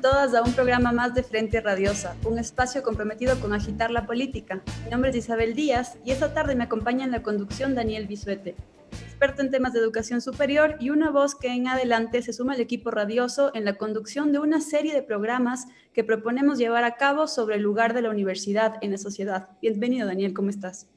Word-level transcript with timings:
Todas 0.00 0.34
a 0.34 0.42
un 0.42 0.52
programa 0.52 0.92
más 0.92 1.14
de 1.14 1.22
Frente 1.22 1.60
Radiosa, 1.60 2.16
un 2.24 2.38
espacio 2.38 2.82
comprometido 2.82 3.38
con 3.38 3.52
agitar 3.52 3.90
la 3.90 4.06
política. 4.06 4.62
Mi 4.84 4.90
nombre 4.90 5.10
es 5.10 5.16
Isabel 5.16 5.54
Díaz 5.54 5.98
y 6.04 6.10
esta 6.10 6.32
tarde 6.32 6.54
me 6.54 6.64
acompaña 6.64 7.04
en 7.04 7.10
la 7.10 7.22
conducción 7.22 7.74
Daniel 7.74 8.06
Bisuete, 8.06 8.54
experto 8.90 9.42
en 9.42 9.50
temas 9.50 9.74
de 9.74 9.80
educación 9.80 10.22
superior 10.22 10.76
y 10.80 10.88
una 10.88 11.10
voz 11.10 11.34
que 11.34 11.48
en 11.48 11.68
adelante 11.68 12.22
se 12.22 12.32
suma 12.32 12.54
al 12.54 12.60
equipo 12.60 12.90
radioso 12.90 13.50
en 13.54 13.66
la 13.66 13.76
conducción 13.76 14.32
de 14.32 14.38
una 14.38 14.62
serie 14.62 14.94
de 14.94 15.02
programas 15.02 15.66
que 15.92 16.02
proponemos 16.02 16.58
llevar 16.58 16.84
a 16.84 16.96
cabo 16.96 17.26
sobre 17.26 17.56
el 17.56 17.62
lugar 17.62 17.92
de 17.92 18.02
la 18.02 18.10
universidad 18.10 18.76
en 18.80 18.92
la 18.92 18.98
sociedad. 18.98 19.50
Bienvenido 19.60 20.06
Daniel, 20.06 20.32
¿cómo 20.32 20.48
estás? 20.48 20.88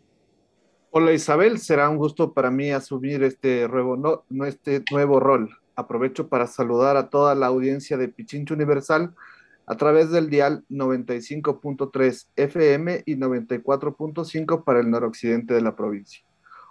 Hola 0.92 1.12
Isabel, 1.12 1.60
será 1.60 1.90
un 1.90 1.98
gusto 1.98 2.34
para 2.34 2.52
mí 2.52 2.72
asumir 2.72 3.24
este 3.24 3.68
nuevo, 3.68 3.98
no, 3.98 4.46
este 4.46 4.82
nuevo 4.92 5.20
rol 5.20 5.50
aprovecho 5.76 6.28
para 6.28 6.48
saludar 6.48 6.98
a 6.98 7.10
toda 7.10 7.36
la 7.36 7.48
audiencia 7.48 7.98
de 7.98 8.08
Pichincho 8.08 8.54
Universal 8.54 9.14
a 9.66 9.78
través 9.78 10.12
del 10.12 10.30
dial 10.30 10.64
95.3 10.70 12.28
FM 12.36 13.04
y 13.06 13.16
94.5 13.16 14.64
para 14.64 14.80
el 14.80 14.90
noroccidente 14.90 15.54
de 15.54 15.62
la 15.62 15.76
provincia. 15.76 16.24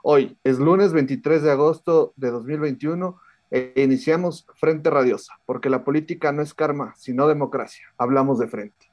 Hoy 0.02 0.36
es 0.44 0.58
lunes 0.58 0.92
23 0.92 1.42
de 1.42 1.50
agosto 1.50 2.12
de 2.16 2.30
2021 2.30 3.18
e 3.50 3.72
iniciamos 3.76 4.46
Frente 4.56 4.90
Radiosa, 4.90 5.34
porque 5.46 5.70
la 5.70 5.84
política 5.84 6.32
no 6.32 6.42
es 6.42 6.54
karma, 6.54 6.94
sino 6.96 7.28
democracia. 7.28 7.86
Hablamos 7.98 8.38
de 8.38 8.48
frente. 8.48 8.91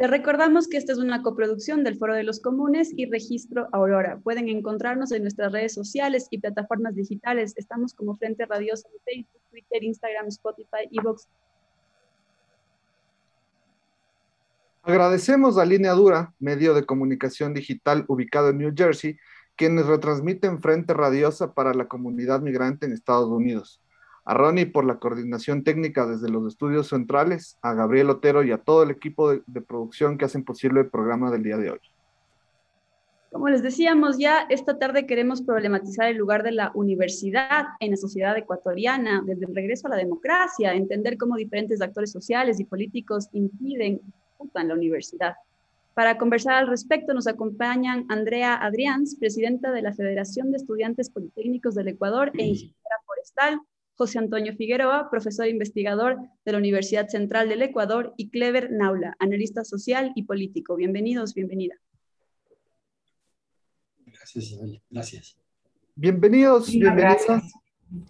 Les 0.00 0.08
recordamos 0.08 0.66
que 0.66 0.78
esta 0.78 0.92
es 0.92 0.98
una 0.98 1.20
coproducción 1.22 1.84
del 1.84 1.98
Foro 1.98 2.14
de 2.14 2.22
los 2.22 2.40
Comunes 2.40 2.90
y 2.96 3.04
Registro 3.04 3.68
Aurora. 3.70 4.18
Pueden 4.24 4.48
encontrarnos 4.48 5.12
en 5.12 5.20
nuestras 5.20 5.52
redes 5.52 5.74
sociales 5.74 6.26
y 6.30 6.38
plataformas 6.38 6.94
digitales. 6.94 7.52
Estamos 7.56 7.92
como 7.92 8.16
Frente 8.16 8.46
Radiosa 8.46 8.88
en 8.88 8.98
Facebook, 9.04 9.42
Twitter, 9.50 9.84
Instagram, 9.84 10.28
Spotify, 10.28 10.88
Evox. 10.90 11.28
Agradecemos 14.84 15.58
a 15.58 15.66
Línea 15.66 15.92
Dura, 15.92 16.32
medio 16.38 16.72
de 16.72 16.86
comunicación 16.86 17.52
digital 17.52 18.06
ubicado 18.08 18.48
en 18.48 18.56
New 18.56 18.72
Jersey, 18.74 19.18
quienes 19.54 19.84
retransmiten 19.84 20.62
Frente 20.62 20.94
Radiosa 20.94 21.52
para 21.52 21.74
la 21.74 21.88
comunidad 21.88 22.40
migrante 22.40 22.86
en 22.86 22.94
Estados 22.94 23.28
Unidos 23.28 23.82
a 24.30 24.34
Ronnie 24.34 24.66
por 24.66 24.84
la 24.84 25.00
coordinación 25.00 25.64
técnica 25.64 26.06
desde 26.06 26.28
los 26.28 26.46
estudios 26.46 26.86
centrales, 26.86 27.58
a 27.62 27.74
Gabriel 27.74 28.10
Otero 28.10 28.44
y 28.44 28.52
a 28.52 28.58
todo 28.58 28.84
el 28.84 28.92
equipo 28.92 29.32
de, 29.32 29.60
producción 29.60 30.16
que 30.16 30.24
hacen 30.24 30.44
posible 30.44 30.82
el 30.82 30.88
programa 30.88 31.32
del 31.32 31.42
día 31.42 31.56
de 31.56 31.72
hoy. 31.72 31.80
Como 33.32 33.48
les 33.48 33.60
decíamos 33.60 34.18
ya, 34.18 34.46
esta 34.48 34.78
tarde 34.78 35.04
queremos 35.04 35.42
problematizar 35.42 36.06
el 36.06 36.16
lugar 36.16 36.44
de 36.44 36.52
la 36.52 36.70
universidad 36.74 37.64
en 37.80 37.90
la 37.90 37.96
sociedad 37.96 38.38
ecuatoriana, 38.38 39.20
desde 39.26 39.46
el 39.46 39.54
regreso 39.54 39.88
a 39.88 39.90
la 39.90 39.96
democracia, 39.96 40.74
entender 40.74 41.18
cómo 41.18 41.34
diferentes 41.34 41.82
actores 41.82 42.12
sociales 42.12 42.60
y 42.60 42.64
políticos 42.64 43.28
impiden 43.32 44.00
disputan 44.04 44.68
la 44.68 44.74
universidad. 44.74 45.34
Para 45.92 46.18
conversar 46.18 46.54
al 46.54 46.68
respecto 46.68 47.14
nos 47.14 47.26
acompañan 47.26 48.06
Andrea 48.08 48.54
Adrians, 48.54 49.16
presidenta 49.16 49.72
de 49.72 49.82
la 49.82 49.92
Federación 49.92 50.52
de 50.52 50.58
Estudiantes 50.58 51.10
Politécnicos 51.10 51.74
del 51.74 51.88
Ecuador 51.88 52.30
e 52.38 52.44
ingeniera 52.44 52.96
forestal, 53.04 53.60
José 53.94 54.18
Antonio 54.18 54.54
Figueroa, 54.56 55.08
profesor 55.10 55.46
e 55.46 55.50
investigador 55.50 56.16
de 56.44 56.52
la 56.52 56.58
Universidad 56.58 57.08
Central 57.08 57.48
del 57.48 57.62
Ecuador, 57.62 58.14
y 58.16 58.30
Clever 58.30 58.70
Naula, 58.72 59.14
analista 59.18 59.64
social 59.64 60.12
y 60.14 60.24
político. 60.24 60.76
Bienvenidos, 60.76 61.34
bienvenida. 61.34 61.74
Gracias, 64.06 64.44
Isabel. 64.44 64.82
Gracias. 64.90 65.38
Bienvenidos, 65.94 66.70
bienvenidas. 66.70 67.52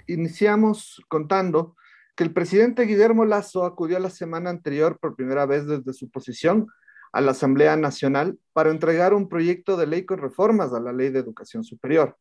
Iniciamos 0.07 1.03
contando 1.09 1.77
que 2.15 2.25
el 2.25 2.33
presidente 2.33 2.85
Guillermo 2.85 3.25
Lazo 3.25 3.65
acudió 3.65 3.99
la 3.99 4.11
semana 4.11 4.51
anterior 4.51 4.99
por 5.01 5.17
primera 5.17 5.47
vez 5.47 5.67
desde 5.67 5.93
su 5.93 6.11
posición 6.11 6.69
a 7.13 7.21
la 7.21 7.33
Asamblea 7.33 7.77
Nacional 7.77 8.39
para 8.53 8.71
entregar 8.71 9.15
un 9.15 9.29
proyecto 9.29 9.77
de 9.77 9.87
ley 9.87 10.05
con 10.05 10.19
reformas 10.19 10.73
a 10.73 10.81
la 10.81 10.93
Ley 10.93 11.11
de 11.11 11.19
Educación 11.19 11.65
Superior. 11.65 12.17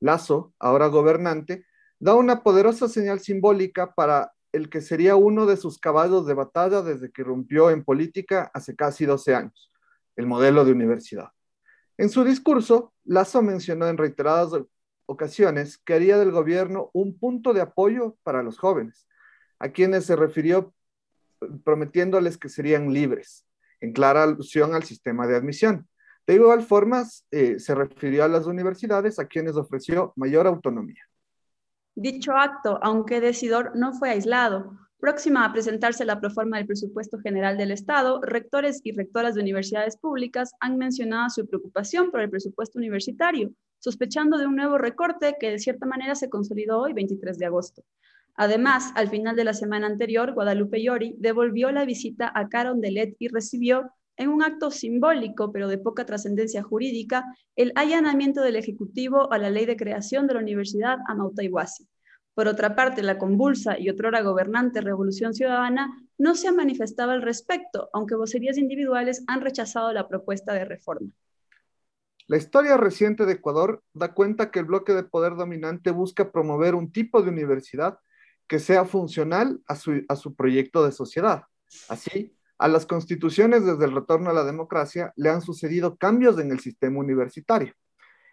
Lazo, 0.00 0.54
ahora 0.58 0.86
gobernante, 0.88 1.64
da 2.02 2.16
una 2.16 2.42
poderosa 2.42 2.88
señal 2.88 3.20
simbólica 3.20 3.94
para 3.94 4.32
el 4.50 4.68
que 4.68 4.80
sería 4.80 5.14
uno 5.14 5.46
de 5.46 5.56
sus 5.56 5.78
caballos 5.78 6.26
de 6.26 6.34
batalla 6.34 6.82
desde 6.82 7.12
que 7.12 7.22
rompió 7.22 7.70
en 7.70 7.84
política 7.84 8.50
hace 8.54 8.74
casi 8.74 9.06
12 9.06 9.36
años, 9.36 9.70
el 10.16 10.26
modelo 10.26 10.64
de 10.64 10.72
universidad. 10.72 11.28
En 11.96 12.10
su 12.10 12.24
discurso, 12.24 12.92
Lazo 13.04 13.40
mencionó 13.40 13.86
en 13.86 13.98
reiteradas 13.98 14.50
ocasiones 15.06 15.78
que 15.78 15.94
haría 15.94 16.18
del 16.18 16.32
gobierno 16.32 16.90
un 16.92 17.16
punto 17.16 17.52
de 17.52 17.60
apoyo 17.60 18.16
para 18.24 18.42
los 18.42 18.58
jóvenes, 18.58 19.06
a 19.60 19.68
quienes 19.68 20.04
se 20.04 20.16
refirió 20.16 20.74
prometiéndoles 21.62 22.36
que 22.36 22.48
serían 22.48 22.92
libres, 22.92 23.46
en 23.80 23.92
clara 23.92 24.24
alusión 24.24 24.74
al 24.74 24.82
sistema 24.82 25.28
de 25.28 25.36
admisión. 25.36 25.88
De 26.26 26.34
igual 26.34 26.64
forma, 26.64 27.04
eh, 27.30 27.60
se 27.60 27.76
refirió 27.76 28.24
a 28.24 28.28
las 28.28 28.46
universidades 28.46 29.20
a 29.20 29.26
quienes 29.26 29.54
ofreció 29.54 30.12
mayor 30.16 30.48
autonomía. 30.48 31.04
Dicho 31.94 32.32
acto, 32.32 32.78
aunque 32.82 33.20
decidor, 33.20 33.76
no 33.76 33.92
fue 33.92 34.10
aislado. 34.10 34.78
Próxima 34.98 35.44
a 35.44 35.52
presentarse 35.52 36.04
la 36.04 36.20
proforma 36.20 36.56
del 36.56 36.66
presupuesto 36.66 37.18
general 37.18 37.58
del 37.58 37.70
Estado, 37.70 38.20
rectores 38.22 38.80
y 38.84 38.92
rectoras 38.92 39.34
de 39.34 39.42
universidades 39.42 39.96
públicas 39.96 40.52
han 40.60 40.78
mencionado 40.78 41.28
su 41.28 41.46
preocupación 41.46 42.10
por 42.10 42.20
el 42.20 42.30
presupuesto 42.30 42.78
universitario, 42.78 43.50
sospechando 43.78 44.38
de 44.38 44.46
un 44.46 44.56
nuevo 44.56 44.78
recorte 44.78 45.36
que 45.38 45.50
de 45.50 45.58
cierta 45.58 45.86
manera 45.86 46.14
se 46.14 46.30
consolidó 46.30 46.80
hoy, 46.80 46.92
23 46.92 47.36
de 47.36 47.46
agosto. 47.46 47.82
Además, 48.36 48.92
al 48.94 49.08
final 49.08 49.36
de 49.36 49.44
la 49.44 49.52
semana 49.52 49.86
anterior, 49.86 50.32
Guadalupe 50.32 50.82
Llori 50.82 51.14
devolvió 51.18 51.70
la 51.72 51.84
visita 51.84 52.32
a 52.34 52.48
Carondelet 52.48 53.16
y 53.18 53.28
recibió 53.28 53.90
en 54.16 54.28
un 54.28 54.42
acto 54.42 54.70
simbólico, 54.70 55.52
pero 55.52 55.68
de 55.68 55.78
poca 55.78 56.04
trascendencia 56.04 56.62
jurídica, 56.62 57.24
el 57.56 57.72
allanamiento 57.74 58.42
del 58.42 58.56
Ejecutivo 58.56 59.32
a 59.32 59.38
la 59.38 59.50
ley 59.50 59.66
de 59.66 59.76
creación 59.76 60.26
de 60.26 60.34
la 60.34 60.40
Universidad 60.40 60.98
Amauta 61.08 61.42
Iguasi. 61.42 61.88
Por 62.34 62.48
otra 62.48 62.74
parte, 62.74 63.02
la 63.02 63.18
convulsa 63.18 63.78
y 63.78 63.90
otrora 63.90 64.22
gobernante 64.22 64.80
Revolución 64.80 65.34
Ciudadana 65.34 65.90
no 66.16 66.34
se 66.34 66.48
ha 66.48 66.52
manifestado 66.52 67.10
al 67.10 67.22
respecto, 67.22 67.90
aunque 67.92 68.14
vocerías 68.14 68.56
individuales 68.56 69.22
han 69.26 69.42
rechazado 69.42 69.92
la 69.92 70.08
propuesta 70.08 70.54
de 70.54 70.64
reforma. 70.64 71.10
La 72.28 72.38
historia 72.38 72.76
reciente 72.78 73.26
de 73.26 73.32
Ecuador 73.32 73.82
da 73.92 74.14
cuenta 74.14 74.50
que 74.50 74.60
el 74.60 74.64
bloque 74.64 74.94
de 74.94 75.02
poder 75.02 75.36
dominante 75.36 75.90
busca 75.90 76.32
promover 76.32 76.74
un 76.74 76.90
tipo 76.90 77.22
de 77.22 77.28
universidad 77.28 77.98
que 78.46 78.58
sea 78.58 78.84
funcional 78.84 79.60
a 79.66 79.76
su, 79.76 80.02
a 80.08 80.16
su 80.16 80.34
proyecto 80.34 80.84
de 80.84 80.92
sociedad. 80.92 81.42
Así, 81.88 82.34
a 82.62 82.68
las 82.68 82.86
constituciones 82.86 83.66
desde 83.66 83.86
el 83.86 83.92
retorno 83.92 84.30
a 84.30 84.32
la 84.32 84.44
democracia 84.44 85.12
le 85.16 85.30
han 85.30 85.42
sucedido 85.42 85.96
cambios 85.96 86.38
en 86.38 86.52
el 86.52 86.60
sistema 86.60 87.00
universitario. 87.00 87.74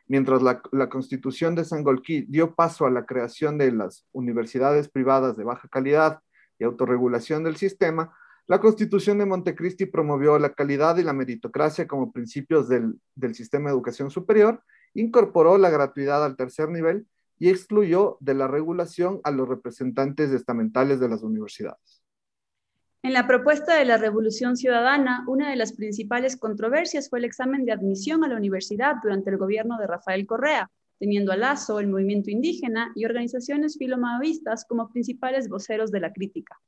Mientras 0.05 0.43
la, 0.43 0.61
constitución 0.87 1.55
de 1.55 1.65
Sangolquí 1.65 2.27
dio 2.29 2.53
paso 2.53 2.85
a 2.85 2.91
la 2.91 3.07
creación 3.07 3.57
de 3.57 3.71
las 3.71 4.05
universidades 4.11 4.87
privadas 4.87 5.35
de 5.35 5.45
baja 5.45 5.67
calidad 5.67 6.19
y 6.59 6.63
autorregulación 6.63 7.43
del 7.43 7.55
sistema, 7.55 8.15
la 8.45 8.59
constitución 8.59 9.17
de 9.17 9.25
Montecristi 9.25 9.87
promovió 9.87 10.37
la 10.37 10.53
calidad 10.53 10.97
y 10.97 11.03
la 11.03 11.13
meritocracia 11.13 11.87
como 11.87 12.11
principios 12.11 12.69
del, 12.69 13.01
del 13.15 13.33
sistema 13.33 13.69
de 13.69 13.75
educación 13.75 14.11
superior, 14.11 14.61
incorporó 14.93 15.57
la 15.57 15.71
gratuidad 15.71 16.23
al 16.23 16.35
tercer 16.35 16.69
nivel 16.69 17.07
y 17.39 17.49
excluyó 17.49 18.17
de 18.19 18.35
la 18.35 18.47
regulación 18.47 19.21
a 19.23 19.31
los 19.31 19.49
representantes 19.49 20.29
estamentales 20.29 20.99
de 20.99 21.09
las 21.09 21.23
universidades. 21.23 21.98
En 23.01 23.13
la 23.13 23.27
propuesta 23.27 23.75
de 23.75 23.85
la 23.85 23.95
Revolución 23.95 24.57
Ciudadana, 24.57 25.23
una 25.25 25.49
de 25.49 25.55
las 25.55 25.71
principales 25.71 26.35
controversias 26.35 27.09
fue 27.09 27.19
el 27.19 27.25
examen 27.25 27.63
de 27.63 27.71
admisión 27.71 28.25
a 28.25 28.27
la 28.27 28.35
universidad 28.35 28.95
durante 29.01 29.29
el 29.29 29.37
gobierno 29.37 29.77
de 29.77 29.87
Rafael 29.87 30.25
Correa, 30.25 30.69
teniendo 30.99 31.31
a 31.31 31.37
Lazo, 31.37 31.79
el 31.79 31.87
movimiento 31.87 32.29
indígena 32.29 32.91
y 32.95 33.05
organizaciones 33.05 33.77
filomavistas 33.77 34.65
como 34.65 34.91
principales 34.91 35.47
voceros 35.47 35.91
de 35.91 36.01
la 36.01 36.11
crítica. 36.11 36.59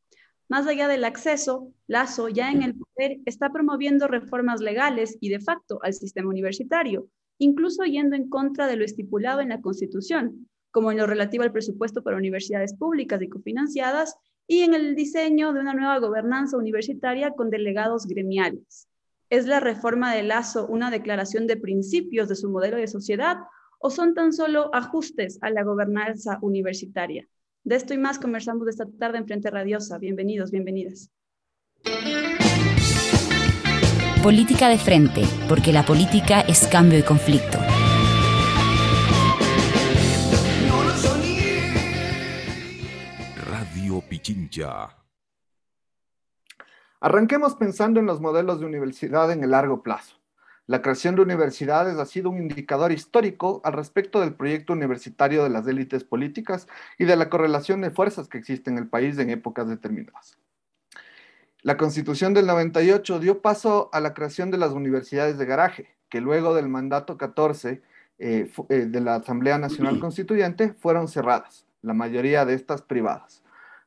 Más 0.47 0.67
allá 0.67 0.87
del 0.87 1.03
acceso, 1.03 1.73
Lazo, 1.87 2.29
ya 2.29 2.49
en 2.49 2.63
el 2.63 2.75
poder, 2.75 3.19
está 3.25 3.51
promoviendo 3.51 4.07
reformas 4.07 4.61
legales 4.61 5.17
y 5.19 5.27
de 5.27 5.41
facto 5.41 5.79
al 5.83 5.93
sistema 5.93 6.29
universitario, 6.29 7.09
incluso 7.39 7.83
yendo 7.83 8.15
en 8.15 8.29
contra 8.29 8.67
de 8.67 8.77
lo 8.77 8.85
estipulado 8.85 9.41
en 9.41 9.49
la 9.49 9.59
Constitución, 9.59 10.47
como 10.71 10.91
en 10.91 10.97
lo 10.97 11.07
relativo 11.07 11.43
al 11.43 11.51
presupuesto 11.51 12.03
para 12.03 12.15
universidades 12.15 12.73
públicas 12.73 13.21
y 13.21 13.27
cofinanciadas 13.27 14.15
y 14.51 14.63
en 14.63 14.73
el 14.73 14.95
diseño 14.95 15.53
de 15.53 15.61
una 15.61 15.73
nueva 15.73 15.97
gobernanza 15.99 16.57
universitaria 16.57 17.31
con 17.31 17.49
delegados 17.49 18.05
gremiales. 18.05 18.89
¿Es 19.29 19.47
la 19.47 19.61
reforma 19.61 20.13
de 20.13 20.23
Lazo 20.23 20.67
una 20.67 20.91
declaración 20.91 21.47
de 21.47 21.55
principios 21.55 22.27
de 22.27 22.35
su 22.35 22.49
modelo 22.49 22.75
de 22.75 22.87
sociedad 22.87 23.37
o 23.79 23.89
son 23.89 24.13
tan 24.13 24.33
solo 24.33 24.69
ajustes 24.75 25.39
a 25.39 25.51
la 25.51 25.63
gobernanza 25.63 26.37
universitaria? 26.41 27.25
De 27.63 27.77
esto 27.77 27.93
y 27.93 27.97
más 27.97 28.19
conversamos 28.19 28.67
esta 28.67 28.85
tarde 28.99 29.19
en 29.19 29.25
Frente 29.25 29.49
Radiosa. 29.49 29.97
Bienvenidos, 29.99 30.51
bienvenidas. 30.51 31.09
Política 34.21 34.67
de 34.67 34.77
frente, 34.77 35.21
porque 35.47 35.71
la 35.71 35.85
política 35.85 36.41
es 36.41 36.67
cambio 36.67 36.99
y 36.99 37.03
conflicto. 37.03 37.57
Arranquemos 46.99 47.55
pensando 47.55 47.99
en 47.99 48.05
los 48.05 48.21
modelos 48.21 48.59
de 48.59 48.65
universidad 48.65 49.31
en 49.31 49.43
el 49.43 49.51
largo 49.51 49.81
plazo. 49.81 50.17
La 50.67 50.81
creación 50.81 51.15
de 51.15 51.23
universidades 51.23 51.97
ha 51.97 52.05
sido 52.05 52.29
un 52.29 52.37
indicador 52.37 52.91
histórico 52.91 53.61
al 53.63 53.73
respecto 53.73 54.19
del 54.21 54.35
proyecto 54.35 54.73
universitario 54.73 55.43
de 55.43 55.49
las 55.49 55.67
élites 55.67 56.03
políticas 56.03 56.67
y 56.97 57.05
de 57.05 57.15
la 57.15 57.29
correlación 57.29 57.81
de 57.81 57.91
fuerzas 57.91 58.27
que 58.27 58.37
existe 58.37 58.69
en 58.69 58.77
el 58.77 58.87
país 58.87 59.17
en 59.17 59.31
épocas 59.31 59.67
determinadas. 59.67 60.37
La 61.63 61.77
Constitución 61.77 62.33
del 62.33 62.47
98 62.47 63.19
dio 63.19 63.41
paso 63.41 63.89
a 63.91 63.99
la 63.99 64.13
creación 64.13 64.49
de 64.51 64.57
las 64.57 64.71
universidades 64.71 65.37
de 65.37 65.45
garaje, 65.45 65.95
que 66.09 66.21
luego 66.21 66.53
del 66.53 66.69
mandato 66.69 67.17
14 67.17 67.81
eh, 68.19 68.51
eh, 68.69 68.75
de 68.75 69.01
la 69.01 69.15
Asamblea 69.15 69.57
Nacional 69.57 69.99
Constituyente 69.99 70.73
fueron 70.73 71.07
cerradas, 71.07 71.65
la 71.81 71.93
mayoría 71.93 72.45
de 72.45 72.53
estas 72.53 72.81
privadas. 72.81 73.43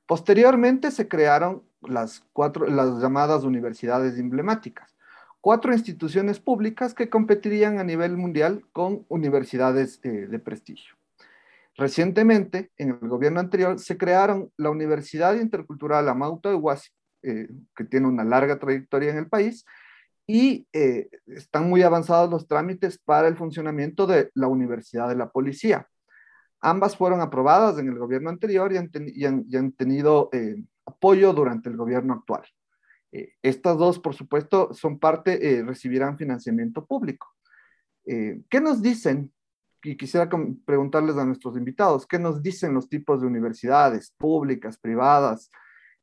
Posteriormente 0.06 0.90
se 0.90 1.08
crearon 1.08 1.62
las, 1.82 2.24
cuatro, 2.32 2.66
las 2.66 3.00
llamadas 3.00 3.44
universidades 3.44 4.18
emblemáticas, 4.18 4.94
cuatro 5.40 5.72
instituciones 5.72 6.40
públicas 6.40 6.94
que 6.94 7.08
competirían 7.08 7.78
a 7.78 7.84
nivel 7.84 8.16
mundial 8.16 8.64
con 8.72 9.04
universidades 9.08 10.00
eh, 10.02 10.26
de 10.28 10.38
prestigio. 10.38 10.94
Recientemente, 11.76 12.70
en 12.76 12.90
el 12.90 13.08
gobierno 13.08 13.40
anterior, 13.40 13.78
se 13.78 13.96
crearon 13.96 14.52
la 14.56 14.70
Universidad 14.70 15.34
Intercultural 15.34 16.08
Amauto 16.08 16.48
de 16.48 16.54
Huasi, 16.54 16.90
eh, 17.22 17.48
que 17.74 17.84
tiene 17.84 18.06
una 18.06 18.24
larga 18.24 18.58
trayectoria 18.58 19.10
en 19.10 19.18
el 19.18 19.28
país, 19.28 19.64
y 20.26 20.66
eh, 20.72 21.08
están 21.26 21.68
muy 21.68 21.82
avanzados 21.82 22.30
los 22.30 22.46
trámites 22.46 22.98
para 22.98 23.28
el 23.28 23.36
funcionamiento 23.36 24.06
de 24.06 24.30
la 24.34 24.48
Universidad 24.48 25.08
de 25.08 25.16
la 25.16 25.30
Policía. 25.30 25.88
Ambas 26.66 26.96
fueron 26.96 27.20
aprobadas 27.20 27.78
en 27.78 27.88
el 27.88 27.98
gobierno 27.98 28.30
anterior 28.30 28.72
y 28.72 28.78
han, 29.26 29.72
tenido 29.72 30.30
apoyo 30.86 31.34
durante 31.34 31.68
el 31.68 31.76
gobierno 31.76 32.14
actual. 32.14 32.42
Eh, 33.12 33.34
estas 33.42 33.78
dos, 33.78 33.98
por 33.98 34.14
supuesto, 34.14 34.72
son 34.72 34.98
parte, 34.98 35.58
eh, 35.58 35.62
recibirán 35.62 36.16
financiamiento 36.16 36.86
público. 36.86 37.28
Eh, 38.06 38.40
¿Qué 38.48 38.62
nos 38.62 38.82
dicen? 38.82 39.30
Y 39.82 39.96
quisiera 39.96 40.28
preguntarles 40.64 41.16
a 41.16 41.26
nuestros 41.26 41.56
invitados, 41.58 42.06
¿qué 42.06 42.18
nos 42.18 42.42
dicen 42.42 42.72
los 42.72 42.88
tipos 42.88 43.20
de 43.20 43.26
universidades 43.26 44.12
públicas, 44.16 44.78
privadas 44.78 45.50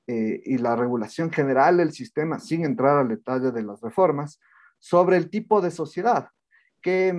y 0.06 0.58
la 0.58 0.76
regulación 0.76 1.32
general 1.32 1.78
del 1.78 1.94
sistema, 1.94 2.38
sin 2.38 2.66
entrar 2.66 2.98
al 2.98 3.08
detalle 3.08 3.52
de 3.52 3.64
las 3.64 3.82
reformas, 3.82 4.40
sobre 4.78 5.18
el 5.18 5.32
tipo 5.32 5.62
de 5.62 5.72
sociedad? 5.72 6.28
¿Qué, 6.82 7.12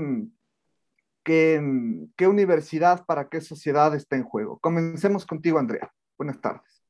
qué, 1.23 1.61
qué 2.17 2.27
universidad 2.27 3.05
para 3.05 3.29
qué 3.29 3.41
sociedad 3.41 3.95
está 3.95 4.17
en 4.17 4.25
juego? 4.25 4.59
Comencemos 4.59 5.27
contigo, 5.27 5.59
Andrea. 5.59 5.93
Buenas 6.19 6.41
tardes. 6.41 6.83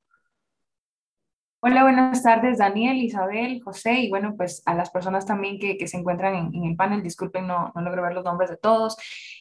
Hola, 1.64 1.84
buenas 1.84 2.24
tardes, 2.24 2.58
Daniel, 2.58 2.96
Isabel, 2.96 3.62
José, 3.62 4.00
y 4.00 4.10
bueno, 4.10 4.34
pues 4.36 4.64
a 4.66 4.74
las 4.74 4.90
personas 4.90 5.26
también 5.26 5.60
que, 5.60 5.78
que 5.78 5.86
se 5.86 5.96
encuentran 5.96 6.34
en, 6.34 6.54
en, 6.56 6.64
el 6.64 6.74
panel, 6.74 7.04
disculpen, 7.04 7.46
no, 7.46 7.70
no 7.72 7.82
logro 7.82 8.02
ver 8.02 8.14
los 8.14 8.24
nombres 8.24 8.50
de 8.50 8.56
todos, 8.56 8.96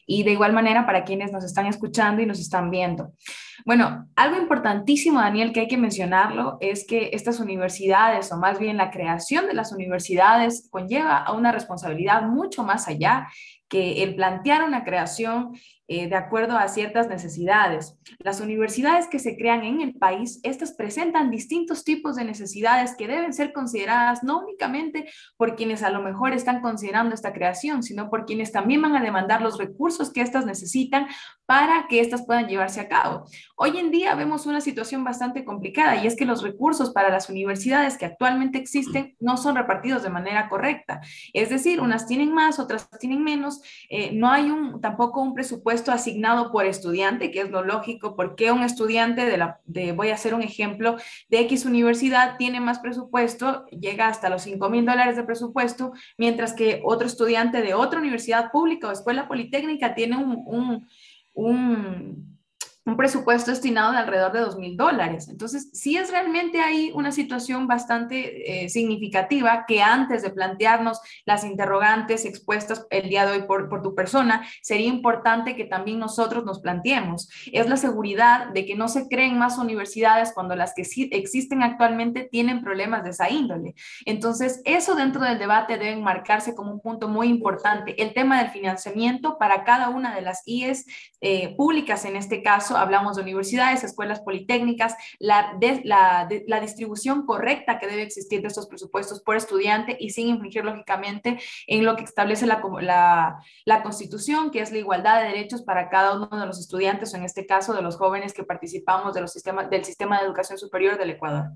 y 0.06 0.22
de 0.22 0.34
igual 0.34 0.54
manera 0.54 0.86
para 0.86 1.04
quienes 1.04 1.32
nos 1.32 1.44
están 1.44 1.66
escuchando 1.66 2.22
y 2.22 2.28
nos 2.28 2.40
están 2.40 2.70
viendo. 2.70 3.14
Bueno, 3.66 4.08
algo 4.16 4.38
importantísimo, 4.38 5.20
Daniel, 5.20 5.52
que 5.52 5.62
hay 5.62 5.68
que 5.68 5.80
mencionarlo, 5.80 6.58
es 6.62 6.86
que 6.86 7.10
estas 7.14 7.40
universidades, 7.40 8.32
o 8.32 8.38
más 8.38 8.60
bien 8.60 8.78
la 8.78 8.92
creación 8.92 9.48
de 9.48 9.56
las 9.56 9.72
universidades, 9.72 10.68
conlleva 10.70 11.18
a 11.18 11.34
una 11.34 11.52
responsabilidad 11.52 12.22
mucho 12.22 12.64
más 12.64 12.88
allá 12.88 13.30
que 13.72 14.04
el 14.04 14.16
plantear 14.16 14.64
una 14.64 14.84
creación 14.84 15.54
eh, 15.94 16.08
de 16.08 16.16
acuerdo 16.16 16.58
a 16.58 16.70
ciertas 16.70 17.10
necesidades. 17.10 17.98
Las 18.20 18.40
universidades 18.40 19.10
que 19.10 19.20
se 19.20 19.36
crean 19.36 19.66
en 19.66 19.82
el 19.82 19.94
país, 19.94 20.40
estas 20.44 20.72
presentan 20.72 21.30
distintos 21.30 21.84
tipos 21.84 22.16
de 22.16 22.24
necesidades 22.24 22.96
que 22.96 23.10
deben 23.10 23.34
ser 23.34 23.52
consideradas 23.52 24.24
no 24.24 24.40
únicamente 24.40 25.10
por 25.36 25.58
quienes 25.58 25.84
a 25.84 25.90
lo 25.90 26.02
mejor 26.02 26.32
están 26.32 26.62
considerando 26.62 27.14
esta 27.14 27.34
creación, 27.34 27.84
sino 27.84 28.10
por 28.10 28.26
quienes 28.26 28.54
también 28.54 28.82
van 28.82 28.96
a 28.96 29.02
demandar 29.02 29.42
los 29.42 29.58
recursos 29.58 30.14
que 30.14 30.22
éstas 30.22 30.46
necesitan 30.46 31.08
para 31.46 31.88
que 31.90 32.00
éstas 32.00 32.26
puedan 32.26 32.48
llevarse 32.48 32.80
a 32.80 32.88
cabo. 32.88 33.26
Hoy 33.58 33.78
en 33.78 33.92
día 33.92 34.16
vemos 34.16 34.46
una 34.46 34.62
situación 34.62 35.04
bastante 35.04 35.44
complicada 35.44 36.02
y 36.02 36.08
es 36.08 36.16
que 36.16 36.24
los 36.24 36.42
recursos 36.42 36.92
para 36.92 37.10
las 37.10 37.30
universidades 37.30 37.98
que 37.98 38.06
actualmente 38.06 38.58
existen 38.58 39.18
no 39.20 39.36
son 39.36 39.58
repartidos 39.58 40.04
de 40.04 40.10
manera 40.10 40.48
correcta. 40.48 41.02
Es 41.34 41.50
decir, 41.50 41.82
unas 41.82 42.08
tienen 42.08 42.34
más, 42.34 42.60
otras 42.60 42.90
tienen 42.98 43.26
menos. 43.26 43.62
Eh, 43.90 44.14
no 44.14 44.32
hay 44.32 44.50
un, 44.50 44.80
tampoco 44.80 45.22
un 45.22 45.34
presupuesto 45.34 45.81
asignado 45.90 46.52
por 46.52 46.66
estudiante, 46.66 47.32
que 47.32 47.42
es 47.42 47.50
lo 47.50 47.64
lógico, 47.64 48.16
porque 48.16 48.52
un 48.52 48.62
estudiante 48.62 49.26
de 49.26 49.38
la, 49.38 49.60
de, 49.66 49.94
voy 49.94 50.10
a 50.10 50.16
hacer 50.16 50.36
un 50.36 50.44
ejemplo, 50.44 50.98
de 51.30 51.40
X 51.40 51.66
universidad 51.66 52.38
tiene 52.38 52.60
más 52.60 52.80
presupuesto, 52.80 53.66
llega 53.68 54.08
hasta 54.08 54.30
los 54.30 54.44
5 54.44 54.70
mil 54.70 54.86
dólares 54.86 55.16
de 55.16 55.24
presupuesto, 55.24 55.94
mientras 56.18 56.54
que 56.54 56.82
otro 56.84 57.08
estudiante 57.08 57.62
de 57.62 57.74
otra 57.74 58.00
universidad 58.00 58.52
pública 58.52 58.88
o 58.88 58.92
escuela 58.92 59.28
politécnica 59.28 59.96
tiene 59.96 60.18
un, 60.18 60.44
un, 60.46 60.88
un 61.34 62.31
un 62.84 62.98
presupuesto 62.98 63.52
destinado 63.52 63.92
de 63.92 64.00
alrededor 64.00 64.32
de 64.32 64.40
dos 64.40 64.58
mil 64.58 64.76
dólares. 64.76 65.28
Entonces, 65.30 65.70
sí 65.74 65.98
es 65.98 66.10
realmente 66.10 66.62
ahí 66.62 66.92
una 66.96 67.12
situación 67.12 67.68
bastante 67.68 68.64
eh, 68.64 68.70
significativa 68.70 69.66
que 69.68 69.84
antes 69.84 70.24
de 70.24 70.32
plantearnos 70.32 71.00
las 71.26 71.44
interrogantes 71.44 72.26
expuestas 72.26 72.88
el 72.90 73.10
día 73.10 73.26
de 73.26 73.34
hoy 73.34 73.44
por, 73.44 73.70
por 73.70 73.84
tu 73.84 73.94
persona, 73.94 74.48
sería 74.64 74.88
importante 74.88 75.56
que 75.56 75.66
también 75.66 76.00
nosotros 76.00 76.44
nos 76.44 76.60
planteemos. 76.60 77.30
Es 77.52 77.70
la 77.70 77.78
seguridad 77.78 78.48
de 78.48 78.66
que 78.66 78.76
no 78.76 78.88
se 78.88 79.08
creen 79.08 79.38
más 79.38 79.60
universidades 79.60 80.32
cuando 80.34 80.56
las 80.56 80.74
que 80.74 80.84
sí 80.84 81.08
existen 81.12 81.62
actualmente 81.62 82.28
tienen 82.32 82.64
problemas 82.64 83.04
de 83.04 83.12
esa 83.12 83.30
índole. 83.30 83.76
Entonces, 84.06 84.62
eso 84.66 84.96
dentro 84.96 85.24
del 85.24 85.38
debate 85.38 85.78
debe 85.78 85.98
marcarse 85.98 86.56
como 86.56 86.72
un 86.72 86.82
punto 86.82 87.08
muy 87.08 87.28
importante. 87.28 88.02
El 88.02 88.14
tema 88.14 88.42
del 88.42 88.52
financiamiento 88.52 89.38
para 89.38 89.64
cada 89.64 89.90
una 89.90 90.16
de 90.16 90.22
las 90.22 90.42
IES 90.46 90.86
eh, 91.22 91.56
públicas 91.56 92.06
en 92.06 92.16
este 92.16 92.42
caso 92.42 92.71
hablamos 92.72 93.16
de 93.16 93.24
universidades, 93.24 93.84
escuelas 93.84 94.22
politécnicas, 94.22 94.96
la, 95.20 95.58
distribución 96.62 97.26
correcta 97.26 97.80
que 97.80 97.88
debe 97.88 98.04
existir 98.04 98.42
de 98.42 98.48
estos 98.48 98.68
presupuestos 98.68 99.22
por 99.22 99.36
estudiante 99.36 99.98
y 100.00 100.12
sin 100.12 100.28
infringir 100.28 100.64
lógicamente 100.64 101.40
en 101.68 101.86
lo 101.86 101.96
que 101.96 102.04
establece 102.04 102.46
la, 102.46 103.40
la, 103.66 103.84
Constitución, 103.84 104.52
que 104.52 104.62
es 104.62 104.72
la 104.72 104.78
igualdad 104.78 105.22
de 105.22 105.28
derechos 105.28 105.64
para 105.64 105.90
cada 105.90 106.16
uno 106.16 106.28
de 106.28 106.46
los 106.46 106.60
estudiantes, 106.60 107.14
o 107.14 107.18
en 107.18 107.24
este 107.24 107.46
caso 107.46 107.74
de 107.74 107.82
los 107.82 107.98
jóvenes 107.98 108.34
que 108.34 108.44
participamos 108.44 109.14
de 109.14 109.22
los 109.22 109.32
sistemas, 109.32 109.70
del 109.70 109.86
sistema 109.86 110.20
de 110.20 110.26
educación 110.26 110.58
superior 110.58 110.98
del 110.98 111.12
Ecuador. 111.12 111.52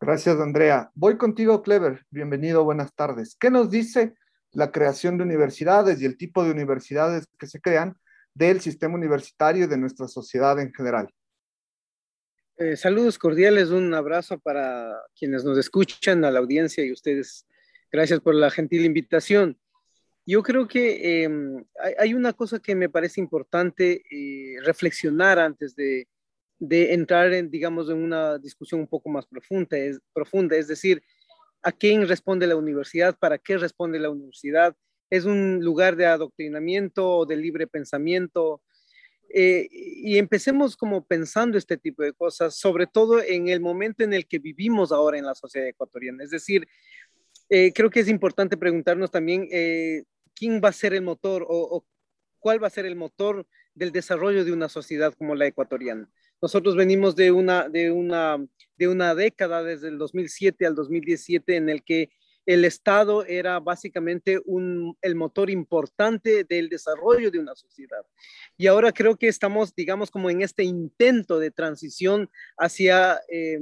Gracias, 0.00 0.38
Andrea. 0.38 0.90
Voy 0.94 1.16
contigo, 1.16 1.62
Clever. 1.62 2.04
Bienvenido, 2.10 2.64
buenas 2.64 2.94
tardes. 2.94 3.34
¿Qué 3.40 3.50
nos 3.50 3.70
dice 3.70 4.14
la 4.52 4.70
creación 4.70 5.18
de 5.18 5.24
universidades 5.24 6.00
y 6.00 6.06
el 6.06 6.16
tipo 6.16 6.44
de 6.44 6.50
universidades 6.50 7.26
que 7.38 7.46
se 7.46 7.60
crean 7.60 7.96
del 8.36 8.60
sistema 8.60 8.94
universitario 8.94 9.64
y 9.64 9.66
de 9.66 9.78
nuestra 9.78 10.06
sociedad 10.06 10.60
en 10.60 10.72
general. 10.74 11.08
Eh, 12.58 12.76
saludos 12.76 13.18
cordiales, 13.18 13.70
un 13.70 13.94
abrazo 13.94 14.38
para 14.38 14.94
quienes 15.18 15.42
nos 15.44 15.56
escuchan, 15.56 16.24
a 16.24 16.30
la 16.30 16.38
audiencia 16.38 16.84
y 16.84 16.92
ustedes. 16.92 17.46
Gracias 17.90 18.20
por 18.20 18.34
la 18.34 18.50
gentil 18.50 18.84
invitación. 18.84 19.58
Yo 20.26 20.42
creo 20.42 20.68
que 20.68 21.22
em, 21.22 21.64
hay, 21.98 22.12
una 22.12 22.32
cosa 22.34 22.58
que 22.58 22.74
me 22.74 22.90
parece 22.90 23.20
importante 23.20 24.02
eh, 24.10 24.56
reflexionar 24.62 25.38
antes 25.38 25.74
de, 25.74 26.08
de, 26.58 26.92
entrar 26.92 27.32
en, 27.32 27.50
digamos, 27.50 27.88
en 27.88 27.98
una 27.98 28.36
discusión 28.38 28.80
un 28.80 28.88
poco 28.88 29.08
más 29.08 29.26
profunda 29.26 29.78
es, 29.78 29.98
profunda, 30.12 30.56
es 30.56 30.68
decir, 30.68 31.02
¿a 31.62 31.72
quién 31.72 32.06
responde 32.06 32.46
la 32.46 32.56
universidad? 32.56 33.16
¿Para 33.18 33.38
qué 33.38 33.56
responde 33.56 33.98
la 33.98 34.10
universidad? 34.10 34.76
Es 35.10 35.24
un 35.24 35.60
lugar 35.62 35.96
de 35.96 36.06
adoctrinamiento 36.06 37.08
o 37.18 37.26
de 37.26 37.36
libre 37.36 37.66
pensamiento. 37.66 38.62
Eh, 39.28 39.68
y 39.70 40.18
empecemos 40.18 40.76
como 40.76 41.04
pensando 41.04 41.58
este 41.58 41.76
tipo 41.76 42.02
de 42.02 42.12
cosas, 42.12 42.54
sobre 42.56 42.86
todo 42.86 43.22
en 43.22 43.48
el 43.48 43.60
momento 43.60 44.04
en 44.04 44.12
el 44.12 44.26
que 44.26 44.38
vivimos 44.38 44.92
ahora 44.92 45.18
en 45.18 45.26
la 45.26 45.34
sociedad 45.34 45.68
ecuatoriana. 45.68 46.24
Es 46.24 46.30
decir, 46.30 46.66
eh, 47.48 47.72
creo 47.72 47.90
que 47.90 48.00
es 48.00 48.08
importante 48.08 48.56
preguntarnos 48.56 49.10
también 49.10 49.48
eh, 49.50 50.04
quién 50.34 50.60
va 50.62 50.70
a 50.70 50.72
ser 50.72 50.94
el 50.94 51.02
motor 51.02 51.46
o, 51.48 51.84
cuál 52.38 52.62
va 52.62 52.68
a 52.68 52.70
ser 52.70 52.86
el 52.86 52.96
motor 52.96 53.46
del 53.74 53.92
desarrollo 53.92 54.44
de 54.44 54.52
una 54.52 54.68
sociedad 54.68 55.12
como 55.14 55.34
la 55.34 55.46
ecuatoriana. 55.46 56.08
Nosotros 56.40 56.76
venimos 56.76 57.16
de 57.16 57.32
una, 57.32 57.68
de 57.68 57.90
una, 57.90 58.44
de 58.76 58.88
una 58.88 59.14
década, 59.14 59.62
desde 59.62 59.88
el 59.88 59.98
2007 59.98 60.66
al 60.66 60.74
2017, 60.74 61.56
en 61.56 61.68
el 61.68 61.82
que 61.82 62.10
el 62.46 62.64
Estado 62.64 63.24
era 63.24 63.58
básicamente 63.58 64.40
el 65.02 65.14
motor 65.16 65.50
importante 65.50 66.44
del 66.44 66.68
desarrollo 66.68 67.30
de 67.30 67.40
una 67.40 67.56
sociedad. 67.56 68.06
Y 68.56 68.68
ahora 68.68 68.92
creo 68.92 69.16
que 69.16 69.26
estamos, 69.26 69.74
digamos, 69.74 70.12
como 70.12 70.30
en 70.30 70.42
este 70.42 70.62
intento 70.62 71.40
de 71.40 71.50
transición 71.50 72.30
hacia 72.56 73.20
eh, 73.28 73.60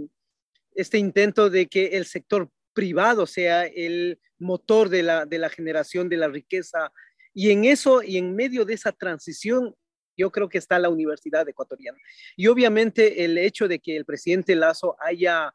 este 0.75 0.99
intento 0.99 1.49
de 1.49 1.67
que 1.67 1.97
el 1.97 2.05
sector 2.05 2.51
privado 2.75 3.27
sea 3.27 3.65
el 3.65 4.21
motor 4.39 4.91
de 4.91 5.03
la, 5.03 5.49
generación 5.49 6.11
de 6.11 6.19
la 6.19 6.29
riqueza. 6.29 6.93
Y 7.33 7.51
en 7.51 7.65
eso, 7.65 8.03
y 8.03 8.19
en 8.19 8.37
medio 8.37 8.67
de 8.67 8.75
esa 8.75 8.93
transición, 8.93 9.75
yo 10.17 10.31
creo 10.31 10.49
que 10.49 10.59
está 10.59 10.79
la 10.79 10.91
Universidad 10.91 11.49
Ecuatoriana. 11.49 11.99
Y 12.37 12.49
obviamente 12.49 13.25
el 13.25 13.39
hecho 13.39 13.67
de 13.67 13.79
que 13.79 13.97
el 13.97 14.05
presidente 14.05 14.55
Lazo 14.55 14.95
haya 15.01 15.55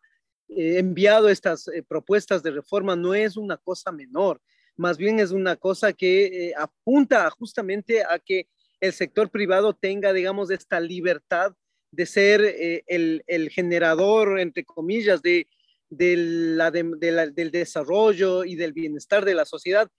enviado 0.49 1.29
estas 1.29 1.67
eh, 1.67 1.83
propuestas 1.83 2.43
de 2.43 2.51
reforma 2.51 2.95
no 2.95 3.13
es 3.13 3.37
una 3.37 3.57
cosa 3.57 3.91
menor, 3.91 4.41
más 4.75 4.97
bien 4.97 5.19
es 5.19 5.31
una 5.31 5.55
cosa 5.55 5.93
que 5.93 6.25
eh, 6.25 6.53
apunta 6.57 7.29
justamente 7.31 8.03
a 8.03 8.19
que 8.19 8.47
el 8.79 8.93
sector 8.93 9.29
privado 9.29 9.73
tenga, 9.73 10.13
digamos, 10.13 10.49
esta 10.51 10.79
libertad 10.79 11.53
de 11.91 12.05
ser 12.05 12.55
el, 12.87 13.23
el, 13.27 13.49
generador, 13.49 14.39
entre 14.39 14.63
comillas, 14.63 15.21
de, 15.21 15.47
de 15.89 16.15
la, 16.15 16.71
de, 16.71 17.11
la, 17.11 17.27
del 17.27 17.51
desarrollo 17.51 18.45
y 18.45 18.55
del 18.55 18.73
bienestar 18.73 19.25
de 19.25 19.35
la 19.35 19.43
sociedad, 19.43 19.89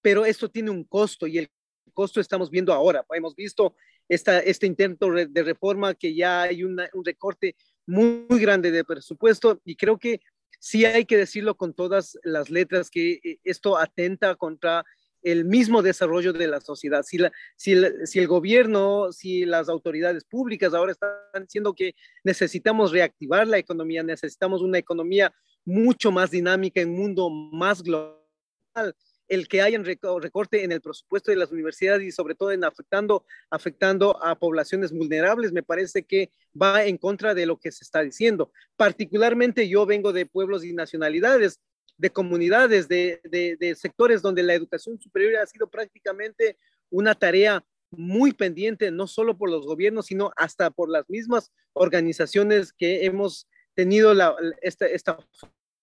pero 0.00 0.24
esto 0.24 0.48
tiene 0.48 0.70
un 0.70 0.84
costo 0.84 1.26
y 1.26 1.38
el 1.38 1.50
costo 1.92 2.20
estamos 2.20 2.50
viendo 2.50 2.72
ahora. 2.72 3.04
Hemos 3.10 3.34
visto 3.34 3.74
esta, 4.08 4.38
este 4.38 4.66
intento 4.66 5.10
de 5.10 5.42
reforma 5.42 5.94
que 5.94 6.14
ya 6.14 6.42
hay 6.42 6.62
un 6.64 6.80
recorte 7.04 7.56
muy, 7.90 8.40
grande 8.40 8.70
de 8.70 8.84
presupuesto 8.84 9.60
y 9.64 9.76
creo 9.76 9.98
que 9.98 10.20
sí 10.58 10.84
hay 10.84 11.04
que 11.04 11.16
decirlo 11.16 11.56
con 11.56 11.74
todas 11.74 12.18
las 12.22 12.50
letras 12.50 12.90
que 12.90 13.20
eh, 13.22 13.38
esto 13.44 13.76
atenta 13.76 14.36
contra 14.36 14.84
el 15.22 15.44
mismo 15.44 15.82
desarrollo 15.82 16.32
de 16.32 16.46
la 16.46 16.60
sociedad. 16.60 17.02
Si, 17.02 17.18
la, 17.18 17.30
si, 17.56 17.72
el, 17.72 18.06
si, 18.06 18.20
el, 18.20 18.26
gobierno, 18.26 19.12
si 19.12 19.44
las 19.44 19.68
autoridades 19.68 20.24
públicas 20.24 20.72
ahora 20.72 20.92
están 20.92 21.42
diciendo 21.42 21.74
que 21.74 21.94
necesitamos 22.24 22.92
reactivar 22.92 23.46
la 23.46 23.58
economía, 23.58 24.02
necesitamos 24.02 24.62
una 24.62 24.78
economía 24.78 25.34
mucho 25.64 26.10
más 26.10 26.30
dinámica 26.30 26.80
un 26.82 26.96
mundo 26.96 27.28
más 27.28 27.82
global, 27.82 28.94
el 29.30 29.46
que 29.46 29.62
hayan 29.62 29.84
recorte 29.84 30.64
en 30.64 30.72
el 30.72 30.80
presupuesto 30.80 31.30
de 31.30 31.36
las 31.36 31.52
universidades 31.52 32.02
y 32.02 32.10
sobre 32.10 32.34
todo 32.34 32.50
en 32.50 32.64
afectando, 32.64 33.24
afectando 33.48 34.20
a 34.22 34.36
poblaciones 34.36 34.90
vulnerables, 34.90 35.52
me 35.52 35.62
parece 35.62 36.02
que 36.02 36.32
va 36.60 36.84
en 36.84 36.98
contra 36.98 37.32
de 37.32 37.46
lo 37.46 37.56
que 37.56 37.70
se 37.70 37.84
está 37.84 38.02
diciendo. 38.02 38.52
Particularmente 38.76 39.68
yo 39.68 39.86
vengo 39.86 40.12
de 40.12 40.26
pueblos 40.26 40.64
y 40.64 40.72
nacionalidades, 40.72 41.60
de 41.96 42.10
comunidades, 42.10 42.88
de, 42.88 43.20
de, 43.22 43.74
sectores 43.76 44.20
donde 44.20 44.42
la 44.42 44.54
educación 44.54 45.00
superior 45.00 45.36
ha 45.36 45.46
sido 45.46 45.70
prácticamente 45.70 46.58
una 46.90 47.14
tarea 47.14 47.64
muy 47.90 48.32
pendiente, 48.32 48.90
no 48.90 49.06
solo 49.06 49.38
por 49.38 49.48
los 49.48 49.64
gobiernos, 49.64 50.06
sino 50.06 50.32
hasta 50.34 50.70
por 50.70 50.90
las 50.90 51.08
mismas 51.08 51.52
organizaciones 51.72 52.72
que 52.72 53.04
hemos 53.04 53.46
tenido 53.74 54.12
la, 54.12 54.34
esta, 54.60 54.86
esta 54.86 55.18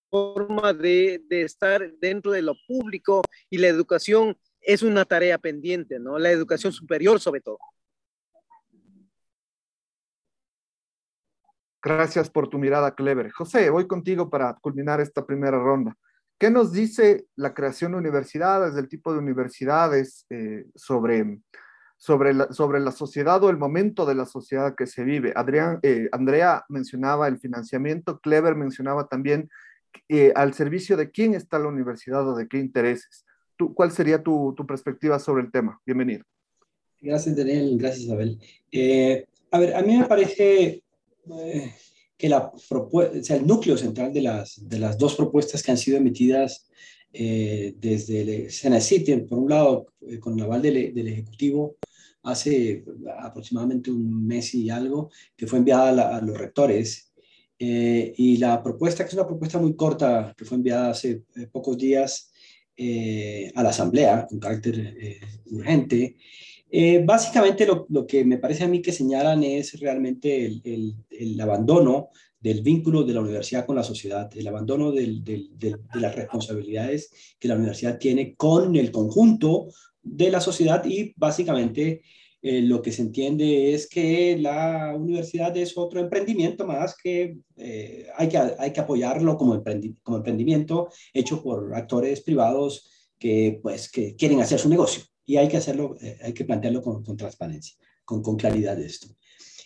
forma 0.09 0.73
de, 0.73 1.21
de, 1.27 1.41
estar 1.41 1.91
dentro 1.99 2.31
de 2.31 2.41
lo 2.41 2.55
público 2.67 3.21
y 3.49 3.57
la 3.57 3.67
educación 3.67 4.37
es 4.61 4.83
una 4.83 5.05
tarea 5.05 5.37
pendiente, 5.37 5.99
¿no? 5.99 6.17
La 6.19 6.31
educación 6.31 6.73
superior 6.73 7.19
sobre 7.19 7.41
todo. 7.41 7.59
Gracias 11.81 12.29
por 12.29 12.49
tu 12.49 12.57
mirada, 12.57 12.95
Clever. 12.95 13.31
José, 13.31 13.69
voy 13.69 13.87
contigo 13.87 14.29
para 14.29 14.55
culminar 14.55 14.99
esta 14.99 15.25
primera 15.25 15.57
ronda. 15.57 15.95
¿Qué 16.39 16.51
nos 16.51 16.71
dice 16.71 17.25
la 17.35 17.53
creación 17.53 17.93
de 17.93 17.99
universidades, 17.99 18.75
del 18.75 18.89
tipo 18.89 19.13
de 19.13 19.19
universidades, 19.19 20.25
eh, 20.29 20.65
sobre, 20.75 21.39
sobre, 21.95 22.33
la, 22.33 22.51
sobre 22.51 22.79
la 22.79 22.91
sociedad 22.91 23.43
o 23.43 23.49
el 23.49 23.57
momento 23.57 24.05
de 24.05 24.15
la 24.15 24.25
sociedad 24.25 24.75
que 24.75 24.85
se 24.85 25.03
vive? 25.03 25.33
Adrián, 25.35 25.79
eh, 25.81 26.09
Andrea 26.11 26.65
mencionaba 26.67 27.27
el 27.27 27.39
financiamiento, 27.39 28.19
Clever 28.19 28.55
mencionaba 28.55 29.07
también 29.07 29.49
eh, 30.09 30.31
al 30.35 30.53
servicio 30.53 30.97
de 30.97 31.11
quién 31.11 31.33
está 31.33 31.59
la 31.59 31.67
universidad 31.67 32.27
o 32.27 32.35
de 32.35 32.47
qué 32.47 32.57
intereses. 32.57 33.25
¿Tú, 33.55 33.73
¿Cuál 33.73 33.91
sería 33.91 34.21
tu, 34.21 34.53
tu, 34.55 34.65
perspectiva 34.65 35.19
sobre 35.19 35.43
el 35.43 35.51
tema? 35.51 35.79
Bienvenido. 35.85 36.23
Gracias, 37.01 37.35
Daniel. 37.35 37.77
Gracias, 37.77 38.03
Isabel. 38.05 38.39
Eh, 38.71 39.25
a 39.51 39.59
ver, 39.59 39.75
a 39.75 39.81
mí 39.81 39.97
me 39.97 40.05
parece 40.05 40.83
eh, 41.39 41.73
que 42.17 42.29
la 42.29 42.51
o 42.53 43.21
sea, 43.21 43.35
el 43.37 43.47
núcleo 43.47 43.77
central 43.77 44.11
de 44.13 44.21
las, 44.21 44.67
de 44.67 44.79
las 44.79 44.97
dos 44.97 45.15
propuestas 45.15 45.61
que 45.63 45.71
han 45.71 45.77
sido 45.77 45.97
emitidas 45.97 46.67
eh, 47.13 47.73
desde 47.77 48.21
el 48.21 48.51
Senate, 48.51 49.25
por 49.29 49.39
un 49.39 49.49
lado, 49.49 49.87
eh, 50.01 50.19
con 50.19 50.37
el 50.37 50.43
aval 50.43 50.61
del, 50.61 50.93
del, 50.93 51.07
Ejecutivo, 51.07 51.77
hace 52.23 52.83
aproximadamente 53.19 53.89
un 53.91 54.27
mes 54.27 54.53
y 54.53 54.69
algo, 54.69 55.09
que 55.35 55.47
fue 55.47 55.59
enviada 55.59 55.89
a, 55.89 55.91
la, 55.93 56.17
a 56.17 56.21
los 56.21 56.37
rectores 56.37 57.13
eh, 57.59 58.13
y 58.17 58.37
la 58.37 58.61
propuesta, 58.61 59.03
que 59.03 59.09
es 59.09 59.13
una 59.15 59.27
propuesta 59.27 59.57
muy 59.57 59.75
corta, 59.75 60.33
que 60.37 60.45
fue 60.45 60.57
enviada 60.57 60.91
hace 60.91 61.23
eh, 61.35 61.47
pocos 61.51 61.77
días 61.77 62.31
eh, 62.75 63.51
a 63.55 63.63
la 63.63 63.69
Asamblea 63.69 64.27
con 64.29 64.39
carácter 64.39 64.95
urgente, 65.47 66.15
básicamente 67.05 67.65
lo, 67.65 67.87
lo, 67.89 68.05
que 68.05 68.25
me 68.25 68.37
parece 68.37 68.65
a 68.65 68.67
mí 68.67 68.81
que 68.81 68.91
señalan 68.91 69.41
es 69.43 69.79
realmente 69.79 70.45
el, 70.45 70.95
el, 71.09 71.41
abandono 71.41 72.09
del 72.39 72.61
vínculo 72.61 73.03
de 73.03 73.13
la 73.13 73.21
universidad 73.21 73.65
con 73.65 73.77
la 73.77 73.83
sociedad, 73.83 74.29
el 74.35 74.47
abandono 74.47 74.91
del, 74.91 75.23
del, 75.23 75.49
de 75.57 75.77
las 75.95 76.15
responsabilidades 76.15 77.09
que 77.39 77.47
la 77.47 77.55
universidad 77.55 77.97
tiene 77.97 78.35
con 78.35 78.75
el 78.75 78.91
conjunto 78.91 79.69
de 80.03 80.29
la 80.29 80.41
sociedad 80.41 80.85
y 80.85 81.13
básicamente 81.15 82.01
eh, 82.41 82.62
lo 82.62 82.82
que 82.82 82.91
se 82.91 83.01
entiende 83.01 83.74
es 83.74 83.89
que 83.89 84.38
la 84.38 84.94
universidad 84.96 85.56
es 85.58 85.75
otro 85.75 86.00
emprendimiento 86.00 86.67
más 86.67 86.96
que, 86.96 87.38
eh, 87.56 88.08
hay, 88.15 88.29
que 88.29 88.38
hay 88.38 88.72
que 88.72 88.79
apoyarlo 88.79 89.38
como, 89.38 89.63
como 90.03 90.17
emprendimiento 90.17 90.89
hecho 91.13 91.41
por 91.41 91.74
actores 91.74 92.22
privados 92.22 92.89
que, 93.17 93.60
pues, 93.62 93.89
que 93.89 94.15
quieren 94.15 94.39
hacer 94.39 94.60
su 94.60 94.70
negocio 94.70 95.03
y 95.25 95.38
hay 95.38 95.48
que 95.48 95.58
hacerlo, 95.58 95.96
eh, 96.00 96.20
hay 96.22 96.34
que 96.34 96.46
plantearlo 96.46 96.82
con, 96.84 97.03
con 97.03 97.17
transparencia, 97.17 97.75
con, 98.06 98.22
con, 98.22 98.38
claridad 98.38 98.77
de 98.77 98.86
esto. 98.86 99.08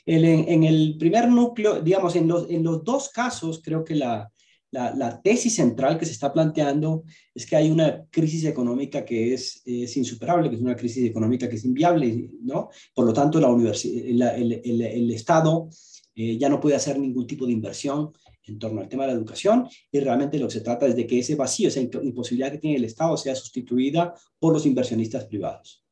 En, 0.06 0.24
en, 0.26 0.64
el 0.64 0.96
primer 0.98 1.28
núcleo, 1.28 1.82
digamos, 1.82 2.16
en 2.16 2.28
los, 2.28 2.50
en 2.50 2.64
los 2.64 2.84
dos 2.84 3.10
casos, 3.10 3.62
creo 3.64 3.84
que 3.84 3.96
la, 3.96 4.32
la, 4.72 5.22
tesis 5.22 5.56
central 5.56 5.98
que 5.98 6.06
se 6.06 6.14
está 6.14 6.32
planteando 6.32 7.04
es 7.36 7.46
que 7.46 7.56
hay 7.56 7.70
una 7.70 8.06
crisis 8.10 8.46
económica 8.46 9.04
que 9.04 9.34
es, 9.34 9.62
insuperable, 9.66 10.50
que 10.50 10.56
es 10.56 10.62
una 10.62 10.76
crisis 10.76 11.06
económica 11.06 11.50
que 11.50 11.58
es 11.58 11.66
inviable, 11.66 12.30
¿no? 12.42 12.70
Por 12.94 13.06
lo 13.06 13.14
tanto, 13.14 13.40
la 13.40 13.50
el, 13.50 14.62
el, 14.64 15.12
Estado 15.12 15.68
eh, 16.16 16.38
ya 16.38 16.48
no 16.48 16.60
puede 16.60 16.76
hacer 16.76 16.98
ningún 16.98 17.28
tipo 17.28 17.46
de 17.46 17.52
inversión 17.52 18.12
en 18.44 18.58
torno 18.58 18.82
al 18.82 18.88
tema 18.88 19.04
de 19.04 19.12
la 19.12 19.18
educación 19.18 19.68
y 19.92 20.00
realmente 20.00 20.40
lo 20.40 20.48
que 20.48 20.54
se 20.54 20.62
trata 20.62 20.88
es 20.88 20.96
de 20.96 21.06
que 21.06 21.20
ese 21.20 21.36
vacío, 21.36 21.68
esa 21.68 21.82
imposibilidad 21.82 22.52
que 22.52 22.58
tiene 22.58 22.78
el 22.78 22.86
Estado 22.86 23.18
sea 23.18 23.36
sustituida 23.36 24.16
por 24.40 24.54
los 24.54 24.66
inversionistas 24.66 25.26
privados. 25.26 25.84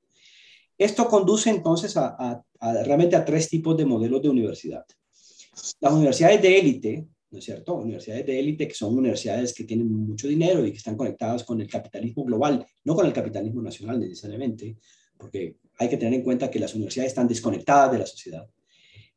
Esto 0.77 1.07
conduce 1.09 1.49
entonces 1.49 1.97
a, 1.97 2.15
a, 2.17 2.43
a 2.61 2.83
realmente 2.83 3.17
a 3.17 3.25
tres 3.25 3.49
tipos 3.49 3.75
de 3.75 3.85
modelos 3.85 4.21
de 4.21 4.29
universidad. 4.29 4.85
Las 5.81 5.93
universidades 5.93 6.41
de 6.41 6.59
élite, 6.59 7.07
¿no 7.31 7.39
es 7.39 7.45
cierto? 7.45 7.75
Universidades 7.75 8.25
de 8.25 8.39
élite 8.39 8.67
que 8.67 8.73
son 8.73 8.97
universidades 8.97 9.53
que 9.53 9.63
tienen 9.63 9.91
mucho 9.91 10.27
dinero 10.27 10.65
y 10.65 10.71
que 10.71 10.77
están 10.77 10.97
conectadas 10.97 11.43
con 11.43 11.61
el 11.61 11.67
capitalismo 11.67 12.23
global, 12.23 12.65
no 12.83 12.95
con 12.95 13.05
el 13.05 13.13
capitalismo 13.13 13.61
nacional 13.61 13.99
necesariamente, 13.99 14.77
porque 15.17 15.57
hay 15.77 15.89
que 15.89 15.97
tener 15.97 16.13
en 16.15 16.23
cuenta 16.23 16.49
que 16.49 16.59
las 16.59 16.73
universidades 16.73 17.11
están 17.11 17.27
desconectadas 17.27 17.91
de 17.91 17.99
la 17.99 18.05
sociedad. 18.05 18.47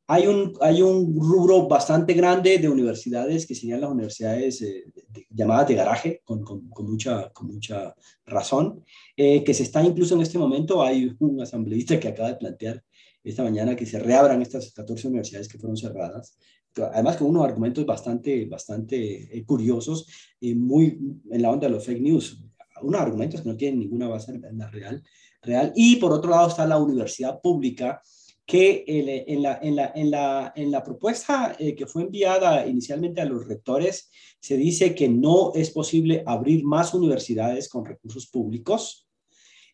Hay 0.09 0.27
un, 0.27 0.53
hay 0.61 0.83
un 0.83 1.15
rubro 1.17 1.69
bastante 1.69 2.13
grande 2.13 2.59
de 2.59 2.69
universidades 2.69 3.47
que 3.47 3.55
serían 3.55 3.81
las 3.81 3.91
universidades 3.91 4.61
eh, 4.61 4.85
llamadas 5.31 5.69
de 5.69 5.75
garaje, 5.75 6.21
con, 6.25 6.43
con, 6.43 6.69
con, 6.69 6.91
mucha, 6.91 7.31
con 7.31 7.47
mucha 7.47 7.95
razón, 8.27 8.85
eh, 9.17 9.43
que 9.45 9.55
se 9.55 9.63
está 9.63 9.83
incluso 9.83 10.15
en 10.17 10.23
este 10.23 10.39
momento, 10.39 10.83
hay 10.83 11.15
un 11.21 11.41
asambleísta 11.41 11.99
que 12.01 12.09
acaba 12.09 12.29
de 12.29 12.37
plantear 12.37 12.83
esta 13.25 13.45
mañana 13.45 13.77
que 13.77 13.87
se 13.87 14.01
reabran 14.01 14.43
estas 14.43 14.73
14 14.73 15.09
universidades 15.09 15.49
que 15.49 15.59
fueron 15.59 15.77
cerradas, 15.77 16.37
además 16.77 17.17
con 17.17 17.29
unos 17.29 17.45
argumentos 17.45 17.85
bastante, 17.85 18.47
bastante 18.47 19.37
eh, 19.37 19.45
curiosos, 19.45 20.07
y 20.41 20.55
muy 20.55 20.99
en 21.31 21.43
la 21.43 21.51
onda 21.51 21.67
de 21.67 21.75
los 21.75 21.85
fake 21.85 22.03
news, 22.03 22.45
unos 22.83 23.01
argumentos 23.01 23.41
que 23.41 23.49
no 23.49 23.57
tienen 23.57 23.81
ninguna 23.81 24.09
base 24.09 24.33
en 24.33 24.59
la 24.59 24.69
real, 24.71 25.03
real. 25.43 25.73
Y 25.77 25.97
por 25.97 26.13
otro 26.13 26.31
lado 26.31 26.49
está 26.49 26.67
la 26.67 26.79
universidad 26.79 27.41
pública, 27.41 28.01
que 28.45 28.85
en, 28.87 29.43
la, 29.43 29.59
en, 29.63 29.77
la, 29.77 29.93
en, 29.95 30.11
la, 30.11 30.53
en 30.57 30.71
la 30.71 30.83
propuesta 30.83 31.55
eh, 31.59 31.75
que 31.75 31.87
fue 31.87 32.03
enviada 32.03 32.67
inicialmente 32.67 33.21
a 33.21 33.25
los 33.25 33.47
rectores, 33.47 34.11
se 34.41 34.57
dice 34.57 34.95
que 34.95 35.09
no 35.09 35.53
es 35.55 35.71
posible 35.71 36.23
abrir 36.27 36.65
más 36.65 36.93
universidades 36.93 37.69
con 37.69 37.85
recursos 37.85 38.27
públicos, 38.27 39.09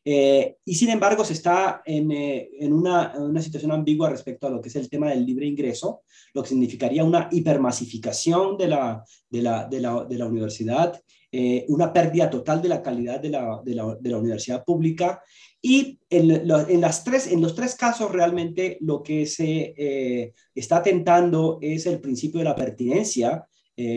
Eh, 0.05 0.57
y 0.65 0.75
sin 0.75 0.91
embargo, 0.91 1.25
se 1.25 1.35
está 1.35 1.83
en, 1.85 2.11
eh, 2.11 2.49
en 2.61 2.73
una, 2.73 3.13
una, 3.19 3.43
situación 3.43 3.73
ambigua 3.73 4.09
respecto 4.09 4.47
a 4.47 4.51
lo 4.51 4.61
que 4.61 4.69
es 4.69 4.77
el 4.77 4.89
tema 4.89 5.11
del 5.11 5.27
libre 5.27 5.47
ingreso, 5.47 6.03
lo 6.33 6.43
que 6.43 6.49
significaría 6.49 7.05
una 7.05 7.29
hipermasificación 7.31 8.57
de 8.57 8.69
la, 8.69 9.05
de 9.29 9.43
la, 9.43 9.67
de 9.67 9.81
la, 9.81 10.05
de 10.05 10.19
la 10.19 10.27
universidad, 10.27 10.99
eh, 11.31 11.67
una 11.69 11.93
pérdida 11.93 12.31
total 12.31 12.63
de 12.63 12.69
la 12.69 12.83
calidad 12.83 13.21
de 13.21 13.31
la, 13.31 13.61
de 13.63 13.75
la, 13.75 13.97
de 14.01 14.11
la 14.11 14.19
universidad 14.19 14.65
pública. 14.65 15.23
Y 15.61 15.99
en, 16.09 16.81
las 16.81 17.05
tres, 17.05 17.27
en 17.27 17.43
los 17.43 17.55
tres 17.55 17.75
casos 17.75 18.11
realmente 18.11 18.79
lo 18.81 19.03
que 19.03 19.27
se 19.27 20.33
está 20.55 20.83
tentando 20.83 21.59
es 21.61 21.85
el 21.85 22.01
principio 22.01 22.39
de 22.39 22.45
la 22.45 22.55
pertinencia, 22.55 23.45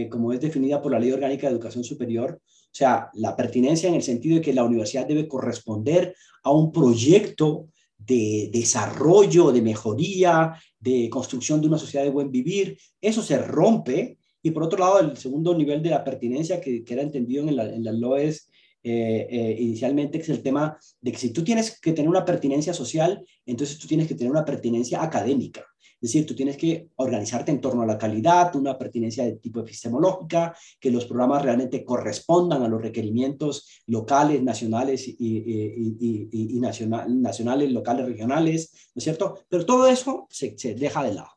como 0.09 0.33
es 0.33 0.41
definida 0.41 0.81
por 0.81 0.91
la 0.91 0.99
Ley 0.99 1.11
Orgánica 1.11 1.45
de 1.45 1.53
Educación 1.53 1.83
Superior, 1.83 2.41
o 2.71 2.73
sea, 2.73 3.09
la 3.15 3.35
pertinencia 3.35 3.89
en 3.89 3.95
el 3.95 4.01
sentido 4.01 4.37
de 4.37 4.41
que 4.41 4.53
la 4.53 4.63
universidad 4.63 5.05
debe 5.05 5.27
corresponder 5.27 6.15
a 6.43 6.51
un 6.51 6.71
proyecto 6.71 7.67
de 7.97 8.49
desarrollo, 8.51 9.51
de 9.51 9.61
mejoría, 9.61 10.53
de 10.79 11.09
construcción 11.09 11.59
de 11.59 11.67
una 11.67 11.77
sociedad 11.77 12.05
de 12.05 12.11
buen 12.11 12.31
vivir. 12.31 12.77
Eso 13.01 13.21
se 13.21 13.37
rompe. 13.37 14.17
Y 14.41 14.51
por 14.51 14.63
otro 14.63 14.79
lado, 14.79 14.99
el 15.01 15.17
segundo 15.17 15.53
nivel 15.53 15.83
de 15.83 15.89
la 15.89 16.03
pertinencia 16.03 16.61
que, 16.61 16.83
era 16.87 17.01
entendido 17.01 17.47
en, 17.47 17.55
la, 17.57 17.65
las 17.65 17.95
LOES 17.95 18.49
eh, 18.83 19.27
eh, 19.29 19.57
inicialmente, 19.59 20.17
es 20.19 20.29
el 20.29 20.41
tema 20.41 20.77
de 21.01 21.11
que 21.11 21.17
si 21.17 21.31
tú 21.31 21.43
tienes 21.43 21.79
que 21.79 21.91
tener 21.91 22.09
una 22.09 22.25
pertinencia 22.25 22.73
social, 22.73 23.23
entonces 23.45 23.77
tú 23.77 23.87
tienes 23.87 24.07
que 24.07 24.15
tener 24.15 24.31
una 24.31 24.45
pertinencia 24.45 25.03
académica. 25.03 25.65
Es 26.01 26.09
decir, 26.11 26.25
tú 26.25 26.33
tienes 26.33 26.57
que 26.57 26.87
organizarte 26.95 27.51
en 27.51 27.61
torno 27.61 27.83
a 27.83 27.85
la 27.85 27.99
calidad, 27.99 28.55
una 28.55 28.75
pertinencia 28.75 29.23
de 29.23 29.33
tipo 29.33 29.59
epistemológica, 29.59 30.55
que 30.79 30.89
los 30.89 31.05
programas 31.05 31.43
realmente 31.43 31.85
correspondan 31.85 32.63
a 32.63 32.67
los 32.67 32.81
requerimientos 32.81 33.83
locales, 33.85 34.41
nacionales 34.41 35.07
y, 35.07 36.59
nacionales, 36.59 37.71
locales, 37.71 38.07
regionales, 38.07 38.71
¿no 38.95 38.99
es 38.99 39.03
cierto? 39.03 39.45
Pero 39.47 39.63
todo 39.63 39.85
eso 39.87 40.25
se, 40.31 40.55
deja 40.73 41.03
de 41.03 41.13
lado. 41.13 41.29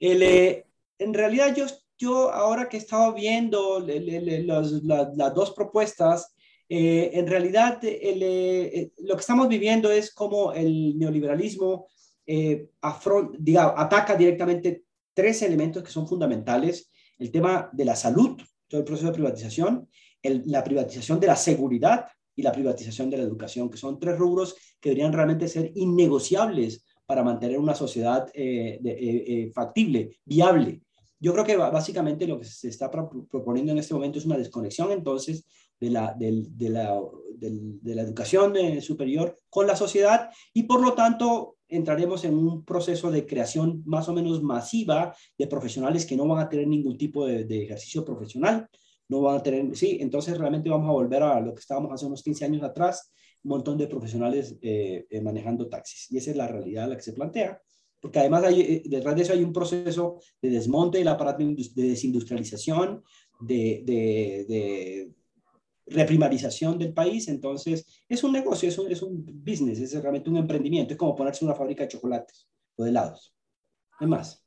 Eh, 0.00 0.64
en 0.98 1.12
realidad 1.12 1.54
yo, 1.54 1.66
yo 1.98 2.32
ahora 2.32 2.70
que 2.70 2.78
he 2.78 2.80
estado 2.80 3.12
viendo 3.12 3.80
las 3.80 5.34
dos 5.34 5.50
propuestas, 5.50 6.34
eh, 6.70 7.10
en 7.12 7.26
realidad 7.26 7.80
eh, 7.82 8.90
lo 9.00 9.14
que 9.14 9.20
estamos 9.20 9.46
viviendo 9.46 9.90
es 9.90 10.10
como 10.14 10.54
el 10.54 10.98
neoliberalismo 10.98 11.88
eh, 12.26 12.70
ataca 12.80 14.16
directamente 14.16 14.84
tres 15.12 15.42
elementos 15.42 15.82
que 15.82 15.90
son 15.90 16.06
fundamentales. 16.06 16.90
El 17.18 17.30
tema 17.30 17.70
de 17.72 17.84
la 17.84 17.96
salud, 17.96 18.40
todo 18.68 18.80
el 18.80 18.84
proceso 18.84 19.08
de 19.08 19.14
privatización, 19.14 19.88
la 20.22 20.64
privatización 20.64 21.20
de 21.20 21.26
la 21.26 21.36
seguridad 21.36 22.06
y 22.34 22.42
la 22.42 22.52
privatización 22.52 23.10
de 23.10 23.18
la 23.18 23.22
educación, 23.22 23.70
que 23.70 23.76
son 23.76 23.98
tres 24.00 24.18
rubros 24.18 24.56
que 24.80 24.90
deberían 24.90 25.12
realmente 25.12 25.48
ser 25.48 25.70
innegociables 25.74 26.84
para 27.06 27.22
mantener 27.22 27.58
una 27.58 27.74
sociedad 27.74 28.28
eh, 28.34 28.80
eh, 28.82 29.52
factible, 29.54 30.18
viable. 30.24 30.80
Yo 31.20 31.32
creo 31.32 31.44
que 31.44 31.56
básicamente 31.56 32.26
lo 32.26 32.38
que 32.38 32.46
se 32.46 32.68
está 32.68 32.90
proponiendo 32.90 33.72
en 33.72 33.78
este 33.78 33.94
momento 33.94 34.18
es 34.18 34.26
una 34.26 34.36
desconexión 34.36 34.90
entonces 34.90 35.46
de 35.78 35.90
la, 35.90 36.14
de 36.18 36.68
la, 36.68 37.00
de 37.38 37.94
la 37.94 38.02
educación 38.02 38.54
superior 38.82 39.36
con 39.48 39.66
la 39.66 39.76
sociedad 39.76 40.30
y 40.52 40.64
por 40.64 40.82
lo 40.82 40.92
tanto 40.94 41.56
entraremos 41.76 42.24
en 42.24 42.34
un 42.34 42.64
proceso 42.64 43.10
de 43.10 43.26
creación 43.26 43.82
más 43.84 44.08
o 44.08 44.12
menos 44.12 44.42
masiva 44.42 45.14
de 45.36 45.46
profesionales 45.46 46.06
que 46.06 46.16
no 46.16 46.26
van 46.26 46.44
a 46.44 46.48
tener 46.48 46.66
ningún 46.66 46.96
tipo 46.96 47.26
de, 47.26 47.62
ejercicio 47.62 48.04
profesional, 48.04 48.68
no 49.08 49.20
van 49.20 49.36
a 49.36 49.42
tener, 49.42 49.76
sí, 49.76 49.98
entonces 50.00 50.38
realmente 50.38 50.70
vamos 50.70 50.88
a 50.88 50.92
volver 50.92 51.22
a 51.22 51.40
lo 51.40 51.54
que 51.54 51.60
estábamos 51.60 51.92
hace 51.92 52.06
unos 52.06 52.22
15 52.22 52.44
años 52.44 52.62
atrás, 52.62 53.12
un 53.42 53.50
montón 53.50 53.76
de 53.76 53.86
profesionales 53.86 54.56
eh, 54.62 55.06
eh, 55.10 55.20
manejando 55.20 55.68
taxis. 55.68 56.10
Y 56.10 56.16
esa 56.16 56.30
es 56.30 56.36
la 56.36 56.48
realidad 56.48 56.84
a 56.84 56.88
la 56.88 56.96
que 56.96 57.02
se 57.02 57.12
plantea, 57.12 57.60
porque 58.00 58.18
además 58.18 58.44
hay, 58.44 58.60
eh, 58.60 58.82
detrás 58.86 59.16
de 59.16 59.22
eso 59.22 59.32
hay 59.32 59.44
un 59.44 59.52
proceso 59.52 60.18
de 60.40 60.50
desmonte 60.50 60.98
del 60.98 61.08
aparato 61.08 61.44
de 61.44 61.88
desindustrialización, 61.88 63.02
de, 63.40 63.82
de 63.84 65.10
reprimarización 65.86 66.78
del 66.78 66.92
país, 66.92 67.28
entonces 67.28 68.04
es 68.08 68.24
un 68.24 68.32
negocio, 68.32 68.68
es 68.68 68.78
un, 68.78 68.90
es 68.90 69.02
un 69.02 69.24
business, 69.44 69.80
es 69.80 69.94
realmente 70.00 70.30
un 70.30 70.38
emprendimiento, 70.38 70.94
es 70.94 70.98
como 70.98 71.14
ponerse 71.14 71.44
una 71.44 71.54
fábrica 71.54 71.82
de 71.82 71.88
chocolates 71.88 72.48
o 72.76 72.84
de 72.84 72.90
helados. 72.90 73.34
¿Qué 73.98 74.06
más? 74.06 74.44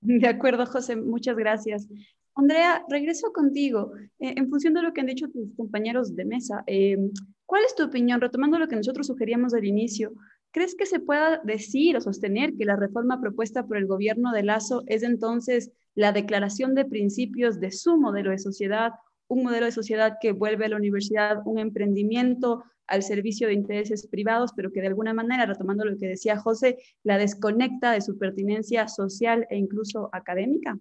De 0.00 0.28
acuerdo, 0.28 0.66
José, 0.66 0.96
muchas 0.96 1.36
gracias. 1.36 1.88
Andrea, 2.34 2.84
regreso 2.88 3.32
contigo. 3.32 3.92
Eh, 4.18 4.34
en 4.36 4.48
función 4.50 4.74
de 4.74 4.82
lo 4.82 4.92
que 4.92 5.00
han 5.00 5.06
dicho 5.06 5.28
tus 5.28 5.54
compañeros 5.56 6.14
de 6.14 6.24
mesa, 6.24 6.62
eh, 6.66 6.98
¿cuál 7.46 7.64
es 7.64 7.74
tu 7.74 7.84
opinión? 7.84 8.20
Retomando 8.20 8.58
lo 8.58 8.68
que 8.68 8.76
nosotros 8.76 9.06
sugeríamos 9.06 9.54
al 9.54 9.64
inicio, 9.64 10.12
¿crees 10.50 10.74
que 10.74 10.86
se 10.86 11.00
pueda 11.00 11.40
decir 11.44 11.96
o 11.96 12.00
sostener 12.00 12.54
que 12.54 12.66
la 12.66 12.76
reforma 12.76 13.20
propuesta 13.20 13.66
por 13.66 13.78
el 13.78 13.86
gobierno 13.86 14.32
de 14.32 14.42
Lazo 14.42 14.84
es 14.86 15.02
entonces 15.02 15.72
la 15.94 16.12
declaración 16.12 16.74
de 16.74 16.84
principios 16.84 17.58
de 17.58 17.72
su 17.72 17.98
modelo 17.98 18.30
de 18.30 18.38
sociedad 18.38 18.92
un 19.28 19.42
modelo 19.42 19.66
de 19.66 19.72
sociedad 19.72 20.18
que 20.20 20.32
vuelve 20.32 20.66
a 20.66 20.68
la 20.68 20.76
universidad 20.76 21.42
un 21.46 21.58
emprendimiento 21.58 22.64
al 22.86 23.02
servicio 23.02 23.48
de 23.48 23.54
intereses 23.54 24.06
privados, 24.06 24.52
pero 24.54 24.70
que 24.70 24.80
de 24.80 24.86
alguna 24.86 25.12
manera, 25.12 25.46
retomando 25.46 25.84
lo 25.84 25.96
que 25.96 26.06
decía 26.06 26.38
José, 26.38 26.78
la 27.02 27.18
desconecta 27.18 27.92
de 27.92 28.00
su 28.00 28.16
pertinencia 28.16 28.86
social 28.88 29.46
e 29.50 29.56
incluso 29.56 30.08
académica? 30.12 30.78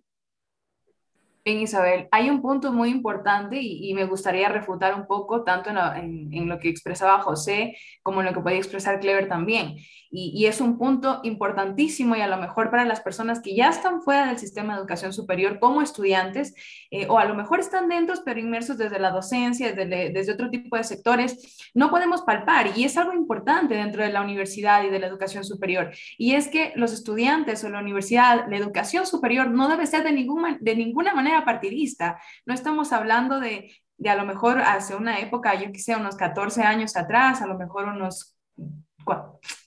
Bien, 1.47 1.59
Isabel, 1.61 2.07
hay 2.09 2.31
un 2.31 2.41
punto 2.41 2.73
muy 2.73 2.89
importante 2.89 3.59
y, 3.61 3.93
me 3.93 4.05
gustaría 4.05 4.49
refutar 4.49 4.95
un 4.95 5.05
poco 5.05 5.43
tanto 5.43 5.69
en, 5.69 6.49
lo 6.49 6.57
que 6.57 6.69
expresaba 6.69 7.21
José 7.21 7.77
como 8.01 8.21
en 8.21 8.25
lo 8.25 8.33
que 8.33 8.39
podía 8.39 8.57
expresar 8.57 8.99
Clever 8.99 9.29
también. 9.29 9.75
Y, 10.09 10.47
es 10.47 10.59
un 10.59 10.79
punto 10.79 11.19
importantísimo 11.21 12.15
y 12.15 12.21
a 12.21 12.27
lo 12.27 12.37
mejor 12.37 12.71
para 12.71 12.83
las 12.83 13.01
personas 13.01 13.41
que 13.41 13.55
ya 13.55 13.69
están 13.69 14.01
fuera 14.01 14.25
del 14.25 14.39
sistema 14.39 14.73
de 14.73 14.79
educación 14.79 15.13
superior 15.13 15.59
como 15.59 15.83
estudiantes 15.83 16.55
eh, 16.89 17.05
o 17.09 17.19
a 17.19 17.25
lo 17.25 17.35
mejor 17.35 17.59
están 17.59 17.89
dentro 17.89 18.15
pero 18.25 18.39
inmersos 18.39 18.77
desde 18.79 18.97
la 18.97 19.11
docencia, 19.11 19.71
desde, 19.73 20.09
desde 20.11 20.31
otro 20.31 20.49
tipo 20.49 20.77
de 20.77 20.83
sectores, 20.83 21.69
no 21.75 21.91
podemos 21.91 22.23
palpar 22.23 22.75
y 22.75 22.85
es 22.85 22.97
algo 22.97 23.13
importante 23.13 23.75
dentro 23.75 24.03
de 24.03 24.11
la 24.11 24.23
universidad 24.23 24.83
y 24.83 24.89
de 24.89 24.99
la 24.99 25.07
educación 25.07 25.43
superior. 25.43 25.91
Y 26.17 26.33
es 26.33 26.47
que 26.47 26.71
los 26.75 26.91
estudiantes 26.91 27.63
o 27.63 27.69
la 27.69 27.81
universidad, 27.81 28.47
la 28.49 28.57
educación 28.57 29.05
superior 29.05 29.51
no 29.51 29.67
debe 29.67 29.85
ser 29.85 30.03
de, 30.03 30.11
ninguna, 30.11 30.57
de 30.59 30.75
ninguna 30.75 31.13
manera 31.13 31.34
partidista. 31.43 32.21
No 32.45 32.53
estamos 32.53 32.93
hablando 32.93 33.39
de, 33.39 33.73
de 33.97 34.09
a 34.09 34.15
lo 34.15 34.25
mejor 34.25 34.61
hace 34.61 34.95
una 34.95 35.19
época, 35.19 35.55
yo 35.55 35.71
quise 35.71 35.95
unos 35.95 36.15
14 36.15 36.61
años 36.61 36.95
atrás, 36.95 37.41
a 37.41 37.47
lo 37.47 37.57
mejor 37.57 37.89
unos 37.89 38.37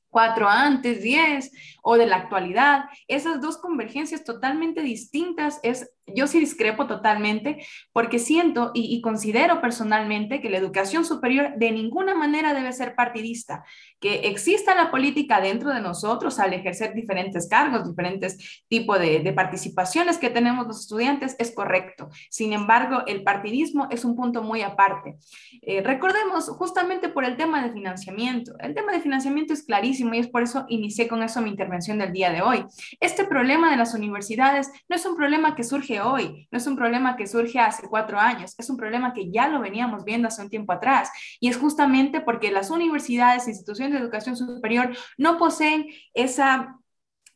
cuatro 0.09 0.49
antes, 0.49 1.03
diez, 1.03 1.51
o 1.83 1.97
de 1.97 2.07
la 2.07 2.17
actualidad. 2.17 2.85
Esas 3.07 3.41
dos 3.41 3.59
convergencias 3.59 4.25
totalmente 4.25 4.83
distintas 4.83 5.61
es 5.63 5.91
yo 6.15 6.27
sí 6.27 6.41
discrepo 6.41 6.87
totalmente 6.87 7.65
porque 7.93 8.19
siento 8.19 8.71
y, 8.75 9.01
considero 9.01 9.61
personalmente 9.61 10.41
que 10.41 10.51
la 10.51 10.59
educación 10.59 11.05
superior 11.05 11.53
de 11.57 11.71
ninguna 11.71 12.15
manera 12.15 12.55
debe 12.55 12.73
ser 12.73 12.95
partidista, 12.95 13.65
que 14.01 14.29
exista 14.29 14.75
la 14.75 14.91
política 14.91 15.41
dentro 15.41 15.73
de 15.73 15.81
nosotros 15.81 16.39
al 16.39 16.53
ejercer 16.53 16.95
diferentes 16.95 17.49
cargos, 17.49 17.89
diferentes 17.89 18.65
tipos 18.69 18.99
de, 18.99 19.33
participaciones 19.33 20.19
que 20.19 20.31
tenemos 20.31 20.67
los 20.67 20.81
estudiantes, 20.81 21.37
es 21.39 21.55
correcto. 21.55 22.09
Sin 22.31 22.53
embargo, 22.53 23.03
el 23.07 23.23
partidismo 23.23 23.89
es 23.91 24.05
un 24.05 24.17
punto 24.17 24.43
muy 24.43 24.63
aparte. 24.63 25.17
Eh, 25.63 25.83
recordemos 25.83 26.49
justamente 26.49 27.09
por 27.09 27.25
el 27.25 27.37
tema 27.37 27.63
de 27.63 27.73
financiamiento. 27.73 28.55
El 28.59 28.75
tema 28.75 28.93
de 28.93 29.01
financiamiento 29.01 29.53
es 29.53 29.63
clarísimo 29.63 30.15
y 30.15 30.19
es 30.19 30.29
por 30.29 30.43
eso 30.43 30.65
inicié 30.69 31.09
con 31.09 31.23
eso 31.23 31.41
mi 31.41 31.51
intervención 31.51 31.99
del 31.99 32.13
día 32.13 32.31
de 32.31 32.43
hoy. 32.43 32.65
Este 33.01 33.25
problema 33.25 33.71
de 33.71 33.77
las 33.77 33.95
universidades 33.95 34.71
no 34.89 34.97
es 34.97 35.05
un 35.07 35.17
problema 35.17 35.55
que 35.55 35.65
surge 35.65 35.98
hoy, 36.01 36.49
no 36.51 36.59
es 36.59 36.67
un 36.67 36.77
problema 36.77 37.17
que 37.17 37.27
surge 37.27 37.59
hace 37.59 37.89
cuatro 37.89 38.19
años, 38.19 38.55
es 38.59 38.71
un 38.71 38.77
problema 38.77 39.13
que 39.13 39.31
ya 39.31 39.49
lo 39.49 39.61
veníamos 39.61 40.05
viendo 40.05 40.29
hace 40.29 40.43
un 40.43 40.51
tiempo 40.51 40.73
atrás. 40.73 41.11
Y 41.41 41.49
es 41.49 41.57
justamente 41.57 42.21
porque 42.21 42.51
las 42.51 42.71
universidades 42.71 43.49
instituciones 43.49 43.93
de 43.93 44.01
educación 44.01 44.37
superior 44.37 44.97
no 45.17 45.39
poseen 45.39 45.87
esa 46.15 46.77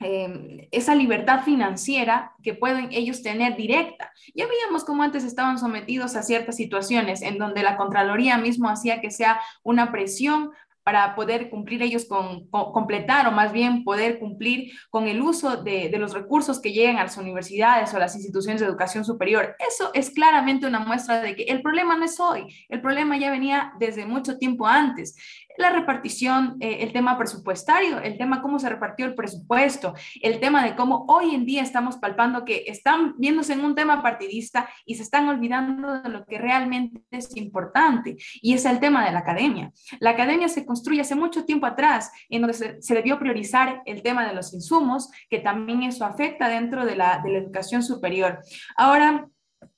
em, 0.01 0.67
esa 0.73 0.97
libertad 0.97 1.45
financiera 1.45 2.33
que 2.43 2.55
pueden 2.55 2.89
ellos 2.91 3.23
tener 3.23 3.57
directa. 3.57 4.11
Ya 4.35 4.49
veíamos 4.49 4.85
cómo 4.85 5.05
antes 5.05 5.23
estaban 5.23 5.59
sometidos 5.59 6.17
a 6.17 6.23
ciertas 6.23 6.57
situaciones 6.57 7.23
en 7.23 7.39
donde 7.39 7.63
la 7.63 7.77
Contraloría 7.77 8.37
mismo 8.37 8.69
hacía 8.69 9.01
que 9.01 9.13
sea 9.13 9.41
una 9.63 9.93
presión 9.93 10.51
para 10.83 11.15
poder 11.15 11.49
cumplir 11.51 11.83
ellos 11.83 12.05
con, 12.07 12.49
completar 12.49 13.27
o 13.27 13.33
más 13.33 13.53
bien 13.53 13.85
poder 13.85 14.19
cumplir 14.19 14.73
con 14.91 15.07
el 15.07 15.21
uso 15.21 15.63
de, 15.63 15.91
los 15.99 16.13
recursos 16.13 16.61
que 16.61 16.73
llegan 16.73 16.97
a 16.97 17.05
las 17.05 17.17
universidades 17.17 17.93
o 17.93 17.97
a 17.97 18.01
las 18.01 18.15
instituciones 18.17 18.61
de 18.61 18.67
educación 18.67 19.05
superior. 19.05 19.55
Eso 19.59 19.91
es 19.95 20.11
claramente 20.11 20.67
una 20.67 20.81
muestra 20.81 21.21
de 21.21 21.37
que 21.37 21.45
el 21.45 21.63
problema 21.63 21.97
no 21.97 22.05
es 22.05 22.19
hoy, 22.19 22.47
el 22.69 22.81
problema 22.81 23.17
ya 23.17 23.31
venía 23.31 23.73
desde 23.79 24.07
mucho 24.07 24.39
tiempo 24.39 24.67
antes 24.67 25.15
la 25.57 25.71
repartición, 25.71 26.57
eh, 26.61 26.79
el 26.81 26.93
tema 26.93 27.19
presupuestario, 27.19 28.01
el 28.01 28.19
tema 28.19 28.43
cómo 28.43 28.59
se 28.59 28.69
repartió 28.69 29.07
el 29.07 29.15
presupuesto, 29.15 29.95
el 30.21 30.41
tema 30.41 30.65
de 30.65 30.75
cómo 30.75 31.05
hoy 31.09 31.35
en 31.35 31.45
día 31.45 31.63
estamos 31.63 31.97
palpando 31.97 32.45
que 32.45 32.65
están 32.67 33.15
viéndose 33.19 33.53
en 33.53 33.65
un 33.65 33.75
tema 33.75 34.03
partidista 34.03 34.69
y 34.85 34.95
se 34.95 35.03
están 35.03 35.29
olvidando 35.29 36.03
de 36.03 36.09
lo 36.09 36.25
que 36.25 36.39
realmente 36.39 37.01
es 37.11 37.37
importante, 37.37 38.17
y 38.41 38.55
es 38.55 38.65
el 38.65 38.81
tema 38.81 39.05
de 39.05 39.13
la 39.13 39.21
academia. 39.21 39.73
La 40.01 40.11
academia 40.11 40.49
se 40.49 40.65
construye 40.65 41.01
hace 41.01 41.15
mucho 41.15 41.45
tiempo 41.45 41.67
atrás, 41.67 42.11
en 42.29 42.43
donde 42.43 42.55
se, 42.81 42.95
debió 42.95 43.19
priorizar 43.19 43.83
el 43.87 44.03
tema 44.03 44.27
de 44.27 44.35
los 44.35 44.53
insumos, 44.55 45.11
que 45.29 45.39
también 45.39 45.83
eso 45.83 46.05
afecta 46.05 46.49
dentro 46.49 46.85
de 46.85 46.97
la, 46.97 47.21
de 47.23 47.31
la 47.31 47.39
educación 47.39 47.83
superior. 47.83 48.41
Ahora, 48.77 49.27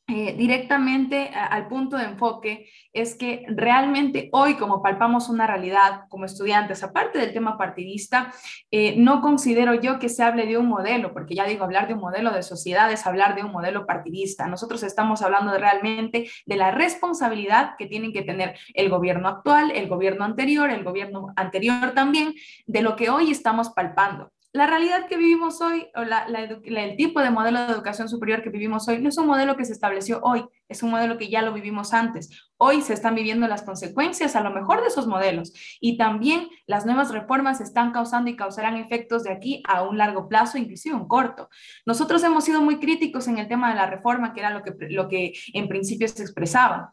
eh, 0.06 0.34
directamente 0.36 1.30
al 1.34 1.66
punto 1.66 1.96
de 1.96 2.04
enfoque 2.04 2.68
es 2.92 3.14
que 3.14 3.46
realmente 3.48 4.28
hoy, 4.32 4.56
como 4.56 4.82
palpamos 4.82 5.30
una 5.30 5.46
realidad 5.46 6.02
como 6.10 6.26
estudiantes, 6.26 6.82
aparte 6.82 7.18
del 7.18 7.32
tema 7.32 7.56
partidista, 7.56 8.30
eh, 8.70 8.96
no 8.98 9.22
considero 9.22 9.72
yo 9.72 9.98
que 9.98 10.10
se 10.10 10.22
hable 10.22 10.44
de 10.44 10.58
un 10.58 10.66
modelo, 10.66 11.14
porque 11.14 11.34
ya 11.34 11.46
digo, 11.46 11.64
hablar 11.64 11.88
de 11.88 11.94
un 11.94 12.00
modelo 12.00 12.32
de 12.32 12.42
sociedad 12.42 12.92
es 12.92 13.06
hablar 13.06 13.34
de 13.34 13.44
un 13.44 13.52
modelo 13.52 13.86
partidista. 13.86 14.46
Nosotros 14.46 14.82
estamos 14.82 15.22
hablando 15.22 15.52
de 15.52 15.58
realmente 15.58 16.30
de 16.44 16.56
la 16.56 16.70
responsabilidad 16.70 17.70
que 17.78 17.86
tienen 17.86 18.12
que 18.12 18.22
tener 18.22 18.58
el 18.74 18.90
gobierno 18.90 19.28
actual, 19.28 19.70
el 19.70 19.88
gobierno 19.88 20.26
anterior, 20.26 20.68
el 20.68 20.84
gobierno 20.84 21.32
anterior 21.34 21.92
también, 21.94 22.34
de 22.66 22.82
lo 22.82 22.94
que 22.94 23.08
hoy 23.08 23.30
estamos 23.30 23.70
palpando 23.70 24.30
la 24.54 24.68
realidad 24.68 25.08
que 25.08 25.16
vivimos 25.16 25.60
hoy, 25.60 25.88
o 25.96 26.02
el 26.02 26.96
tipo 26.96 27.20
de 27.20 27.30
modelo 27.30 27.66
de 27.66 27.72
educación 27.72 28.08
superior 28.08 28.40
que 28.40 28.50
vivimos 28.50 28.86
hoy, 28.86 29.02
no 29.02 29.08
es 29.08 29.18
un 29.18 29.26
modelo 29.26 29.56
que 29.56 29.64
se 29.64 29.72
estableció 29.72 30.20
hoy, 30.22 30.44
es 30.68 30.84
un 30.84 30.92
modelo 30.92 31.18
que 31.18 31.28
ya 31.28 31.42
lo 31.42 31.52
vivimos 31.52 31.92
antes. 31.92 32.30
Hoy 32.56 32.80
se 32.80 32.92
están 32.92 33.16
viviendo 33.16 33.48
las 33.48 33.62
consecuencias 33.62 34.36
a 34.36 34.42
lo 34.42 34.52
mejor 34.52 34.80
de 34.80 34.86
esos 34.86 35.08
modelos 35.08 35.52
y 35.80 35.96
también 35.96 36.46
las 36.66 36.86
nuevas 36.86 37.10
reformas 37.10 37.60
están 37.60 37.90
causando 37.90 38.30
y 38.30 38.36
causarán 38.36 38.76
efectos 38.76 39.24
de 39.24 39.32
aquí 39.32 39.60
a 39.66 39.82
un 39.82 39.98
largo 39.98 40.28
plazo, 40.28 40.56
inclusive 40.56 40.94
un 40.94 41.08
corto. 41.08 41.48
Nosotros 41.84 42.22
hemos 42.22 42.44
sido 42.44 42.62
muy 42.62 42.78
críticos 42.78 43.26
en 43.26 43.38
el 43.38 43.48
tema 43.48 43.70
de 43.70 43.74
la 43.74 43.86
reforma, 43.86 44.34
que 44.34 44.38
era 44.40 44.50
lo 44.50 44.62
que, 44.62 44.72
lo 44.88 45.08
que 45.08 45.32
en 45.52 45.66
principio 45.66 46.06
se 46.06 46.22
expresaba. 46.22 46.92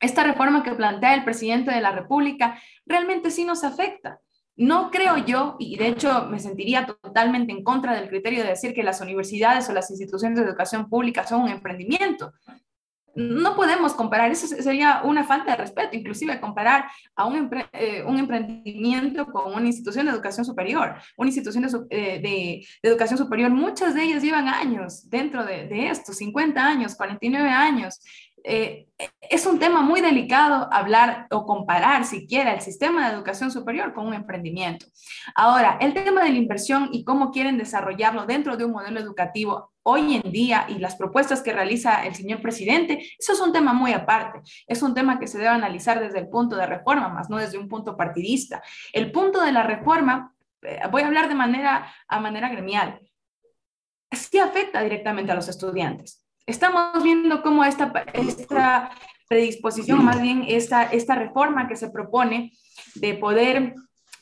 Esta 0.00 0.24
reforma 0.24 0.64
que 0.64 0.74
plantea 0.74 1.14
el 1.14 1.22
presidente 1.22 1.70
de 1.70 1.80
la 1.80 1.92
República 1.92 2.60
realmente 2.84 3.30
sí 3.30 3.44
nos 3.44 3.62
afecta 3.62 4.18
no 4.56 4.90
creo 4.90 5.18
yo, 5.18 5.56
y 5.58 5.76
de 5.76 5.88
hecho 5.88 6.26
me 6.30 6.40
sentiría 6.40 6.86
totalmente 6.86 7.52
en 7.52 7.62
contra 7.62 7.94
del 7.94 8.08
criterio 8.08 8.42
de 8.42 8.50
decir 8.50 8.72
que 8.72 8.82
las 8.82 9.00
universidades 9.00 9.68
o 9.68 9.72
las 9.72 9.90
instituciones 9.90 10.38
de 10.38 10.46
educación 10.46 10.88
pública 10.88 11.26
son 11.26 11.42
un 11.42 11.48
emprendimiento. 11.48 12.32
No 13.14 13.56
podemos 13.56 13.94
comparar, 13.94 14.30
eso 14.30 14.46
sería 14.46 15.00
una 15.02 15.24
falta 15.24 15.52
de 15.52 15.56
respeto, 15.56 15.96
inclusive 15.96 16.38
comparar 16.38 16.84
a 17.14 17.24
un, 17.24 17.50
eh, 17.72 18.04
emprendimiento 18.06 19.26
con 19.26 19.54
una 19.54 19.66
institución 19.66 20.04
de 20.04 20.12
educación 20.12 20.44
superior. 20.44 20.96
Una 21.16 21.28
institución 21.28 21.64
de, 21.64 21.86
eh, 21.90 22.66
educación 22.82 23.16
superior, 23.16 23.50
muchas 23.50 23.94
de 23.94 24.04
ellas 24.04 24.22
llevan 24.22 24.48
años 24.48 25.08
dentro 25.08 25.46
de, 25.46 25.66
de 25.66 25.88
esto, 25.88 26.12
50 26.12 26.62
años, 26.62 26.94
49 26.94 27.48
años, 27.48 28.00
eh, 28.48 28.86
es 29.20 29.44
un 29.44 29.58
tema 29.58 29.82
muy 29.82 30.00
delicado 30.00 30.68
hablar 30.72 31.26
o 31.32 31.44
comparar 31.44 32.04
siquiera 32.04 32.54
el 32.54 32.60
sistema 32.60 33.08
de 33.08 33.14
educación 33.16 33.50
superior 33.50 33.92
con 33.92 34.06
un 34.06 34.14
emprendimiento. 34.14 34.86
Ahora, 35.34 35.78
el 35.80 35.92
tema 35.92 36.22
de 36.22 36.30
la 36.30 36.36
inversión 36.36 36.90
y 36.92 37.02
cómo 37.02 37.32
quieren 37.32 37.58
desarrollarlo 37.58 38.24
dentro 38.24 38.56
de 38.56 38.64
un 38.64 38.70
modelo 38.70 39.00
educativo 39.00 39.72
hoy 39.82 40.14
en 40.14 40.30
día 40.30 40.64
y 40.68 40.78
las 40.78 40.94
propuestas 40.94 41.42
que 41.42 41.52
realiza 41.52 42.06
el 42.06 42.14
señor 42.14 42.40
presidente, 42.40 43.04
eso 43.18 43.32
es 43.32 43.40
un 43.40 43.52
tema 43.52 43.72
muy 43.72 43.92
aparte. 43.92 44.40
Es 44.68 44.80
un 44.80 44.94
tema 44.94 45.18
que 45.18 45.26
se 45.26 45.38
debe 45.38 45.50
analizar 45.50 45.98
desde 45.98 46.20
el 46.20 46.28
punto 46.28 46.54
de 46.54 46.66
reforma, 46.66 47.08
más 47.08 47.28
no 47.28 47.38
desde 47.38 47.58
un 47.58 47.68
punto 47.68 47.96
partidista. 47.96 48.62
El 48.92 49.10
punto 49.10 49.42
de 49.42 49.50
la 49.50 49.64
reforma, 49.64 50.32
eh, 50.62 50.78
voy 50.92 51.02
a 51.02 51.08
hablar 51.08 51.28
de 51.28 51.34
manera 51.34 51.92
a 52.06 52.20
manera 52.20 52.48
gremial, 52.48 53.00
sí 54.12 54.38
afecta 54.38 54.82
directamente 54.82 55.32
a 55.32 55.34
los 55.34 55.48
estudiantes 55.48 56.25
estamos 56.46 57.02
viendo 57.02 57.42
cómo 57.42 57.64
esta, 57.64 57.92
esta 58.14 58.90
predisposición, 59.28 60.04
más 60.04 60.20
bien 60.20 60.44
esta, 60.46 60.84
esta 60.84 61.14
reforma 61.16 61.68
que 61.68 61.76
se 61.76 61.90
propone 61.90 62.52
de 62.94 63.14
poder 63.14 63.74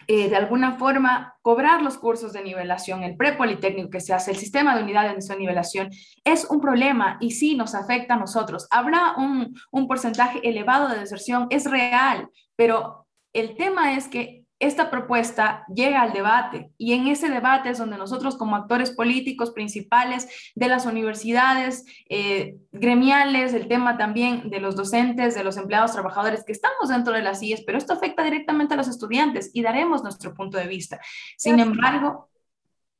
eh, 0.06 0.28
de 0.28 0.36
alguna 0.36 0.76
forma 0.76 1.34
cobrar 1.40 1.80
los 1.80 1.96
cursos 1.96 2.32
de 2.32 2.42
nivelación, 2.42 3.04
el 3.04 3.16
prepolitécnico 3.16 3.88
que 3.88 4.00
se 4.00 4.12
hace, 4.12 4.32
el 4.32 4.36
sistema 4.36 4.76
de 4.76 4.82
unidades 4.82 5.28
de 5.28 5.36
nivelación, 5.36 5.90
es 6.24 6.44
un 6.50 6.60
problema 6.60 7.16
y 7.20 7.30
sí 7.30 7.54
nos 7.54 7.74
afecta 7.74 8.14
a 8.14 8.18
nosotros. 8.18 8.66
Habrá 8.70 9.14
un, 9.16 9.54
un 9.70 9.88
porcentaje 9.88 10.46
elevado 10.46 10.88
de 10.88 11.00
deserción, 11.00 11.46
es 11.50 11.70
real, 11.70 12.28
pero 12.56 13.06
el 13.32 13.56
tema 13.56 13.94
es 13.94 14.08
que 14.08 14.43
esta 14.66 14.90
propuesta 14.90 15.64
llega 15.72 16.02
al 16.02 16.12
debate 16.12 16.70
y 16.78 16.92
en 16.92 17.06
ese 17.06 17.28
debate 17.28 17.70
es 17.70 17.78
donde 17.78 17.98
nosotros 17.98 18.36
como 18.36 18.56
actores 18.56 18.90
políticos 18.90 19.50
principales 19.50 20.28
de 20.54 20.68
las 20.68 20.86
universidades, 20.86 21.84
eh, 22.08 22.56
gremiales, 22.72 23.54
el 23.54 23.68
tema 23.68 23.96
también 23.98 24.50
de 24.50 24.60
los 24.60 24.76
docentes, 24.76 25.34
de 25.34 25.44
los 25.44 25.56
empleados, 25.56 25.92
trabajadores 25.92 26.44
que 26.44 26.52
estamos 26.52 26.88
dentro 26.88 27.12
de 27.12 27.22
las 27.22 27.42
IES, 27.42 27.62
pero 27.64 27.78
esto 27.78 27.92
afecta 27.92 28.24
directamente 28.24 28.74
a 28.74 28.76
los 28.76 28.88
estudiantes 28.88 29.50
y 29.52 29.62
daremos 29.62 30.02
nuestro 30.02 30.34
punto 30.34 30.58
de 30.58 30.66
vista. 30.66 31.00
Sin 31.36 31.58
embargo, 31.58 32.28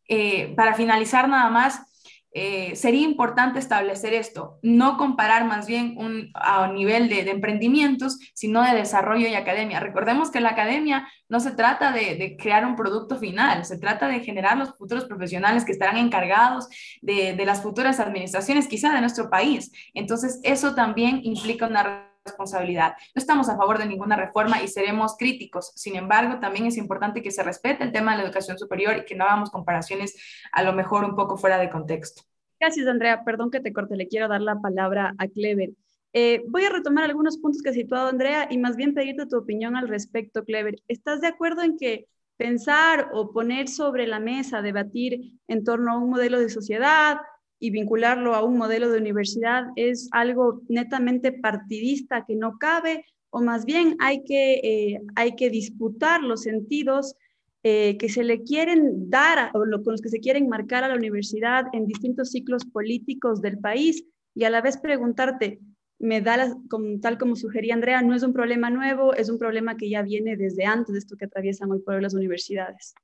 eh, 0.09 0.55
para 0.57 0.75
finalizar 0.75 1.29
nada 1.29 1.49
más, 1.51 1.94
eh, 2.37 2.75
sería 2.75 3.03
importante 3.03 3.61
establecer 3.61 4.13
esto, 4.13 4.59
no 4.61 4.97
comparar 4.97 5.45
más 5.45 5.69
bien 5.69 5.95
un, 5.97 6.33
a 6.35 6.67
nivel 6.67 7.09
de, 7.09 7.31
emprendimientos, 7.31 8.19
sino 8.35 8.61
de 8.61 8.75
desarrollo 8.75 9.29
y 9.29 9.35
academia. 9.37 9.79
Recordemos 9.79 10.33
que 10.33 10.41
la 10.41 10.51
academia 10.51 11.09
no 11.29 11.39
se 11.39 11.53
trata 11.53 11.93
de, 11.93 12.37
crear 12.37 12.67
un 12.67 12.75
producto 12.75 13.19
final, 13.19 13.65
se 13.65 13.79
trata 13.79 14.09
de 14.09 14.19
generar 14.19 14.59
los 14.59 14.77
futuros 14.77 15.05
profesionales 15.05 15.65
que 15.65 15.71
estarán 15.71 15.97
encargados 15.97 16.69
de, 17.03 17.35
de 17.35 17.47
las 17.47 17.63
futuras 17.63 18.01
administraciones, 18.01 18.67
quizá 18.67 18.93
de 18.93 19.01
nuestro 19.01 19.31
país. 19.31 19.71
Entonces, 19.95 20.41
eso 20.43 20.75
también 20.75 21.21
implica 21.23 21.69
una 21.69 22.14
responsabilidad. 22.25 22.95
No 23.15 23.21
estamos 23.21 23.49
a 23.49 23.57
favor 23.57 23.79
de 23.79 23.87
ninguna 23.87 24.17
reforma 24.17 24.63
y 24.63 24.69
seremos 24.69 25.17
críticos. 25.17 25.73
Sin 25.75 25.97
embargo, 25.97 26.41
también 26.41 26.67
es 26.67 26.77
importante 26.77 27.23
que 27.23 27.31
se 27.31 27.43
respete 27.43 27.85
el 27.85 27.93
tema 27.93 28.13
de 28.13 28.19
la 28.19 28.25
educación 28.25 28.59
superior 28.59 28.97
y 28.97 29.05
que 29.05 29.15
no 29.15 29.25
hagamos 29.25 29.51
comparaciones 29.51 30.17
a 30.53 30.63
lo 30.63 30.73
mejor 30.73 31.05
un 31.05 31.15
poco 31.15 31.37
fuera 31.37 31.59
de 31.59 31.71
contexto. 31.71 32.23
Gracias, 32.59 32.87
Andrea. 32.87 33.25
Perdón 33.25 33.51
que 33.51 33.61
te 33.61 33.73
corte, 33.73 33.97
le 33.97 34.09
quiero 34.09 34.29
dar 34.29 34.41
la 34.41 34.61
palabra 34.61 35.15
a 35.19 35.29
Clever. 35.29 35.71
Eh, 36.13 36.45
voy 36.49 36.65
a 36.65 36.71
retomar 36.71 37.05
algunos 37.05 37.39
puntos 37.39 37.61
que 37.61 37.71
ha 37.71 37.75
situado 37.75 38.09
Andrea 38.09 38.47
y 38.49 38.57
más 38.57 38.77
bien 38.77 38.95
pedirte 38.95 39.27
tu 39.27 39.37
opinión 39.37 39.77
al 39.77 39.89
respecto, 39.89 40.45
Clever. 40.45 40.77
¿Estás 40.89 41.21
de 41.21 41.27
acuerdo 41.27 41.63
en 41.63 41.77
que 41.77 42.07
pensar 42.37 43.11
o 43.13 43.33
poner 43.33 43.69
sobre 43.69 44.07
la 44.07 44.21
mesa, 44.21 44.63
debatir 44.63 45.39
en 45.47 45.65
torno 45.65 45.93
a 45.93 45.99
un 45.99 46.11
modelo 46.11 46.39
de 46.39 46.49
sociedad 46.49 47.19
y 47.59 47.71
vincularlo 47.71 48.35
a 48.35 48.43
un 48.43 48.59
modelo 48.59 48.91
de 48.91 48.99
universidad 48.99 49.65
es 49.77 50.09
algo 50.13 50.63
netamente 50.69 51.33
partidista 51.33 52.25
que 52.27 52.37
no 52.37 52.59
cabe, 52.59 53.05
o 53.31 53.41
más 53.41 53.65
bien 53.65 53.97
hay 54.01 54.23
que, 54.25 54.55
eh, 54.63 55.01
hay 55.17 55.35
que 55.35 55.51
disputar 55.51 56.23
los 56.23 56.43
sentidos 56.43 57.17
eh, 57.63 57.97
que 57.97 58.11
se 58.11 58.23
le 58.23 58.43
quieren 58.43 59.09
dar 59.09 59.51
o 59.55 59.65
lo, 59.65 59.83
con 59.83 59.95
los 59.95 60.03
que 60.03 60.11
se 60.11 60.21
quieren 60.21 60.49
marcar 60.49 60.85
a 60.85 60.89
la 60.89 60.97
universidad 60.97 61.65
en 61.73 61.87
distintos 61.87 62.31
ciclos 62.31 62.67
políticos 62.67 63.41
del 63.41 63.59
país 63.59 64.05
y 64.35 64.45
a 64.45 64.51
la 64.51 64.61
vez 64.61 64.77
preguntarte, 64.77 65.61
me 65.99 66.21
da 66.21 66.55
tal 67.01 67.19
como 67.19 67.37
sugería 67.37 67.73
Andrea, 67.73 68.03
no 68.03 68.15
es 68.15 68.23
un 68.23 68.35
problema 68.35 68.69
nuevo, 68.69 69.15
es 69.15 69.31
un 69.31 69.39
problema 69.39 69.77
que 69.77 69.89
ya 69.89 70.03
viene 70.03 70.37
desde 70.37 70.67
antes 70.67 70.93
de 70.93 70.99
esto 70.99 71.17
que 71.17 71.25
atraviesan 71.25 71.71
hoy 71.71 71.81
por 71.81 71.95
hoy 71.95 72.03
las 72.03 72.15
universidades. 72.15 72.95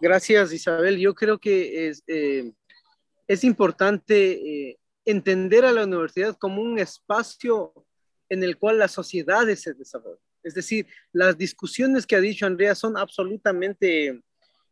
Gracias, 0.00 0.52
Isabel. 0.52 0.98
Yo 0.98 1.14
creo 1.14 1.38
que 1.38 1.88
es, 1.88 2.02
eh, 2.06 2.52
importante 3.42 4.32
eh, 4.70 4.78
entender 5.04 5.64
a 5.64 5.72
la 5.72 5.84
universidad 5.84 6.36
como 6.38 6.62
un 6.62 6.78
espacio 6.78 7.72
en 8.28 8.42
el 8.42 8.56
cual 8.56 8.78
las 8.78 8.92
sociedades 8.92 9.60
se 9.60 9.74
desarrollan. 9.74 10.18
Es 10.42 10.54
decir, 10.54 10.86
las 11.12 11.36
discusiones 11.36 12.06
que 12.06 12.16
ha 12.16 12.20
dicho 12.20 12.46
Andrea 12.46 12.74
son 12.74 12.96
absolutamente 12.96 14.22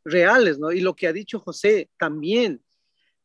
reales, 0.04 0.58
¿no? 0.58 0.72
Y 0.72 0.80
lo 0.80 0.96
que 0.96 1.06
ha 1.06 1.12
dicho 1.12 1.40
José 1.40 1.90
también. 1.98 2.62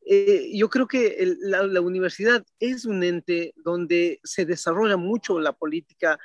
Eh, 0.05 0.51
yo 0.53 0.69
creo 0.69 0.85
que 0.85 1.35
la, 1.39 1.63
la, 1.63 1.79
universidad 1.79 2.45
es 2.59 2.83
un 2.83 3.01
ente 3.03 3.53
donde 3.55 4.19
se 4.25 4.45
desarrolla 4.45 4.97
mucho 4.97 5.39
la 5.39 5.53
política 5.53 6.19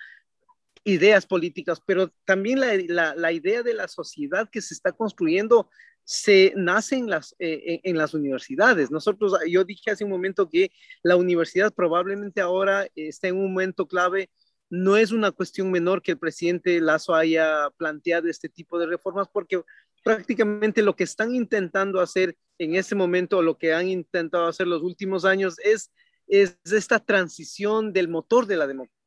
ideas 0.89 1.27
políticas, 1.27 1.83
pero 1.85 2.11
también 2.25 2.61
la, 2.61 3.15
la, 3.15 3.33
idea 3.33 3.63
de 3.63 3.75
la 3.75 3.89
sociedad 3.89 4.49
que 4.51 4.63
se 4.63 4.73
está 4.73 4.93
construyendo 4.93 5.69
se 6.05 6.55
nace 6.57 6.97
en 6.97 7.11
las, 7.11 7.37
eh, 7.39 7.81
en 7.85 7.99
las 7.99 8.15
universidades. 8.15 8.91
Nosotros, 8.91 9.35
yo 9.47 9.65
dije 9.65 9.91
hace 9.91 10.05
un 10.05 10.11
momento 10.11 10.49
que 10.49 10.71
la 11.03 11.17
universidad 11.17 11.75
probablemente 11.75 12.41
ahora 12.41 12.87
está 12.95 13.29
en 13.29 13.37
un 13.37 13.53
momento 13.53 13.87
clave. 13.87 14.31
No 14.71 14.97
es 14.97 15.13
una 15.13 15.31
cuestión 15.31 15.71
menor 15.71 16.01
que 16.01 16.13
el 16.13 16.19
presidente 16.19 16.81
Lazo 16.81 17.15
haya 17.15 17.69
planteado 17.77 18.29
este 18.29 18.49
tipo 18.49 18.79
de 18.79 18.87
reformas, 18.87 19.29
porque 19.31 19.63
prácticamente 20.03 20.81
lo 20.81 20.97
que 20.97 21.05
están 21.05 21.35
intentando 21.35 22.01
hacer 22.01 22.35
en 22.57 22.77
este 22.77 22.95
momento, 22.95 23.43
lo 23.43 23.59
que 23.59 23.75
han 23.75 23.89
intentado 23.89 24.47
hacer 24.47 24.67
los 24.67 24.83
últimos 24.83 25.27
años, 25.27 25.59
es, 25.63 25.93
es 26.27 26.59
esta 26.65 26.99
transición 26.99 27.93
del 27.93 28.09
motor 28.09 28.47
de 28.47 28.57
la 28.57 28.67
democracia 28.67 28.98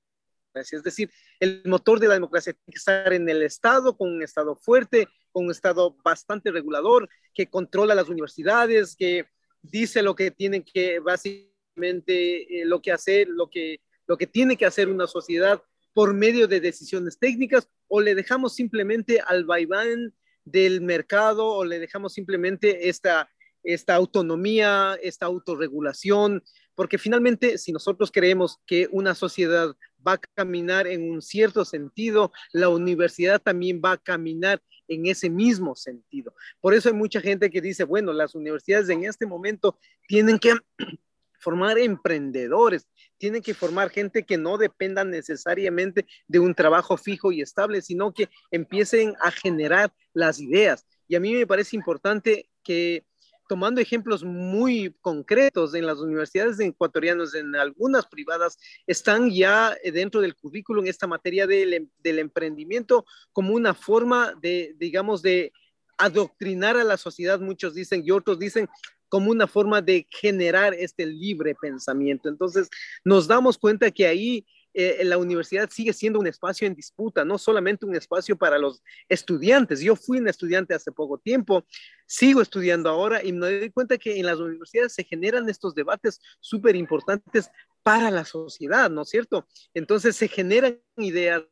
es 0.54 0.84
decir, 0.84 1.12
el 1.40 1.62
motor 1.66 2.00
de 2.00 2.08
la 2.08 2.16
democracia 2.16 2.54
tiene 2.54 2.74
que 2.74 2.78
estar 2.78 3.14
en 3.14 3.28
el 3.30 3.42
Estado, 3.42 3.96
con 3.96 4.10
un 4.10 4.24
Estado 4.24 4.56
fuerte, 4.56 5.08
con 5.32 5.46
un 5.46 5.52
Estado 5.52 5.96
bastante 6.04 6.52
regulador, 6.52 7.10
que 7.34 7.50
controla 7.50 7.96
las 7.96 8.10
universidades, 8.10 8.96
que 8.96 9.26
dice 9.62 10.02
lo 10.02 10.16
que 10.16 10.32
tiene 10.32 10.64
que, 10.64 11.00
básicamente, 11.00 12.62
eh, 12.62 12.66
lo 12.66 12.82
que 12.82 12.92
hacer, 12.92 13.28
lo 13.30 13.50
que, 13.50 13.82
lo 14.08 14.18
que 14.18 14.28
tiene 14.28 14.58
que 14.58 14.66
hacer 14.66 14.90
una 14.90 15.08
sociedad 15.08 15.62
por 15.94 16.14
medio 16.14 16.48
de 16.48 16.62
decisiones 16.62 17.20
técnicas 17.20 17.70
o 17.88 18.02
le 18.02 18.16
dejamos 18.16 18.56
simplemente 18.56 19.22
al 19.26 19.46
vaiván 19.46 20.14
del 20.46 20.82
mercado 20.82 21.48
o 21.48 21.66
le 21.66 21.80
dejamos 21.80 22.14
simplemente 22.14 22.90
esta, 22.90 23.30
esta 23.64 23.96
autonomía, 23.96 24.98
esta 25.02 25.26
autorregulación, 25.26 26.44
porque 26.76 26.98
finalmente 26.98 27.58
si 27.58 27.72
nosotros 27.72 28.12
creemos 28.12 28.58
que 28.66 28.88
una 28.92 29.16
sociedad 29.16 29.76
va 30.06 30.14
a 30.14 30.18
caminar 30.18 30.88
en 30.88 31.12
un 31.12 31.22
cierto 31.22 31.66
sentido, 31.66 32.32
la 32.54 32.70
universidad 32.70 33.42
también 33.42 33.82
va 33.84 33.94
a 33.94 33.98
caminar 33.98 34.62
en 34.88 35.06
ese 35.06 35.30
mismo 35.30 35.76
sentido. 35.76 36.34
Por 36.60 36.74
eso 36.74 36.90
hay 36.90 36.96
mucha 36.96 37.22
gente 37.22 37.50
que 37.50 37.62
dice, 37.62 37.84
bueno, 37.84 38.12
las 38.14 38.36
universidades 38.36 38.90
en 38.90 39.06
este 39.06 39.26
momento 39.26 39.78
tienen 40.08 40.38
que 40.38 40.54
formar 41.40 41.78
emprendedores, 41.80 42.88
tienen 43.18 43.42
que 43.42 43.54
formar 43.54 43.90
gente 43.90 44.24
que 44.24 44.38
no 44.38 44.58
dependa 44.58 45.04
necesariamente 45.04 46.06
de 46.28 46.40
un 46.40 46.54
trabajo 46.54 46.98
fijo 46.98 47.32
y 47.32 47.42
estable, 47.42 47.82
sino 47.82 48.14
que 48.14 48.30
empiecen 48.52 49.16
a 49.22 49.32
generar 49.32 49.94
las 50.14 50.40
ideas. 50.40 50.86
Y 51.08 51.16
a 51.16 51.20
mí 51.20 51.34
me 51.34 51.48
parece 51.48 51.76
importante 51.76 52.50
que 52.64 53.06
tomando 53.52 53.82
ejemplos 53.82 54.24
muy 54.24 54.96
concretos 55.02 55.76
en 55.76 55.86
las 55.86 55.98
universidades 55.98 56.58
ecuatorianas, 56.62 57.36
en 57.36 57.54
algunas 57.58 58.06
privadas, 58.06 58.58
están 58.88 59.30
ya 59.30 59.76
dentro 59.94 60.22
del 60.22 60.38
currículum 60.38 60.86
esta 60.86 61.06
materia 61.06 61.46
del, 61.46 61.74
em, 61.74 61.90
del 62.02 62.20
emprendimiento 62.20 63.06
como 63.34 63.54
una 63.54 63.74
forma 63.74 64.34
de, 64.42 64.74
digamos, 64.80 65.22
de 65.22 65.52
adoctrinar 65.98 66.78
a 66.78 66.86
la 66.86 66.96
sociedad, 66.96 67.42
muchos 67.42 67.76
dicen, 67.76 68.04
y 68.06 68.12
otros 68.12 68.40
dicen, 68.40 68.70
como 69.10 69.30
una 69.30 69.48
forma 69.48 69.82
de 69.82 70.08
generar 70.10 70.74
este 70.74 71.06
libre 71.06 71.54
pensamiento. 71.54 72.30
Entonces, 72.30 72.70
nos 73.04 73.28
damos 73.28 73.58
cuenta 73.58 73.92
que 73.92 74.08
ahí 74.08 74.46
eh, 74.74 75.04
la 75.04 75.18
universidad 75.18 75.70
sigue 75.70 75.94
siendo 75.94 76.20
un 76.20 76.28
espacio 76.28 76.66
en 76.68 76.76
disputa, 76.76 77.26
no 77.26 77.38
solamente 77.38 77.86
un 77.86 77.96
espacio 77.96 78.38
para 78.38 78.58
los 78.58 78.82
estudiantes. 79.10 79.82
Yo 79.82 79.96
fui 79.96 80.20
un 80.20 80.28
estudiante 80.28 80.74
hace 80.74 80.92
poco 80.92 81.18
tiempo, 81.18 81.66
sigo 82.06 82.42
estudiando 82.42 82.90
ahora 82.90 83.24
y 83.24 83.34
me 83.34 83.60
doy 83.60 83.70
cuenta 83.72 83.98
que 83.98 84.20
en 84.20 84.26
las 84.26 84.40
universidades 84.40 84.94
se 84.94 85.04
generan 85.04 85.50
estos 85.50 85.76
debates 85.76 86.20
súper 86.40 86.76
importantes 86.76 87.50
para 87.84 88.12
la 88.12 88.26
sociedad, 88.26 88.90
¿no 88.90 89.02
es 89.02 89.10
cierto? 89.10 89.48
Entonces 89.74 90.16
se 90.16 90.28
generan 90.28 90.80
ideas 90.98 91.44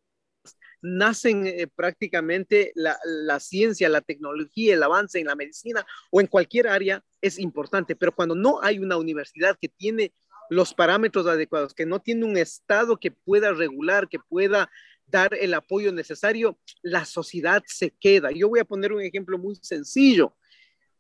nacen 0.82 1.45
eh, 1.45 1.67
prácticamente 1.67 2.71
la, 2.75 2.97
la, 3.03 3.39
ciencia, 3.39 3.89
la 3.89 4.01
tecnología, 4.01 4.73
el 4.73 4.84
avance 4.84 5.19
en 5.19 5.27
la 5.27 5.36
medicina 5.36 5.86
o 6.12 6.21
en 6.21 6.27
cualquier 6.27 6.67
área 6.67 7.03
es 7.21 7.38
importante, 7.38 7.95
pero 7.95 8.15
cuando 8.15 8.36
no 8.36 8.62
hay 8.62 8.79
una 8.79 8.97
universidad 8.97 9.58
que 9.60 9.67
tiene 9.67 10.13
los 10.49 10.73
parámetros 10.73 11.27
adecuados, 11.27 11.73
que 11.73 11.85
no 11.85 11.99
tiene 11.99 12.25
un 12.25 12.38
Estado 12.38 12.97
que 12.97 13.12
pueda 13.12 13.53
regular, 13.53 14.09
que 14.09 14.19
pueda 14.19 14.69
dar 15.05 15.33
el 15.33 15.53
apoyo 15.53 15.91
necesario, 15.91 16.59
la 16.81 17.05
sociedad 17.05 17.63
se 17.65 17.91
queda. 17.91 18.31
Yo 18.31 18.49
voy 18.49 18.59
a 18.59 18.65
poner 18.65 18.93
un 18.93 19.01
ejemplo 19.01 19.38
muy 19.38 19.55
sencillo. 19.62 20.35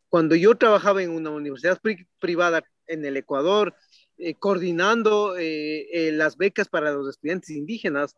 Cuando 0.07 0.35
yo 0.35 0.55
trabajaba 0.55 1.03
en 1.03 1.11
una 1.11 1.29
universidad 1.29 1.79
privada 2.19 2.63
en 2.87 3.05
el 3.05 3.17
Ecuador, 3.17 3.75
eh, 4.17 4.33
coordinando 4.35 5.37
eh, 5.37 5.87
eh, 5.91 6.11
las 6.11 6.37
becas 6.37 6.67
para 6.67 6.91
los 6.91 7.09
estudiantes 7.09 7.51
indígenas, 7.51 8.15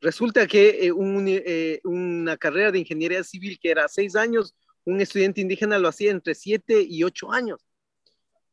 resulta 0.00 0.46
que 0.46 0.90
una 0.92 2.36
carrera 2.36 2.70
de 2.70 2.80
ingeniería 2.80 3.22
civil 3.24 3.58
que 3.60 3.70
era 3.70 3.88
seis 3.88 4.16
años, 4.16 4.54
un 4.84 5.00
estudiante 5.00 5.40
indígena 5.40 5.78
lo 5.78 5.88
hacía 5.88 6.10
entre 6.10 6.34
siete 6.34 6.82
y 6.82 7.02
ocho 7.02 7.32
años 7.32 7.65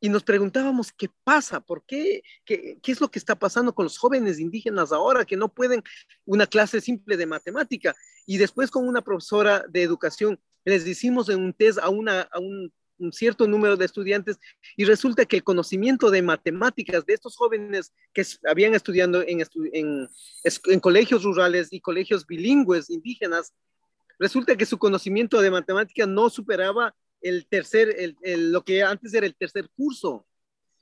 y 0.04 0.10
nos 0.10 0.24
preguntábamos 0.24 0.92
qué 0.92 1.10
pasa, 1.24 1.62
por 1.62 1.86
qué, 1.86 2.24
qué, 2.44 2.78
qué 2.84 2.92
es 2.92 3.00
lo 3.00 3.10
que 3.10 3.20
está 3.20 3.36
pasando 3.36 3.74
con 3.74 3.86
los 3.86 3.98
jóvenes 3.98 4.38
indígenas 4.38 4.92
ahora 4.92 5.24
que 5.24 5.38
no 5.38 5.48
pueden 5.48 5.82
una 6.26 6.46
clase 6.46 6.82
simple 6.82 7.16
de 7.16 7.26
matemática. 7.26 7.96
Y 8.26 8.38
después 8.38 8.70
con 8.70 8.86
una 8.86 9.02
profesora 9.02 9.64
de 9.70 9.82
educación 9.82 10.38
les 10.66 10.86
hicimos 10.86 11.30
un 11.30 11.54
test 11.54 11.80
a, 11.80 11.88
una, 11.88 12.24
a 12.24 12.40
un, 12.40 12.70
cierto 13.14 13.48
número 13.48 13.78
de 13.78 13.86
estudiantes 13.86 14.40
y 14.76 14.84
resulta 14.84 15.24
que 15.24 15.38
el 15.38 15.44
conocimiento 15.46 16.12
de 16.12 16.22
matemáticas 16.22 17.06
de 17.06 17.14
estos 17.14 17.38
jóvenes 17.38 17.94
que 18.14 18.26
habían 18.46 18.76
estudiando 18.76 19.22
en, 19.22 19.42
en, 19.72 20.10
en 20.66 20.80
colegios 20.82 21.24
rurales 21.24 21.70
y 21.72 21.80
colegios 21.80 22.28
bilingües 22.28 22.90
indígenas, 22.90 23.54
resulta 24.20 24.58
que 24.58 24.66
su 24.66 24.78
conocimiento 24.78 25.40
de 25.40 25.50
matemáticas 25.50 26.10
no 26.10 26.30
superaba 26.30 26.94
el 27.24 27.48
tercer, 27.48 27.96
el, 28.22 28.52
lo 28.52 28.64
que 28.64 28.84
antes 28.84 29.14
era 29.14 29.26
el 29.26 29.36
tercer 29.36 29.70
curso, 29.76 30.28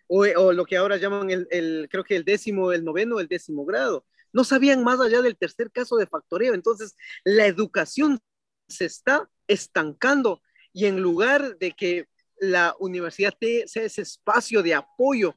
o, 0.08 0.26
o 0.26 0.52
lo 0.52 0.66
que 0.66 0.76
ahora 0.76 0.98
llaman 0.98 1.30
el, 1.30 1.48
el, 1.52 1.88
creo 1.90 2.04
que 2.04 2.18
el 2.18 2.26
décimo, 2.26 2.74
el 2.74 2.84
noveno, 2.84 3.20
el 3.20 3.28
décimo 3.28 3.64
grado. 3.64 4.06
No 4.34 4.44
sabían 4.44 4.84
más 4.84 5.00
allá 5.00 5.22
del 5.22 5.38
tercer 5.38 5.72
caso 5.72 5.96
de 5.96 6.08
factoreo. 6.08 6.54
Entonces, 6.54 6.96
la 7.24 7.46
educación 7.46 8.20
se 8.68 8.86
está 8.86 9.30
estancando 9.48 10.42
y 10.74 10.86
en 10.86 11.02
lugar 11.02 11.58
de 11.58 11.72
que 11.72 12.08
la 12.40 12.76
universidad 12.80 13.34
sea 13.40 13.84
ese 13.84 14.02
espacio 14.02 14.64
de 14.64 14.74
apoyo 14.74 15.36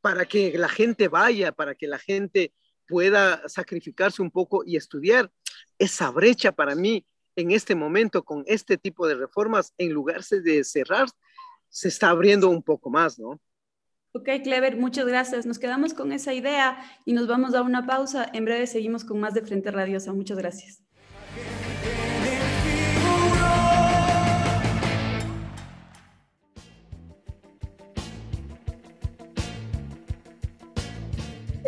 para 0.00 0.24
que 0.24 0.56
la 0.56 0.68
gente 0.68 1.08
vaya, 1.08 1.52
para 1.52 1.74
que 1.74 1.86
la 1.86 1.98
gente 1.98 2.54
pueda 2.88 3.46
sacrificarse 3.48 4.22
un 4.22 4.30
poco 4.30 4.62
y 4.64 4.76
estudiar, 4.76 5.30
esa 5.78 6.10
brecha 6.10 6.52
para 6.52 6.74
mí 6.74 7.04
en 7.36 7.50
este 7.52 7.74
momento 7.74 8.24
con 8.24 8.42
este 8.46 8.76
tipo 8.76 9.06
de 9.06 9.14
reformas, 9.14 9.72
en 9.78 9.92
lugar 9.92 10.24
de 10.24 10.64
cerrar, 10.64 11.08
se 11.68 11.88
está 11.88 12.10
abriendo 12.10 12.48
un 12.48 12.62
poco 12.62 12.90
más, 12.90 13.18
¿no? 13.18 13.38
Ok, 14.12 14.30
Clever, 14.42 14.78
muchas 14.78 15.06
gracias. 15.06 15.44
Nos 15.44 15.58
quedamos 15.58 15.92
con 15.92 16.10
esa 16.10 16.32
idea 16.32 16.78
y 17.04 17.12
nos 17.12 17.26
vamos 17.26 17.54
a 17.54 17.60
una 17.60 17.86
pausa. 17.86 18.26
En 18.32 18.46
breve 18.46 18.66
seguimos 18.66 19.04
con 19.04 19.20
más 19.20 19.34
de 19.34 19.42
Frente 19.42 19.70
Radiosa. 19.70 20.14
Muchas 20.14 20.38
gracias. 20.38 20.85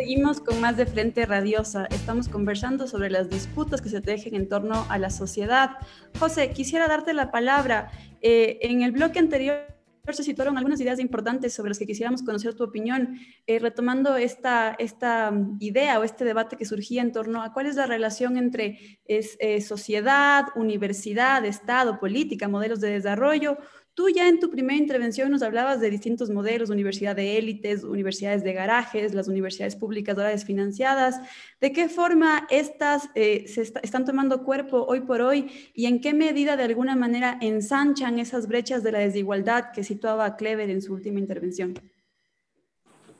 Seguimos 0.09 0.41
con 0.41 0.59
más 0.59 0.75
de 0.75 0.87
Frente 0.87 1.23
Radiosa. 1.27 1.85
Estamos 1.91 2.29
conversando 2.29 2.87
sobre 2.87 3.11
las 3.11 3.29
disputas 3.29 3.79
que 3.79 3.89
se 3.89 4.01
tejen 4.01 4.33
en 4.33 4.49
torno 4.49 4.87
a 4.89 4.97
la 4.97 5.11
sociedad. 5.11 5.77
José, 6.17 6.49
quisiera 6.49 6.87
darte 6.87 7.13
la 7.13 7.29
palabra. 7.29 7.91
Eh, 8.19 8.57
en 8.63 8.81
el 8.81 8.91
bloque 8.91 9.19
anterior 9.19 9.67
se 10.11 10.23
situaron 10.23 10.57
algunas 10.57 10.81
ideas 10.81 10.99
importantes 10.99 11.53
sobre 11.53 11.69
las 11.69 11.77
que 11.77 11.85
quisiéramos 11.85 12.23
conocer 12.23 12.55
tu 12.55 12.63
opinión, 12.63 13.19
eh, 13.45 13.59
retomando 13.59 14.17
esta, 14.17 14.75
esta 14.79 15.31
idea 15.59 15.99
o 15.99 16.03
este 16.03 16.25
debate 16.25 16.57
que 16.57 16.65
surgía 16.65 17.03
en 17.03 17.11
torno 17.11 17.43
a 17.43 17.53
cuál 17.53 17.67
es 17.67 17.75
la 17.75 17.85
relación 17.85 18.37
entre 18.37 18.99
es, 19.05 19.37
eh, 19.39 19.61
sociedad, 19.61 20.45
universidad, 20.55 21.45
Estado, 21.45 21.99
política, 21.99 22.47
modelos 22.47 22.81
de 22.81 22.89
desarrollo 22.89 23.59
Tú 23.99 24.07
ya 24.07 24.29
en 24.29 24.39
tu 24.39 24.49
primera 24.49 24.79
intervención 24.79 25.29
nos 25.29 25.41
hablabas 25.41 25.81
de 25.81 25.89
distintos 25.89 26.29
modelos, 26.29 26.69
universidad 26.69 27.17
de 27.17 27.37
élites, 27.37 27.83
universidades 27.83 28.45
de 28.45 28.53
garajes, 28.53 29.13
las 29.13 29.27
universidades 29.27 29.75
públicas 29.75 30.17
ahora 30.17 30.29
desfinanciadas. 30.29 31.19
¿De 31.59 31.73
qué 31.73 31.89
forma 31.89 32.47
estas 32.49 33.09
eh, 33.13 33.45
se 33.49 33.63
están 33.63 34.05
tomando 34.05 34.45
cuerpo 34.45 34.85
hoy 34.87 35.01
por 35.01 35.19
hoy 35.19 35.47
y 35.73 35.85
en 35.87 35.99
qué 35.99 36.13
medida 36.13 36.55
de 36.55 36.63
alguna 36.63 36.95
manera 36.95 37.37
ensanchan 37.41 38.19
esas 38.19 38.47
brechas 38.47 38.83
de 38.83 38.93
la 38.93 38.99
desigualdad 38.99 39.73
que 39.73 39.83
situaba 39.83 40.37
Clever 40.37 40.69
en 40.69 40.81
su 40.81 40.93
última 40.93 41.19
intervención? 41.19 41.73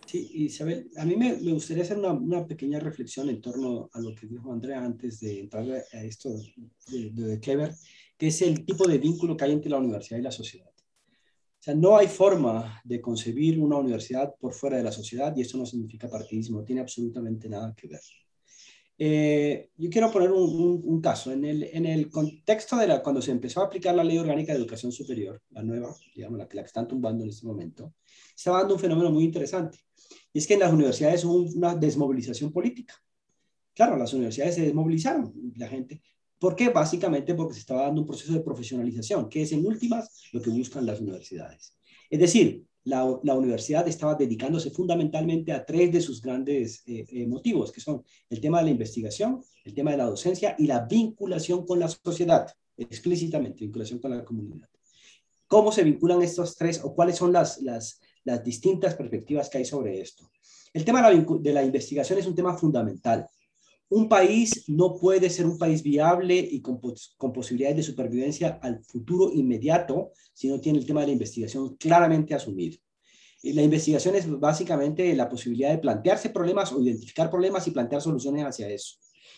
Sí, 0.05 0.31
Isabel, 0.33 0.89
a 0.95 1.03
mí 1.03 1.17
me, 1.17 1.33
gustaría 1.51 1.83
hacer 1.83 1.97
una, 1.97 2.47
pequeña 2.47 2.79
reflexión 2.79 3.27
en 3.27 3.41
torno 3.41 3.89
a 3.91 3.99
lo 3.99 4.15
que 4.15 4.27
dijo 4.27 4.53
Andrea 4.53 4.81
antes 4.81 5.19
de 5.19 5.41
entrar 5.41 5.65
a 5.91 6.03
esto 6.05 6.29
de, 6.29 7.11
de, 7.11 7.25
de 7.25 7.39
Clever, 7.41 7.73
que 8.17 8.27
es 8.27 8.41
el 8.41 8.65
tipo 8.65 8.87
de 8.87 8.97
vínculo 8.97 9.35
que 9.35 9.43
hay 9.43 9.51
entre 9.51 9.71
la 9.71 9.77
universidad 9.77 10.19
y 10.19 10.23
la 10.23 10.31
sociedad. 10.31 10.68
O 11.59 11.61
sea, 11.61 11.75
no 11.75 11.97
hay 11.97 12.07
forma 12.07 12.81
de 12.85 13.01
concebir 13.01 13.59
una 13.59 13.77
universidad 13.77 14.33
por 14.39 14.53
fuera 14.53 14.77
de 14.77 14.83
la 14.83 14.93
sociedad 14.93 15.35
y 15.35 15.41
esto 15.41 15.57
no 15.57 15.65
significa 15.65 16.09
partidismo, 16.09 16.59
no 16.59 16.63
tiene 16.63 16.81
absolutamente 16.81 17.49
nada 17.49 17.75
que 17.75 17.87
ver. 17.87 17.99
Eh, 19.01 19.69
yo 19.77 19.89
quiero 19.89 20.11
poner 20.11 20.31
un, 20.31 21.01
caso. 21.01 21.31
En 21.31 21.43
el, 21.43 21.63
en 21.63 21.85
el 21.85 22.09
contexto 22.09 22.77
de 22.77 22.87
la, 22.87 23.01
cuando 23.01 23.21
se 23.21 23.31
empezó 23.31 23.61
a 23.61 23.65
aplicar 23.65 23.95
la 23.95 24.03
Ley 24.03 24.17
Orgánica 24.17 24.53
de 24.53 24.59
Educación 24.59 24.91
Superior, 24.91 25.41
la 25.51 25.63
nueva, 25.63 25.93
digamos, 26.15 26.37
la 26.37 26.47
que, 26.47 26.55
la 26.55 26.63
que 26.63 26.67
están 26.67 26.87
tumbando 26.87 27.23
en 27.23 27.29
este 27.29 27.45
momento, 27.45 27.93
estaba 28.35 28.59
dando 28.59 28.75
un 28.75 28.79
fenómeno 28.79 29.11
muy 29.11 29.25
interesante. 29.25 29.79
Y 30.31 30.39
es 30.39 30.47
que 30.47 30.53
en 30.53 30.61
las 30.61 30.71
universidades 30.71 31.25
hubo 31.25 31.43
una 31.57 31.75
desmovilización 31.75 32.51
política. 32.51 32.93
Claro, 33.73 33.97
las 33.97 34.13
universidades 34.13 34.55
se 34.55 34.61
desmovilizaron, 34.61 35.33
la 35.55 35.67
gente 35.67 36.01
¿Por 36.39 36.55
qué? 36.55 36.69
Básicamente 36.69 37.35
porque 37.35 37.53
se 37.53 37.59
estaba 37.59 37.83
dando 37.83 38.01
un 38.01 38.07
proceso 38.07 38.33
de 38.33 38.39
profesionalización, 38.39 39.27
que 39.29 39.41
es 39.41 39.51
en 39.51 39.65
últimas 39.65 40.29
lo 40.31 40.41
que 40.41 40.49
buscan 40.49 40.85
las 40.85 41.01
universidades. 41.01 41.75
Es 42.09 42.19
decir, 42.19 42.63
la, 42.85 43.03
universidad 43.03 43.87
estaba 43.87 44.15
dedicándose 44.15 44.71
fundamentalmente 44.71 45.51
a 45.51 45.65
tres 45.65 45.91
de 45.91 46.01
sus 46.01 46.21
grandes 46.21 46.81
eh, 46.87 47.05
eh, 47.09 47.27
motivos, 47.27 47.71
que 47.71 47.81
son 47.81 48.03
el 48.29 48.39
tema 48.39 48.59
de 48.59 48.65
la 48.65 48.71
investigación, 48.71 49.43
el 49.65 49.73
tema 49.73 49.91
de 49.91 49.97
la 49.97 50.05
docencia 50.05 50.55
y 50.57 50.65
la 50.65 50.85
vinculación 50.85 51.65
con 51.65 51.79
la 51.79 51.89
sociedad, 51.89 52.47
explícitamente, 52.77 53.65
vinculación 53.65 53.99
con 53.99 54.11
la 54.11 54.23
comunidad. 54.23 54.69
¿Cómo 55.45 55.71
se 55.71 55.83
vinculan 55.83 56.21
estos 56.21 56.55
tres 56.55 56.79
o 56.83 56.95
cuáles 56.95 57.17
son 57.17 57.33
las, 57.33 57.59
distintas 58.43 58.95
perspectivas 58.95 59.49
que 59.49 59.57
hay 59.57 59.65
sobre 59.65 59.99
esto? 59.99 60.31
El 60.71 60.85
tema 60.85 61.07
de 61.09 61.53
la 61.53 61.63
investigación 61.63 62.19
es 62.19 62.27
un 62.27 62.35
tema 62.35 62.55
fundamental 62.55 63.27
un 63.89 64.07
país 64.07 64.65
no 64.67 64.95
puede 64.95 65.29
ser 65.29 65.47
un 65.47 65.57
país 65.57 65.81
viable 65.81 66.37
y 66.37 66.61
con, 66.61 66.79
con, 67.17 67.33
posibilidades 67.33 67.77
de 67.77 67.83
supervivencia 67.83 68.59
al 68.61 68.83
futuro 68.83 69.31
inmediato 69.33 70.11
si 70.33 70.47
no 70.47 70.59
tiene 70.59 70.79
el 70.79 70.85
tema 70.85 71.01
de 71.01 71.07
la 71.07 71.13
investigación 71.13 71.75
claramente 71.75 72.35
asumido. 72.35 72.77
La 73.41 73.63
investigación 73.63 74.15
es 74.15 74.29
básicamente 74.39 75.15
la 75.15 75.29
posibilidad 75.29 75.71
de 75.71 75.77
plantearse 75.77 76.29
problemas 76.29 76.71
o 76.71 76.81
identificar 76.81 77.29
problemas 77.29 77.67
y 77.67 77.71
plantear 77.71 78.01
soluciones 78.01 78.45
hacia 78.45 78.69
eso. 78.69 78.97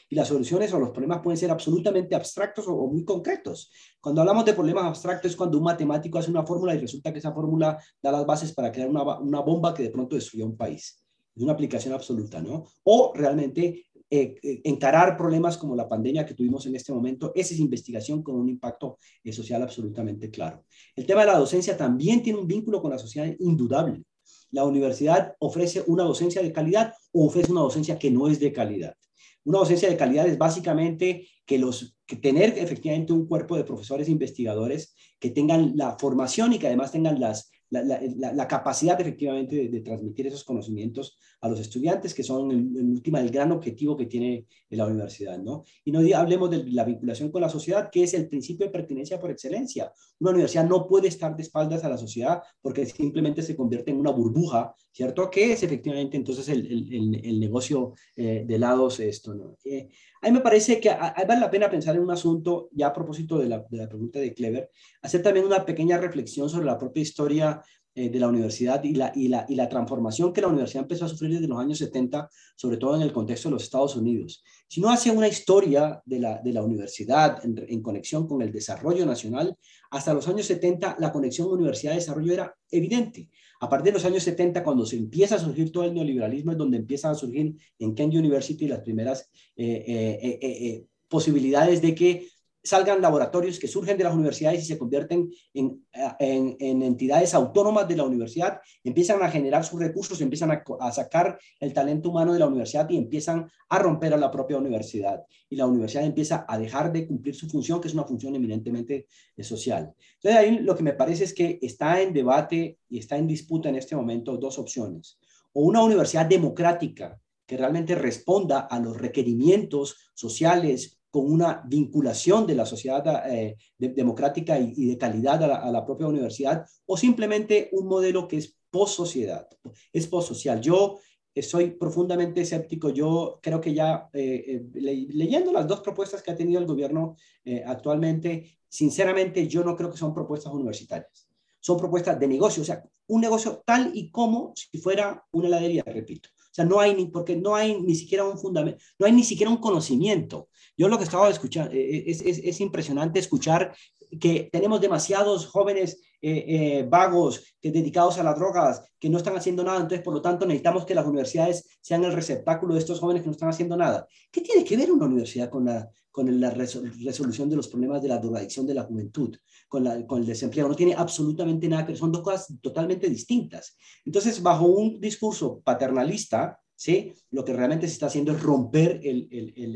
Y 0.10 0.16
las 0.16 0.28
soluciones 0.28 0.74
o 0.74 0.80
los 0.80 0.90
problemas 0.90 1.22
pueden 1.22 1.38
ser 1.38 1.52
absolutamente 1.52 2.16
abstractos 2.16 2.68
o, 2.68 2.88
muy 2.88 3.06
concretos. 3.06 3.72
Cuando 4.02 4.22
hablamos 4.22 4.44
de 4.44 4.54
problemas 4.54 4.86
abstractos 4.86 5.32
es 5.32 5.38
cuando 5.38 5.58
un 5.60 5.64
matemático 5.64 6.18
hace 6.18 6.32
una 6.32 6.46
fórmula 6.46 6.76
y 6.76 6.80
resulta 6.80 7.14
que 7.14 7.20
esa 7.20 7.32
fórmula 7.32 7.78
da 8.02 8.12
las 8.12 8.26
bases 8.26 8.54
para 8.54 8.72
crear 8.72 8.90
una, 8.90 9.20
una 9.20 9.40
bomba 9.40 9.74
que 9.74 9.84
de 9.84 9.92
pronto 9.92 10.16
destruya 10.16 10.46
un 10.46 10.58
país. 10.58 11.02
Es 11.34 11.44
una 11.44 11.54
aplicación 11.54 11.94
absoluta, 11.94 12.42
¿no? 12.42 12.66
O 12.84 13.14
realmente 13.16 13.86
eh, 14.14 14.36
eh, 14.44 14.60
encarar 14.66 15.16
problemas 15.16 15.58
como 15.58 15.74
la 15.74 15.88
pandemia 15.88 16.26
que 16.26 16.34
tuvimos 16.34 16.66
en 16.66 16.76
este 16.76 16.92
momento, 16.92 17.32
esa 17.34 17.54
es 17.54 17.62
investigación 17.62 18.22
con 18.22 18.36
un 18.36 18.50
impacto 18.50 18.98
eh, 19.24 19.32
social 19.32 19.64
absolutamente 19.64 20.30
claro. 20.30 20.66
El 20.98 21.06
tema 21.06 21.22
de 21.22 21.28
la 21.28 21.38
docencia 21.38 21.78
también 21.78 22.22
tiene 22.22 22.38
un 22.38 22.46
vínculo 22.46 22.82
con 22.82 22.92
la 22.92 22.98
sociedad 22.98 23.34
indudable. 23.40 24.04
La 24.50 24.66
universidad 24.66 25.34
ofrece 25.40 25.82
una 25.88 26.04
docencia 26.04 26.42
de 26.42 26.52
calidad 26.52 26.94
o 27.14 27.28
ofrece 27.28 27.54
una 27.54 27.62
docencia 27.62 27.98
que 27.98 28.12
no 28.12 28.28
es 28.28 28.42
de 28.42 28.52
calidad. 28.52 28.98
Una 29.46 29.60
docencia 29.60 29.90
de 29.90 29.96
calidad 29.96 30.28
es 30.28 30.38
básicamente 30.38 31.30
que 31.46 31.58
los 31.58 31.98
que 32.06 32.18
tener 32.18 32.58
efectivamente 32.58 33.14
un 33.14 33.28
cuerpo 33.28 33.56
de 33.56 33.64
profesores 33.64 34.10
e 34.10 34.12
investigadores 34.12 34.94
que 35.22 35.30
tengan 35.30 35.72
la 35.78 35.98
formación 35.98 36.52
y 36.52 36.60
que 36.60 36.68
además 36.68 36.92
tengan 36.92 37.18
las 37.22 37.51
la, 37.72 38.48
capacidad 38.48 39.00
efectivamente 39.00 39.70
de, 39.70 39.82
transmitir 39.82 40.28
esos 40.28 40.44
conocimientos 40.44 41.18
a 41.40 41.48
los 41.48 41.60
estudiantes, 41.60 42.14
que 42.14 42.24
son 42.24 42.52
en, 42.52 42.92
última 42.92 43.22
el 43.22 43.32
gran 43.32 43.52
objetivo 43.52 43.96
que 43.96 44.06
tiene 44.06 44.46
la 44.70 44.86
universidad, 44.86 45.40
¿no? 45.40 45.64
Y 45.86 45.92
no 45.92 46.00
hablemos 46.16 46.52
de 46.52 46.66
la 46.72 46.84
vinculación 46.84 47.32
con 47.32 47.42
la 47.42 47.50
sociedad, 47.50 47.90
que 47.90 48.04
es 48.04 48.14
el 48.14 48.28
principio 48.28 48.66
de 48.66 48.74
pertinencia 48.74 49.20
por 49.20 49.32
excelencia. 49.32 49.92
Una 50.20 50.32
universidad 50.32 50.68
no 50.68 50.86
puede 50.86 51.08
estar 51.08 51.36
de 51.36 51.44
espaldas 51.44 51.84
a 51.84 51.90
la 51.90 51.98
sociedad 51.98 52.42
porque 52.62 52.86
simplemente 52.86 53.42
se 53.42 53.56
convierte 53.56 53.92
en 53.92 54.00
una 54.00 54.12
burbuja, 54.12 54.76
¿cierto? 54.92 55.30
Que 55.30 55.54
es 55.54 55.64
efectivamente 55.64 56.18
entonces 56.18 56.50
el, 56.50 57.40
negocio 57.40 57.94
eh, 58.16 58.44
de 58.46 58.60
lados 58.60 59.00
esto, 59.00 59.34
¿no? 59.34 59.58
Eh, 59.64 59.90
a 60.22 60.28
mí 60.28 60.34
me 60.34 60.42
parece 60.42 60.80
que 60.80 60.90
vale 60.90 61.40
la 61.40 61.50
pena 61.50 61.70
pensar 61.70 61.96
en 61.96 62.04
un 62.04 62.12
asunto, 62.12 62.70
ya 62.74 62.88
a 62.88 62.94
propósito 62.94 63.40
de 63.40 63.50
la, 63.50 63.66
pregunta 63.66 64.20
de 64.20 64.34
Clever, 64.34 64.70
hacer 65.02 65.24
también 65.24 65.48
una 65.48 65.66
pequeña 65.66 65.98
reflexión 65.98 66.48
sobre 66.48 66.68
la 66.68 66.78
propia 66.78 67.02
historia 67.02 67.62
eh, 67.96 68.10
de 68.10 68.20
la 68.20 68.28
universidad 68.28 68.84
y 68.84 68.94
la, 68.94 69.70
transformación 69.70 70.32
que 70.32 70.42
la 70.42 70.48
universidad 70.48 70.84
empezó 70.84 71.06
a 71.06 71.10
sufrir 71.10 71.34
desde 71.34 71.48
los 71.48 71.60
años 71.60 71.80
70, 71.80 72.30
sobre 72.56 72.78
todo 72.78 72.96
en 72.96 73.02
el 73.02 73.12
contexto 73.12 73.50
de 73.50 73.54
los 73.54 73.64
Estados 73.64 73.96
Unidos. 73.96 74.44
Si 74.68 74.80
no 74.80 74.92
hace 74.92 75.10
una 75.10 75.28
historia 75.28 76.00
de 76.06 76.20
la, 76.20 76.64
universidad 76.64 77.44
en, 77.44 77.66
en, 77.68 77.82
conexión 77.82 78.28
con 78.28 78.44
el 78.44 78.52
desarrollo 78.52 79.08
nacional, 79.08 79.58
hasta 79.90 80.14
los 80.14 80.28
años 80.28 80.46
70 80.46 80.98
la 81.00 81.12
conexión 81.12 81.48
universidad-desarrollo 81.48 82.32
era 82.32 82.56
evidente. 82.70 83.28
A 83.62 83.70
partir 83.70 83.94
de 83.94 84.00
los 84.00 84.06
años 84.06 84.24
70, 84.24 84.64
cuando 84.64 84.88
se 84.88 84.98
empieza 84.98 85.36
a 85.36 85.40
surgir 85.40 85.72
todo 85.72 85.84
el 85.84 85.94
neoliberalismo, 85.94 86.52
es 86.52 86.58
donde 86.58 86.78
empiezan 86.78 87.12
a 87.12 87.16
surgir 87.16 87.56
en 87.78 87.94
Kent 87.94 88.16
University 88.16 88.68
las 88.68 88.80
primeras 88.80 89.30
eh, 89.56 89.86
eh, 89.88 90.40
eh, 90.42 90.86
posibilidades 91.08 91.80
de 91.80 91.94
que 91.94 92.28
salgan 92.64 93.02
laboratorios 93.02 93.60
que 93.60 93.68
surgen 93.68 93.98
de 93.98 94.04
las 94.04 94.14
universidades 94.14 94.64
y 94.64 94.66
se 94.66 94.78
convierten 94.78 95.32
en, 95.54 95.84
en, 96.20 96.82
entidades 96.82 97.34
autónomas 97.34 97.88
de 97.88 97.96
la 97.96 98.04
universidad, 98.04 98.62
empiezan 98.84 99.22
a 99.24 99.30
generar 99.30 99.64
sus 99.66 99.80
recursos, 99.80 100.22
empiezan 100.22 100.52
a, 100.52 100.64
a, 100.80 100.92
sacar 100.92 101.40
el 101.60 101.74
talento 101.74 102.10
humano 102.10 102.34
de 102.34 102.40
la 102.40 102.48
universidad 102.48 102.90
y 102.90 102.98
empiezan 102.98 103.50
a 103.70 103.80
romper 103.80 104.14
a 104.14 104.18
la 104.18 104.30
propia 104.30 104.58
universidad. 104.58 105.24
Y 105.50 105.56
la 105.56 105.66
universidad 105.66 106.06
empieza 106.06 106.46
a 106.48 106.58
dejar 106.58 106.92
de 106.92 107.08
cumplir 107.08 107.36
su 107.36 107.50
función, 107.50 107.82
que 107.82 107.88
es 107.88 107.94
una 107.94 108.04
función 108.04 108.36
eminentemente 108.36 109.08
eh, 109.36 109.44
social. 109.44 109.94
Entonces 110.16 110.40
ahí 110.40 110.60
lo 110.60 110.76
que 110.76 110.84
me 110.84 110.94
parece 110.94 111.24
es 111.24 111.34
que 111.34 111.58
está 111.62 112.02
en 112.02 112.14
debate 112.14 112.78
y 112.90 113.00
está 113.00 113.18
en 113.18 113.28
disputa 113.28 113.70
en 113.70 113.76
este 113.76 113.96
momento 113.96 114.38
dos 114.38 114.60
opciones. 114.60 115.18
O 115.54 115.64
una 115.64 115.84
universidad 115.84 116.28
democrática 116.28 117.20
que 117.46 117.58
realmente 117.58 117.96
responda 117.96 118.62
a 118.62 118.80
los 118.80 118.96
requerimientos 118.96 119.98
sociales, 120.14 121.01
con 121.12 121.30
una 121.30 121.62
vinculación 121.68 122.48
de 122.48 122.56
la 122.56 122.66
sociedad 122.66 123.30
eh, 123.30 123.58
democrática 123.78 124.58
y, 124.58 124.86
de 124.88 124.98
calidad 124.98 125.44
a 125.44 125.70
la, 125.70 125.86
propia 125.86 126.08
universidad, 126.08 126.66
o 126.86 126.96
simplemente 126.96 127.70
un 127.74 127.88
modelo 127.88 128.28
que 128.28 128.38
es 128.38 128.58
post-sociedad, 128.70 129.48
es 129.92 130.08
post-social. 130.08 130.62
Yo 130.62 131.00
soy 131.42 131.72
profundamente 131.72 132.42
escéptico. 132.42 132.90
Yo 132.90 133.40
creo 133.42 133.60
que 133.60 133.74
ya 133.74 134.10
eh, 134.14 134.64
eh, 134.74 135.08
leyendo 135.14 135.52
las 135.52 135.68
dos 135.68 135.82
propuestas 135.82 136.24
que 136.24 136.32
ha 136.32 136.36
tenido 136.36 136.60
el 136.62 136.66
gobierno 136.66 137.18
actualmente, 137.66 138.58
sinceramente 138.70 139.48
yo 139.48 139.64
no 139.64 139.76
creo 139.76 139.92
que 139.92 139.98
son 139.98 140.14
propuestas 140.14 140.54
universitarias. 140.54 141.28
Son 141.60 141.78
propuestas 141.78 142.20
de 142.20 142.28
negocio, 142.28 142.64
o 142.64 142.66
sea, 142.66 142.84
un 143.08 143.22
negocio 143.22 143.62
tal 143.66 143.92
y 143.94 144.10
como 144.10 144.54
si 144.56 144.78
fuera 144.80 145.26
una 145.32 145.48
heladería, 145.48 145.84
repito. 145.86 146.30
O 146.52 146.54
sea, 146.54 146.66
no 146.66 146.80
hay 146.80 146.94
ni, 146.96 147.06
porque 147.08 147.36
no 147.36 147.56
hay 147.56 147.82
ni 147.82 147.96
siquiera 147.96 148.26
un 148.26 148.38
fundamento, 148.38 148.82
no 149.00 149.06
hay 149.06 149.14
ni 149.14 149.24
siquiera 149.24 149.50
un 149.50 149.58
conocimiento. 149.58 150.50
Yo 150.78 150.88
lo 150.88 150.98
que 150.98 151.04
estaba 151.04 151.30
escuchando, 151.30 151.72
eh, 151.74 151.98
eh, 151.98 152.04
es, 152.08 152.22
es, 152.22 152.40
es 152.40 152.62
impresionante 152.62 153.20
escuchar 153.20 153.76
que 154.20 154.50
tenemos 154.52 154.82
demasiados 154.82 155.46
jóvenes 155.48 156.02
eh, 156.22 156.86
vagos 156.88 157.56
que 157.60 157.72
dedicados 157.72 158.20
a 158.20 158.24
las 158.24 158.36
drogas 158.36 158.84
que 159.00 159.10
no 159.10 159.18
están 159.18 159.36
haciendo 159.36 159.64
nada, 159.64 159.78
entonces 159.78 160.04
por 160.04 160.14
lo 160.14 160.22
tanto 160.22 160.46
necesitamos 160.46 160.86
que 160.86 160.94
las 160.94 161.08
universidades 161.08 161.80
sean 161.82 162.04
el 162.04 162.14
receptáculo 162.14 162.74
de 162.74 162.80
estos 162.80 163.00
jóvenes 163.00 163.24
que 163.24 163.28
no 163.28 163.32
están 163.32 163.50
haciendo 163.50 163.76
nada. 163.76 164.06
¿Qué 164.30 164.42
tiene 164.42 164.64
que 164.64 164.78
ver 164.78 164.92
una 164.92 165.06
universidad 165.06 165.50
con 165.50 165.66
la, 165.66 165.90
con 166.12 166.40
la 166.40 166.52
resolución 166.52 167.50
de 167.50 167.56
los 167.56 167.68
problemas 167.68 168.02
de 168.02 168.10
la 168.10 168.20
drogadicción 168.20 168.68
de 168.68 168.76
la 168.76 168.84
juventud, 168.84 169.36
con, 169.68 169.84
la, 169.84 170.06
con 170.06 170.20
el 170.22 170.28
desempleo? 170.28 170.68
No 170.68 170.76
tiene 170.76 170.94
absolutamente 170.94 171.68
nada 171.68 171.88
que 171.88 171.96
son 171.96 172.12
dos 172.12 172.22
cosas 172.22 172.54
totalmente 172.62 173.10
distintas. 173.10 173.76
Entonces, 174.06 174.44
bajo 174.44 174.68
un 174.68 175.00
discurso 175.00 175.62
paternalista, 175.64 176.61
¿sí? 176.82 177.14
Lo 177.30 177.46
que 177.46 177.54
realmente 177.54 177.86
se 177.86 177.94
está 177.94 178.08
haciendo 178.08 178.32
es 178.32 178.42
romper 178.42 179.00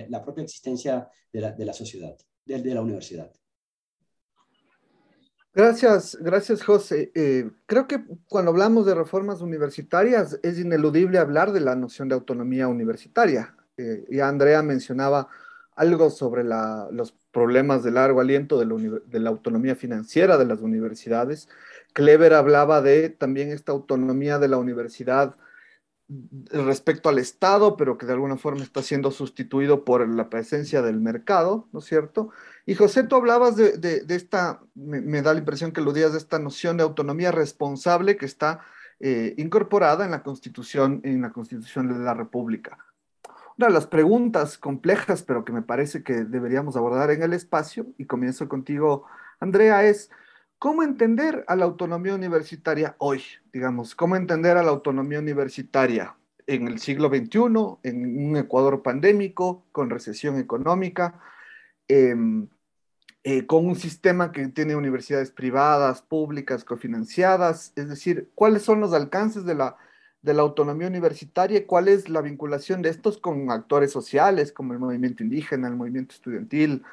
la 0.09 0.23
propia 0.23 0.43
existencia 0.43 1.07
de 1.31 1.39
la, 1.39 1.73
sociedad, 1.73 2.17
de, 2.45 2.73
la 2.73 2.81
universidad. 2.81 3.31
Gracias, 5.53 6.17
gracias 6.19 6.63
José. 6.63 7.11
Eh, 7.13 7.51
creo 7.67 7.87
que 7.87 8.03
cuando 8.27 8.49
hablamos 8.49 8.87
de 8.87 8.95
reformas 8.95 9.41
universitarias 9.41 10.39
es 10.41 10.57
ineludible 10.57 11.19
hablar 11.19 11.51
de 11.51 11.59
la 11.59 11.75
noción 11.75 12.09
de 12.09 12.15
autonomía 12.15 12.67
universitaria. 12.67 13.55
Eh, 13.77 14.05
y 14.09 14.19
Andrea 14.19 14.63
mencionaba 14.63 15.27
algo 15.75 16.09
sobre 16.09 16.43
los 16.43 17.13
problemas 17.31 17.83
de 17.83 17.91
largo 17.91 18.19
aliento 18.19 18.57
de 18.57 18.65
la, 18.65 18.99
de 19.05 19.19
la, 19.19 19.29
autonomía 19.29 19.75
financiera 19.75 20.39
de 20.39 20.45
las 20.45 20.59
universidades. 20.61 21.49
Clever 21.93 22.33
hablaba 22.33 22.81
de 22.81 23.09
también 23.09 23.51
esta 23.51 23.73
autonomía 23.73 24.39
de 24.39 24.47
la 24.47 24.57
universidad 24.57 25.35
respecto 26.07 27.09
al 27.09 27.17
Estado, 27.17 27.77
pero 27.77 27.97
que 27.97 28.05
de 28.05 28.13
alguna 28.13 28.37
forma 28.37 28.63
está 28.63 28.83
siendo 28.83 29.09
sustituido 29.09 29.83
por 29.83 30.07
la 30.07 30.29
presencia 30.29 30.81
del 30.81 30.99
mercado, 30.99 31.67
¿no 31.71 31.79
es 31.79 31.85
cierto? 31.85 32.29
Y 32.65 32.75
José, 32.75 33.03
tú 33.03 33.15
hablabas 33.15 33.55
de, 33.55 34.03
esta, 34.09 34.61
me, 34.75 35.21
da 35.21 35.33
la 35.33 35.39
impresión 35.39 35.71
que 35.71 35.81
aludías 35.81 36.11
de 36.11 36.19
esta 36.19 36.37
noción 36.37 36.77
de 36.77 36.83
autonomía 36.83 37.31
responsable 37.31 38.17
que 38.17 38.25
está 38.25 38.61
eh, 38.99 39.33
incorporada 39.37 40.05
en 40.05 40.11
la 40.11 40.21
Constitución, 40.21 41.01
en 41.03 41.21
la 41.21 41.31
Constitución 41.31 41.87
de 41.87 42.03
la 42.03 42.13
República. 42.13 42.77
Una 43.57 43.67
de 43.67 43.73
las 43.73 43.87
preguntas 43.87 44.57
complejas, 44.57 45.23
pero 45.23 45.43
que 45.43 45.53
me 45.53 45.61
parece 45.61 46.03
que 46.03 46.25
deberíamos 46.25 46.75
abordar 46.75 47.09
en 47.11 47.23
el 47.23 47.33
espacio, 47.33 47.87
y 47.97 48.05
comienzo 48.05 48.47
contigo, 48.47 49.05
Andrea, 49.39 49.85
es, 49.85 50.11
¿Cómo 50.57 50.83
entender 50.83 51.43
a 51.47 51.55
la 51.55 51.65
autonomía 51.65 52.15
universitaria 52.15 52.95
hoy? 52.99 53.21
Digamos, 53.51 53.93
¿cómo 53.93 54.15
entender 54.15 54.57
a 54.57 54.63
la 54.63 54.71
autonomía 54.71 55.19
universitaria 55.19 56.15
en 56.47 56.67
el 56.67 56.79
siglo 56.79 57.09
XXI, 57.09 57.79
en 57.83 58.27
un 58.27 58.37
Ecuador 58.37 58.81
pandémico, 58.81 59.65
con 59.71 59.89
recesión 59.89 60.39
económica, 60.39 61.19
em, 61.87 62.47
eh, 63.23 63.45
con 63.45 63.65
un 63.65 63.75
sistema 63.75 64.31
que 64.31 64.47
tiene 64.47 64.75
universidades 64.75 65.31
privadas, 65.31 66.01
públicas, 66.01 66.63
cofinanciadas? 66.63 67.73
Es 67.75 67.89
decir, 67.89 68.31
¿cuáles 68.33 68.63
son 68.63 68.79
los 68.79 68.93
alcances 68.93 69.45
de 69.45 69.55
la, 69.55 69.75
de 70.21 70.33
la 70.33 70.41
autonomía 70.43 70.87
universitaria 70.87 71.59
y 71.59 71.65
cuál 71.65 71.89
es 71.89 72.09
la 72.09 72.21
vinculación 72.21 72.81
de 72.81 72.89
estos 72.89 73.17
con 73.17 73.51
actores 73.51 73.91
sociales 73.91 74.51
como 74.53 74.73
el 74.73 74.79
movimiento 74.79 75.21
indígena, 75.23 75.67
el 75.67 75.75
movimiento 75.75 76.15
estudiantil, 76.15 76.83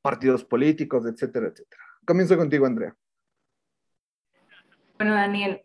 partidos 0.00 0.44
políticos, 0.44 1.04
etcétera, 1.06 1.48
etcétera? 1.48 1.82
Comienzo 2.04 2.36
contigo, 2.36 2.66
Andrea. 2.66 2.96
Bueno, 4.98 5.14
Daniel, 5.14 5.60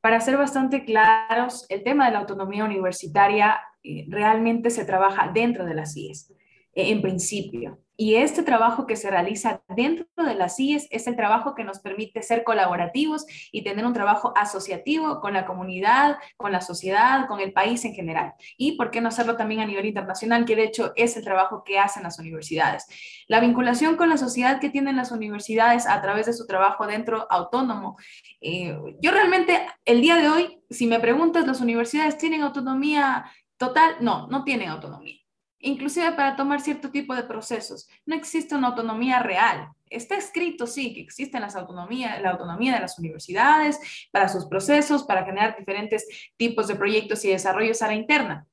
para 0.00 0.20
ser 0.20 0.36
bastante 0.36 0.84
claros, 0.84 1.66
el 1.68 1.82
tema 1.82 2.06
de 2.06 2.12
la 2.12 2.18
autonomía 2.20 2.64
universitaria 2.64 3.60
eh, 3.82 4.06
realmente 4.08 4.70
se 4.70 4.84
trabaja 4.84 5.30
dentro 5.32 5.64
de 5.64 5.74
las 5.74 5.96
IES. 5.96 6.32
eh, 6.74 6.90
en 6.90 7.02
principio. 7.02 7.81
Y 7.96 8.14
este 8.14 8.42
trabajo 8.42 8.86
que 8.86 8.96
se 8.96 9.10
realiza 9.10 9.62
dentro 9.68 10.06
de 10.16 10.34
las 10.34 10.56
CIES 10.56 10.88
es 10.90 11.06
el 11.06 11.14
trabajo 11.14 11.54
que 11.54 11.62
nos 11.62 11.80
permite 11.80 12.22
ser 12.22 12.42
colaborativos 12.42 13.26
y 13.52 13.62
tener 13.64 13.84
un 13.84 13.92
trabajo 13.92 14.32
asociativo 14.34 15.20
con 15.20 15.34
la 15.34 15.44
comunidad, 15.44 16.16
con 16.36 16.52
la 16.52 16.62
sociedad, 16.62 17.26
con 17.28 17.40
el 17.40 17.52
país 17.52 17.84
en 17.84 17.94
general. 17.94 18.32
Y 18.56 18.76
por 18.76 18.90
qué 18.90 19.02
no 19.02 19.08
hacerlo 19.08 19.36
también 19.36 19.60
a 19.60 19.66
nivel 19.66 19.84
internacional, 19.84 20.46
que 20.46 20.56
de 20.56 20.64
hecho 20.64 20.92
es 20.96 21.16
el 21.16 21.24
trabajo 21.24 21.64
que 21.64 21.78
hacen 21.78 22.02
las 22.02 22.18
universidades. 22.18 22.86
La 23.28 23.40
vinculación 23.40 23.96
con 23.96 24.08
la 24.08 24.16
sociedad 24.16 24.58
que 24.58 24.70
tienen 24.70 24.96
las 24.96 25.12
universidades 25.12 25.86
a 25.86 26.00
través 26.00 26.26
de 26.26 26.32
su 26.32 26.46
trabajo 26.46 26.86
dentro 26.86 27.26
autónomo. 27.30 27.98
Eh, 28.40 28.74
yo 29.00 29.10
realmente, 29.10 29.66
el 29.84 30.00
día 30.00 30.16
de 30.16 30.28
hoy, 30.28 30.62
si 30.70 30.86
me 30.86 30.98
preguntas, 30.98 31.46
¿las 31.46 31.60
universidades 31.60 32.16
tienen 32.16 32.42
autonomía 32.42 33.30
total? 33.58 33.96
No, 34.00 34.28
no 34.28 34.44
tienen 34.44 34.70
autonomía 34.70 35.21
inclusive 35.62 36.12
para 36.12 36.36
tomar 36.36 36.60
cierto 36.60 36.90
tipo 36.90 37.14
de 37.14 37.22
procesos. 37.22 37.88
No 38.04 38.14
existe 38.14 38.54
una 38.54 38.68
autonomía 38.68 39.20
real. 39.20 39.68
Está 39.88 40.16
escrito, 40.16 40.66
sí, 40.66 40.94
que 40.94 41.00
existe 41.00 41.40
las 41.40 41.56
autonomía, 41.56 42.20
la 42.20 42.30
autonomía 42.30 42.74
de 42.74 42.80
las 42.80 42.98
universidades 42.98 43.78
para 44.10 44.28
sus 44.28 44.46
procesos, 44.46 45.04
para 45.04 45.24
generar 45.24 45.56
diferentes 45.56 46.06
tipos 46.36 46.68
de 46.68 46.76
proyectos 46.76 47.24
y 47.24 47.30
desarrollos 47.30 47.82
a 47.82 47.88
la 47.88 47.94
interna, 47.94 48.46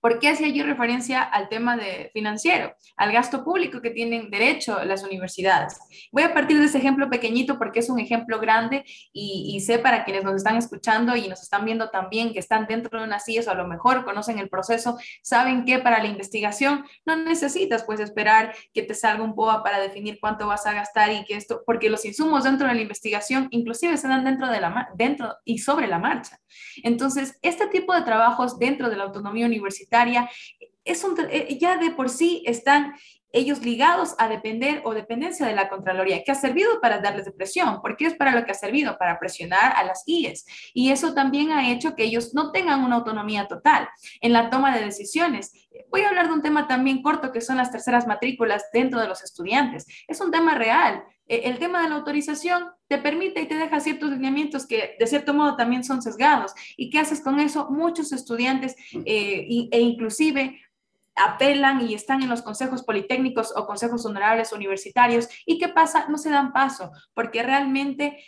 ¿Por 0.00 0.18
qué 0.18 0.30
hacía 0.30 0.48
yo 0.48 0.64
referencia 0.64 1.22
al 1.22 1.48
tema 1.48 1.76
de 1.76 2.10
financiero, 2.14 2.74
al 2.96 3.12
gasto 3.12 3.44
público 3.44 3.82
que 3.82 3.90
tienen 3.90 4.30
derecho 4.30 4.82
las 4.84 5.04
universidades? 5.04 5.78
Voy 6.10 6.22
a 6.22 6.32
partir 6.32 6.58
de 6.58 6.64
ese 6.64 6.78
ejemplo 6.78 7.10
pequeñito 7.10 7.58
porque 7.58 7.80
es 7.80 7.90
un 7.90 8.00
ejemplo 8.00 8.40
grande 8.40 8.84
y, 9.12 9.60
sé 9.60 9.78
para 9.78 10.04
quienes 10.04 10.24
nos 10.24 10.36
están 10.36 10.56
escuchando 10.56 11.16
y 11.16 11.28
nos 11.28 11.42
están 11.42 11.66
viendo 11.66 11.90
también 11.90 12.32
que 12.32 12.38
están 12.38 12.66
dentro 12.66 12.98
de 12.98 13.04
una 13.04 13.20
CIES 13.20 13.46
o 13.48 13.50
a 13.50 13.54
lo 13.54 13.68
mejor 13.68 14.06
conocen 14.06 14.38
el 14.38 14.48
proceso, 14.48 14.96
saben 15.22 15.66
que 15.66 15.78
para 15.80 16.02
la 16.02 16.08
investigación 16.08 16.84
no 17.04 17.16
necesitas 17.16 17.84
pues 17.84 18.00
esperar 18.00 18.54
que 18.72 18.82
te 18.82 18.94
salga 18.94 19.22
un 19.22 19.34
POA 19.34 19.62
para 19.62 19.80
definir 19.80 20.18
cuánto 20.18 20.46
vas 20.46 20.64
a 20.64 20.72
gastar 20.72 21.12
y 21.12 21.24
que 21.24 21.36
esto, 21.36 21.62
porque 21.66 21.90
los 21.90 22.06
insumos 22.06 22.44
dentro 22.44 22.66
de 22.68 22.74
la 22.74 22.80
investigación 22.80 23.48
inclusive 23.50 23.98
se 23.98 24.08
dan 24.08 24.24
dentro 24.24 24.48
de 24.48 24.60
la 24.60 24.88
dentro 24.94 25.36
y 25.44 25.58
sobre 25.58 25.86
la 25.86 25.98
marcha. 25.98 26.38
Entonces, 26.82 27.38
este 27.42 27.66
tipo 27.66 27.94
de 27.94 28.02
trabajos 28.02 28.58
dentro 28.58 28.88
de 28.88 28.96
la 28.96 29.04
autonomía 29.04 29.46
universitaria 29.46 29.89
es 30.84 31.04
eh, 31.30 31.58
ya 31.60 31.76
de 31.76 31.90
por 31.90 32.08
sí 32.08 32.42
están 32.46 32.94
ellos 33.32 33.62
ligados 33.62 34.14
a 34.18 34.28
depender 34.28 34.82
o 34.84 34.94
dependencia 34.94 35.46
de 35.46 35.54
la 35.54 35.68
Contraloría, 35.68 36.22
que 36.24 36.32
ha 36.32 36.34
servido 36.34 36.80
para 36.80 37.00
darles 37.00 37.24
depresión, 37.24 37.80
porque 37.82 38.06
es 38.06 38.14
para 38.14 38.34
lo 38.34 38.44
que 38.44 38.50
ha 38.50 38.54
servido, 38.54 38.96
para 38.98 39.18
presionar 39.18 39.72
a 39.76 39.84
las 39.84 40.02
IES. 40.06 40.46
Y 40.74 40.90
eso 40.90 41.14
también 41.14 41.52
ha 41.52 41.70
hecho 41.70 41.94
que 41.94 42.04
ellos 42.04 42.34
no 42.34 42.52
tengan 42.52 42.82
una 42.84 42.96
autonomía 42.96 43.46
total 43.46 43.88
en 44.20 44.32
la 44.32 44.50
toma 44.50 44.76
de 44.76 44.84
decisiones. 44.84 45.52
Voy 45.90 46.02
a 46.02 46.08
hablar 46.08 46.28
de 46.28 46.34
un 46.34 46.42
tema 46.42 46.66
también 46.66 47.02
corto, 47.02 47.32
que 47.32 47.40
son 47.40 47.56
las 47.56 47.70
terceras 47.70 48.06
matrículas 48.06 48.64
dentro 48.72 49.00
de 49.00 49.08
los 49.08 49.22
estudiantes. 49.22 49.86
Es 50.08 50.20
un 50.20 50.30
tema 50.30 50.54
real. 50.54 51.04
E, 51.26 51.48
el 51.48 51.58
tema 51.58 51.82
de 51.82 51.88
la 51.88 51.96
autorización 51.96 52.70
te 52.88 52.98
permite 52.98 53.40
y 53.40 53.46
te 53.46 53.54
deja 53.54 53.78
ciertos 53.78 54.10
lineamientos 54.10 54.66
que 54.66 54.96
de 54.98 55.06
cierto 55.06 55.32
modo 55.32 55.56
también 55.56 55.84
son 55.84 56.02
sesgados. 56.02 56.52
¿Y 56.76 56.90
qué 56.90 56.98
haces 56.98 57.20
con 57.20 57.38
eso? 57.38 57.70
Muchos 57.70 58.12
estudiantes 58.12 58.74
eh, 59.04 59.68
e 59.70 59.80
inclusive 59.80 60.60
apelan 61.24 61.80
y 61.82 61.94
están 61.94 62.22
en 62.22 62.28
los 62.28 62.42
consejos 62.42 62.82
politécnicos 62.82 63.52
o 63.54 63.66
consejos 63.66 64.06
honorables 64.06 64.52
universitarios. 64.52 65.28
¿Y 65.46 65.58
qué 65.58 65.68
pasa? 65.68 66.06
No 66.08 66.18
se 66.18 66.30
dan 66.30 66.52
paso, 66.52 66.90
porque 67.14 67.42
realmente, 67.42 68.24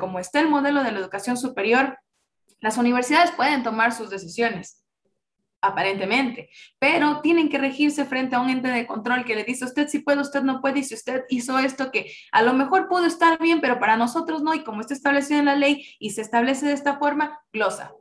como 0.00 0.18
está 0.18 0.40
el 0.40 0.48
modelo 0.48 0.82
de 0.82 0.92
la 0.92 0.98
educación 0.98 1.36
superior, 1.36 1.98
las 2.60 2.76
universidades 2.76 3.30
pueden 3.32 3.62
tomar 3.62 3.92
sus 3.92 4.10
decisiones, 4.10 4.84
aparentemente, 5.60 6.50
pero 6.78 7.20
tienen 7.20 7.48
que 7.48 7.58
regirse 7.58 8.04
frente 8.04 8.34
a 8.34 8.40
un 8.40 8.50
ente 8.50 8.68
de 8.68 8.86
control 8.86 9.24
que 9.24 9.36
le 9.36 9.44
dice 9.44 9.64
usted 9.64 9.86
si 9.86 10.00
puede, 10.00 10.20
usted 10.20 10.42
no 10.42 10.60
puede, 10.60 10.80
y 10.80 10.84
si 10.84 10.94
usted 10.94 11.22
hizo 11.28 11.58
esto 11.58 11.92
que 11.92 12.12
a 12.32 12.42
lo 12.42 12.52
mejor 12.52 12.88
pudo 12.88 13.06
estar 13.06 13.38
bien, 13.38 13.60
pero 13.60 13.78
para 13.78 13.96
nosotros 13.96 14.42
no, 14.42 14.54
y 14.54 14.64
como 14.64 14.80
está 14.80 14.94
establecido 14.94 15.38
en 15.38 15.46
la 15.46 15.54
ley 15.54 15.86
y 16.00 16.10
se 16.10 16.20
establece 16.20 16.66
de 16.66 16.72
esta 16.72 16.98
forma, 16.98 17.40
glosa. 17.52 17.92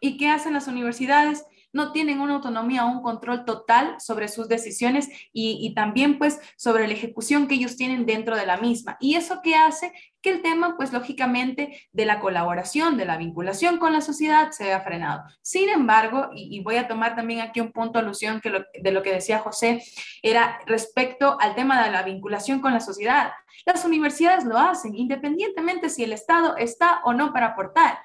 ¿Y 0.00 0.16
qué 0.16 0.30
hacen 0.30 0.54
las 0.54 0.66
universidades? 0.66 1.44
No 1.72 1.92
tienen 1.92 2.20
una 2.20 2.34
autonomía 2.34 2.84
o 2.84 2.90
un 2.90 3.02
control 3.02 3.44
total 3.44 3.96
sobre 4.00 4.28
sus 4.28 4.48
decisiones 4.48 5.08
y, 5.32 5.72
también 5.74 6.18
pues 6.18 6.40
sobre 6.56 6.86
la 6.86 6.94
ejecución 6.94 7.46
que 7.46 7.54
ellos 7.54 7.76
tienen 7.76 8.06
dentro 8.06 8.36
de 8.36 8.46
la 8.46 8.56
misma. 8.56 8.96
Y 9.00 9.14
eso 9.14 9.40
que 9.42 9.54
hace 9.54 9.92
que 10.20 10.30
el 10.30 10.42
tema 10.42 10.76
pues 10.76 10.92
lógicamente 10.92 11.88
de 11.92 12.04
la 12.04 12.20
colaboración, 12.20 12.96
de 12.96 13.06
la 13.06 13.16
vinculación 13.16 13.78
con 13.78 13.92
la 13.92 14.00
sociedad 14.00 14.50
se 14.50 14.64
vea 14.64 14.80
frenado. 14.80 15.22
Sin 15.42 15.68
embargo, 15.68 16.30
y, 16.34 16.60
voy 16.62 16.76
a 16.76 16.88
tomar 16.88 17.14
también 17.16 17.40
aquí 17.40 17.60
un 17.60 17.72
punto 17.72 17.98
alusión 17.98 18.40
que 18.40 18.50
de 18.50 18.92
lo 18.92 19.02
que 19.02 19.12
decía 19.12 19.38
José, 19.38 19.82
era 20.22 20.58
respecto 20.66 21.38
al 21.40 21.54
tema 21.54 21.82
de 21.84 21.90
la 21.90 22.02
vinculación 22.02 22.60
con 22.60 22.72
la 22.72 22.80
sociedad. 22.80 23.32
Las 23.64 23.84
universidades 23.84 24.44
lo 24.44 24.58
hacen 24.58 24.94
independientemente 24.94 25.88
si 25.88 26.04
el 26.04 26.12
Estado 26.12 26.56
está 26.56 27.00
o 27.04 27.12
no 27.12 27.32
para 27.32 27.48
aportar. 27.48 27.98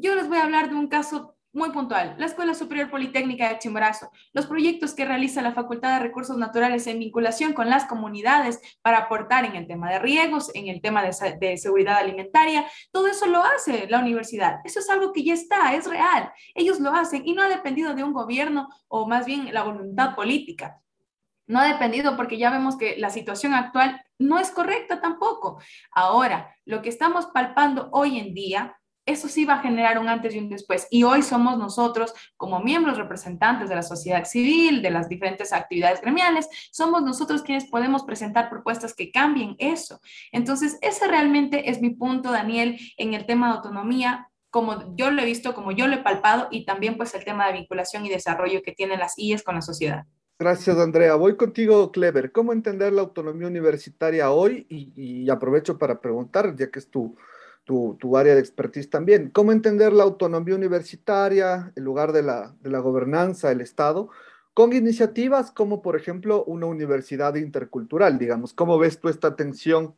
Yo 0.00 0.14
les 0.14 0.28
voy 0.28 0.38
a 0.38 0.44
hablar 0.44 0.70
de 0.70 0.76
un 0.76 0.88
caso 0.88 1.33
muy 1.54 1.70
puntual, 1.70 2.16
la 2.18 2.26
Escuela 2.26 2.52
Superior 2.52 2.90
Politécnica 2.90 3.48
de 3.48 3.58
Chimborazo, 3.58 4.10
los 4.32 4.46
proyectos 4.46 4.92
que 4.92 5.04
realiza 5.04 5.40
la 5.40 5.52
Facultad 5.52 5.94
de 5.94 6.06
Recursos 6.06 6.36
Naturales 6.36 6.86
en 6.88 6.98
vinculación 6.98 7.52
con 7.52 7.70
las 7.70 7.84
comunidades 7.84 8.60
para 8.82 8.98
aportar 8.98 9.44
en 9.44 9.54
el 9.54 9.68
tema 9.68 9.90
de 9.90 10.00
riegos, 10.00 10.50
en 10.54 10.66
el 10.66 10.82
tema 10.82 11.04
de, 11.04 11.56
seguridad 11.56 11.98
alimentaria, 11.98 12.66
todo 12.90 13.06
eso 13.06 13.26
lo 13.26 13.42
hace 13.42 13.86
la 13.88 14.00
universidad. 14.00 14.56
Eso 14.64 14.80
es 14.80 14.90
algo 14.90 15.12
que 15.12 15.22
ya 15.22 15.34
está, 15.34 15.74
es 15.74 15.88
real. 15.88 16.32
Ellos 16.54 16.80
lo 16.80 16.92
hacen 16.92 17.22
y 17.24 17.34
no 17.34 17.42
ha 17.42 17.48
dependido 17.48 17.94
de 17.94 18.02
un 18.02 18.12
gobierno 18.12 18.68
o 18.88 19.06
más 19.06 19.24
bien 19.24 19.54
la 19.54 19.62
voluntad 19.62 20.16
política. 20.16 20.80
No 21.46 21.60
ha 21.60 21.68
dependido 21.68 22.16
porque 22.16 22.36
ya 22.36 22.50
vemos 22.50 22.76
que 22.76 22.96
la 22.98 23.10
situación 23.10 23.54
actual 23.54 24.02
no 24.18 24.38
es 24.38 24.50
correcta 24.50 25.00
tampoco. 25.00 25.60
Ahora, 25.92 26.56
lo 26.64 26.82
que 26.82 26.88
estamos 26.88 27.26
palpando 27.26 27.90
hoy 27.92 28.18
en 28.18 28.34
día 28.34 28.76
eso 29.06 29.28
sí 29.28 29.44
va 29.44 29.54
a 29.54 29.62
generar 29.62 29.98
un 29.98 30.08
antes 30.08 30.34
y 30.34 30.38
un 30.38 30.48
después. 30.48 30.86
Y 30.90 31.02
hoy 31.02 31.22
somos 31.22 31.58
nosotros, 31.58 32.14
como 32.36 32.60
miembros 32.60 32.98
representantes 32.98 33.68
de 33.68 33.74
la 33.74 33.82
sociedad 33.82 34.24
civil, 34.24 34.82
de 34.82 34.90
las 34.90 35.08
diferentes 35.08 35.52
actividades 35.52 36.00
gremiales, 36.00 36.48
somos 36.72 37.02
nosotros 37.02 37.42
quienes 37.42 37.68
podemos 37.68 38.04
presentar 38.04 38.50
propuestas 38.50 38.94
que 38.94 39.10
cambien 39.10 39.56
eso. 39.58 40.00
Entonces, 40.32 40.78
ese 40.80 41.06
realmente 41.08 41.70
es 41.70 41.80
mi 41.80 41.90
punto, 41.90 42.32
Daniel, 42.32 42.78
en 42.96 43.14
el 43.14 43.26
tema 43.26 43.48
de 43.48 43.54
autonomía 43.56 44.28
como 44.54 44.94
yo 44.94 45.10
lo 45.10 45.20
he 45.20 45.24
visto, 45.24 45.52
como 45.52 45.72
yo 45.72 45.88
lo 45.88 45.96
he 45.96 46.02
palpado, 46.04 46.46
y 46.48 46.64
también 46.64 46.96
pues 46.96 47.12
el 47.16 47.24
tema 47.24 47.48
de 47.48 47.54
vinculación 47.54 48.06
y 48.06 48.08
desarrollo 48.08 48.62
que 48.62 48.70
tienen 48.70 49.00
las 49.00 49.18
IES 49.18 49.42
con 49.42 49.56
la 49.56 49.62
sociedad. 49.62 50.04
Gracias, 50.38 50.76
Andrea. 50.78 51.16
Voy 51.16 51.36
contigo, 51.36 51.90
Clever. 51.90 52.30
¿Cómo 52.30 52.52
entender 52.52 52.92
la 52.92 53.02
autonomía 53.02 53.48
universitaria 53.48 54.30
hoy? 54.30 54.66
Y, 54.68 55.28
aprovecho 55.28 55.76
para 55.76 56.00
preguntar, 56.00 56.54
ya 56.56 56.70
que 56.70 56.78
es 56.78 56.88
tu, 56.88 57.16
tu, 57.64 58.16
área 58.16 58.34
de 58.34 58.40
expertise 58.40 58.90
también. 58.90 59.30
¿Cómo 59.30 59.52
entender 59.52 59.92
la 59.92 60.04
autonomía 60.04 60.54
universitaria 60.54 61.72
en 61.74 61.84
lugar 61.84 62.12
de 62.12 62.22
la, 62.22 62.54
de 62.60 62.70
la 62.70 62.78
gobernanza 62.78 63.48
del 63.48 63.62
Estado? 63.62 64.10
Con 64.52 64.72
iniciativas 64.72 65.50
como, 65.50 65.82
por 65.82 65.96
ejemplo, 65.96 66.44
una 66.44 66.66
universidad 66.66 67.34
intercultural, 67.34 68.18
digamos. 68.18 68.52
¿Cómo 68.52 68.78
ves 68.78 69.00
tú 69.00 69.08
esta 69.08 69.34
tensión 69.34 69.94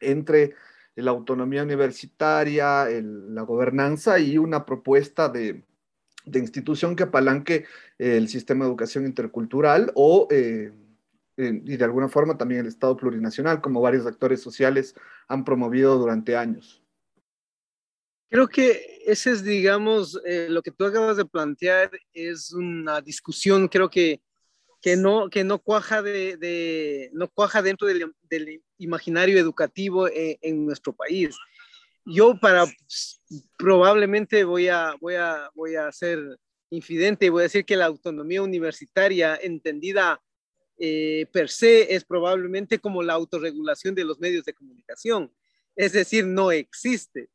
entre 0.00 0.54
la 0.96 1.12
autonomía 1.12 1.62
universitaria, 1.62 2.86
la 2.88 3.42
gobernanza 3.42 4.18
y 4.18 4.38
una 4.38 4.64
propuesta 4.66 5.28
de, 5.28 5.62
de 6.24 6.38
institución 6.38 6.96
que 6.96 7.04
apalanque 7.04 7.66
el 7.98 8.28
sistema 8.28 8.64
de 8.64 8.70
educación 8.70 9.06
intercultural 9.06 9.92
o, 9.94 10.26
eh, 10.30 10.72
y 11.36 11.76
de 11.76 11.84
alguna 11.84 12.08
forma 12.08 12.36
también 12.36 12.62
el 12.62 12.66
Estado 12.66 12.96
plurinacional, 12.96 13.60
como 13.60 13.80
varios 13.80 14.06
actores 14.06 14.40
sociales 14.40 14.94
han 15.28 15.44
promovido 15.44 15.98
durante 15.98 16.36
años. 16.36 16.82
Creo 18.28 18.48
que 18.48 19.02
ese 19.06 19.30
es, 19.30 19.44
digamos, 19.44 20.20
eh, 20.24 20.48
lo 20.50 20.62
que 20.62 20.72
tú 20.72 20.84
acabas 20.84 21.16
de 21.16 21.24
plantear 21.24 21.90
es 22.12 22.52
una 22.52 23.00
discusión, 23.00 23.68
creo 23.68 23.88
que, 23.88 24.20
que, 24.82 24.96
no, 24.96 25.30
que 25.30 25.44
no, 25.44 25.60
cuaja, 25.60 26.02
de, 26.02 27.10
no 27.12 27.28
cuaja 27.28 27.62
dentro 27.62 27.86
del, 27.86 28.62
imaginario 28.78 29.38
educativo 29.38 30.08
en, 30.08 30.36
en, 30.42 30.66
nuestro 30.66 30.92
país. 30.92 31.36
Yo 32.04 32.38
para, 32.38 32.66
probablemente 33.56 34.44
voy 34.44 34.68
a, 34.68 34.94
voy, 35.00 35.14
a, 35.14 35.50
voy 35.54 35.76
a 35.76 35.90
ser 35.92 36.38
infidente 36.70 37.26
y 37.26 37.28
voy 37.28 37.42
a 37.42 37.44
decir 37.44 37.64
que 37.64 37.76
la 37.76 37.86
autonomía 37.86 38.42
universitaria 38.42 39.38
entendida 39.40 40.20
eh, 40.78 41.26
per 41.32 41.48
se 41.48 41.94
es 41.94 42.04
probablemente 42.04 42.78
como 42.78 43.02
la 43.02 43.14
autorregulación 43.14 43.94
de 43.94 44.04
los 44.04 44.18
medios 44.18 44.44
de 44.44 44.52
comunicación. 44.52 45.32
Es 45.74 45.92
decir, 45.92 46.26
no 46.26 46.52
existe. 46.52 47.28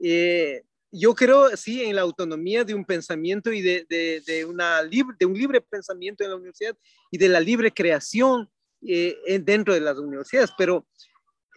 Eh, 0.00 0.62
yo 0.90 1.14
creo, 1.14 1.54
sí, 1.56 1.84
en 1.84 1.96
la 1.96 2.02
autonomía 2.02 2.64
de 2.64 2.74
un 2.74 2.84
pensamiento 2.84 3.52
y 3.52 3.60
de, 3.60 3.84
de, 4.24 4.44
una 4.44 4.82
libre, 4.82 5.16
de 5.18 5.26
un 5.26 5.34
libre 5.34 5.60
pensamiento 5.60 6.24
en 6.24 6.30
la 6.30 6.36
universidad 6.36 6.76
y 7.10 7.18
de 7.18 7.28
la 7.28 7.40
libre 7.40 7.72
creación 7.72 8.48
eh, 8.86 9.40
dentro 9.42 9.74
de 9.74 9.80
las 9.80 9.98
universidades, 9.98 10.50
pero 10.56 10.86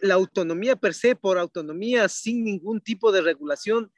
la 0.02 0.16
autonomía 0.16 0.76
per 0.76 0.94
se, 0.94 1.16
por 1.16 1.38
autonomía, 1.38 2.10
sin 2.10 2.44
ningún 2.44 2.82
tipo 2.82 3.12
de 3.12 3.22
regulación, 3.22 3.92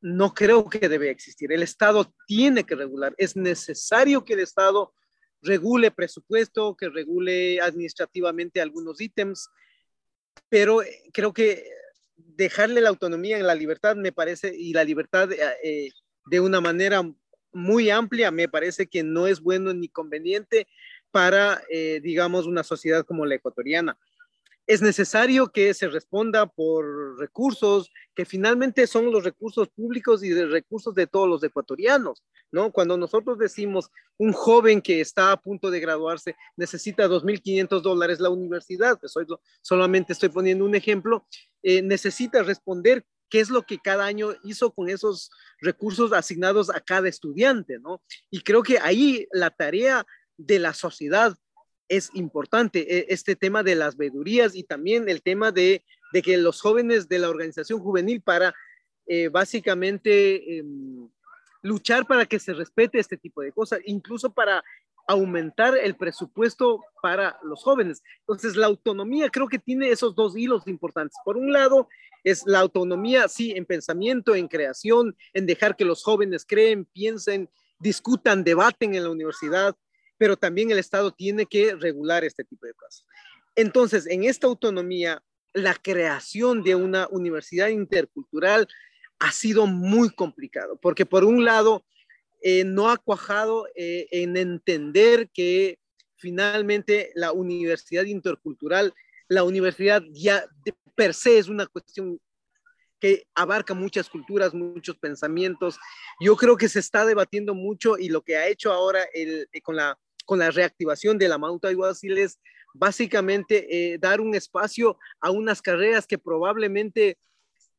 no 0.00 0.32
creo 0.32 0.68
que 0.68 0.88
debe 0.88 1.10
existir. 1.10 1.52
El 1.52 1.62
Estado 1.62 2.14
tiene 2.26 2.64
que 2.64 2.76
regular. 2.76 3.14
Es 3.18 3.36
necesario 3.36 4.24
que 4.24 4.34
el 4.34 4.40
Estado 4.40 4.94
regule 5.42 5.90
presupuesto, 5.90 6.76
que 6.76 6.88
regule 6.88 7.60
administrativamente 7.60 8.60
algunos 8.60 9.00
ítems, 9.00 9.48
pero 10.48 10.80
creo 11.12 11.32
que 11.32 11.68
dejarle 12.18 12.80
la 12.80 12.88
autonomía 12.88 13.38
en 13.38 13.46
la 13.46 13.54
libertad 13.54 13.96
me 13.96 14.12
parece, 14.12 14.54
y 14.54 14.72
la 14.72 14.84
libertad 14.84 15.30
eh, 15.32 15.90
de 16.26 16.40
una 16.40 16.60
manera 16.60 17.02
muy 17.52 17.90
amplia, 17.90 18.30
me 18.30 18.48
parece 18.48 18.86
que 18.86 19.02
no 19.02 19.26
es 19.26 19.40
bueno 19.40 19.72
ni 19.72 19.88
conveniente 19.88 20.68
para, 21.10 21.62
eh, 21.70 22.00
digamos, 22.02 22.46
una 22.46 22.62
sociedad 22.62 23.04
como 23.04 23.24
la 23.24 23.36
ecuatoriana 23.36 23.98
es 24.68 24.82
necesario 24.82 25.50
que 25.50 25.72
se 25.72 25.88
responda 25.88 26.46
por 26.46 27.18
recursos 27.18 27.90
que 28.14 28.26
finalmente 28.26 28.86
son 28.86 29.10
los 29.10 29.24
recursos 29.24 29.66
públicos 29.70 30.22
y 30.22 30.28
de 30.28 30.44
recursos 30.44 30.94
de 30.94 31.06
todos 31.06 31.26
los 31.26 31.42
ecuatorianos, 31.42 32.22
¿no? 32.52 32.70
Cuando 32.70 32.98
nosotros 32.98 33.38
decimos 33.38 33.90
un 34.18 34.34
joven 34.34 34.82
que 34.82 35.00
está 35.00 35.32
a 35.32 35.40
punto 35.40 35.70
de 35.70 35.80
graduarse 35.80 36.36
necesita 36.54 37.08
2.500 37.08 37.80
dólares 37.80 38.20
la 38.20 38.28
universidad, 38.28 39.00
pues 39.00 39.14
solamente 39.62 40.12
estoy 40.12 40.28
poniendo 40.28 40.66
un 40.66 40.74
ejemplo, 40.74 41.26
eh, 41.62 41.80
necesita 41.80 42.42
responder 42.42 43.06
qué 43.30 43.40
es 43.40 43.48
lo 43.48 43.62
que 43.62 43.78
cada 43.78 44.04
año 44.04 44.34
hizo 44.44 44.70
con 44.72 44.90
esos 44.90 45.30
recursos 45.62 46.12
asignados 46.12 46.68
a 46.68 46.80
cada 46.80 47.08
estudiante, 47.08 47.78
¿no? 47.78 48.02
Y 48.30 48.42
creo 48.42 48.62
que 48.62 48.78
ahí 48.78 49.26
la 49.32 49.48
tarea 49.48 50.04
de 50.36 50.58
la 50.58 50.74
sociedad 50.74 51.38
es 51.88 52.10
importante, 52.14 52.98
e, 52.98 53.06
este 53.08 53.36
tema 53.36 53.62
de 53.62 53.74
las 53.74 53.96
vedurías 53.96 54.54
y 54.54 54.64
también 54.64 55.08
el 55.08 55.22
tema 55.22 55.52
de, 55.52 55.82
que 56.22 56.36
los 56.36 56.60
jóvenes 56.60 57.08
de 57.08 57.18
la 57.18 57.28
organización 57.28 57.80
juvenil 57.80 58.20
para 58.22 58.54
eh, 59.06 59.28
básicamente 59.28 60.58
em, 60.58 61.08
luchar 61.62 62.06
para 62.06 62.26
que 62.26 62.38
se 62.38 62.54
respete 62.54 62.98
este 62.98 63.16
tipo 63.16 63.42
de 63.42 63.52
cosas, 63.52 63.80
incluso 63.84 64.32
para 64.32 64.62
aumentar 65.06 65.76
el 65.76 65.96
presupuesto 65.96 66.80
para 67.02 67.38
los 67.42 67.62
jóvenes. 67.62 68.02
Entonces, 68.20 68.56
la 68.56 68.66
autonomía 68.66 69.30
creo 69.30 69.48
que 69.48 69.58
tiene 69.58 69.90
esos 69.90 70.14
dos 70.14 70.36
hilos 70.36 70.66
importantes. 70.66 71.16
Por 71.24 71.38
un 71.38 71.50
lado, 71.50 71.88
es 72.24 72.42
la 72.46 72.60
autonomía, 72.60 73.26
sí, 73.28 73.52
en 73.52 73.64
pensamiento, 73.64 74.34
en 74.34 74.48
creación, 74.48 75.16
en 75.32 75.46
dejar 75.46 75.76
que 75.76 75.86
los 75.86 76.02
jóvenes 76.02 76.44
creen, 76.46 76.84
piensen, 76.84 77.48
discutan, 77.78 78.44
debaten 78.44 78.94
en 78.94 79.04
la 79.04 79.10
universidad, 79.10 79.74
pero 80.18 80.36
también 80.36 80.70
el 80.70 80.78
Estado 80.78 81.12
tiene 81.12 81.46
que 81.46 81.74
regular 81.76 82.24
este 82.24 82.44
tipo 82.44 82.66
de 82.66 82.74
cosas. 82.74 83.06
Entonces, 83.56 84.06
en 84.06 84.24
esta 84.24 84.46
autonomía, 84.46 85.22
la 85.54 85.74
creación 85.74 86.62
de 86.62 86.74
una 86.74 87.08
universidad 87.10 87.68
intercultural 87.68 88.68
ha 89.18 89.32
sido 89.32 89.66
muy 89.66 90.10
complicado, 90.10 90.78
porque 90.80 91.06
por 91.06 91.24
un 91.24 91.44
lado, 91.44 91.84
eh, 92.40 92.64
no 92.64 92.88
ha 92.90 92.96
cuajado 92.96 93.66
eh, 93.74 94.06
en 94.12 94.36
entender 94.36 95.28
que 95.30 95.78
finalmente 96.16 97.10
la 97.14 97.32
universidad 97.32 98.04
intercultural, 98.04 98.94
la 99.28 99.42
universidad 99.42 100.02
ya 100.12 100.44
de 100.64 100.74
per 100.94 101.14
se 101.14 101.38
es 101.38 101.48
una 101.48 101.66
cuestión 101.66 102.20
que 103.00 103.26
abarca 103.34 103.74
muchas 103.74 104.08
culturas, 104.08 104.54
muchos 104.54 104.96
pensamientos. 104.98 105.78
Yo 106.20 106.36
creo 106.36 106.56
que 106.56 106.68
se 106.68 106.80
está 106.80 107.06
debatiendo 107.06 107.54
mucho 107.54 107.96
y 107.98 108.08
lo 108.08 108.22
que 108.22 108.36
ha 108.36 108.48
hecho 108.48 108.72
ahora 108.72 109.04
el, 109.14 109.48
con 109.62 109.76
la 109.76 109.96
con 110.28 110.40
la 110.40 110.50
reactivación 110.50 111.16
de 111.16 111.26
la 111.26 111.38
Mauta 111.38 111.70
Iguazil 111.70 112.18
es 112.18 112.38
básicamente 112.74 113.94
eh, 113.94 113.98
dar 113.98 114.20
un 114.20 114.34
espacio 114.34 114.98
a 115.20 115.30
unas 115.30 115.62
carreras 115.62 116.06
que 116.06 116.18
probablemente 116.18 117.16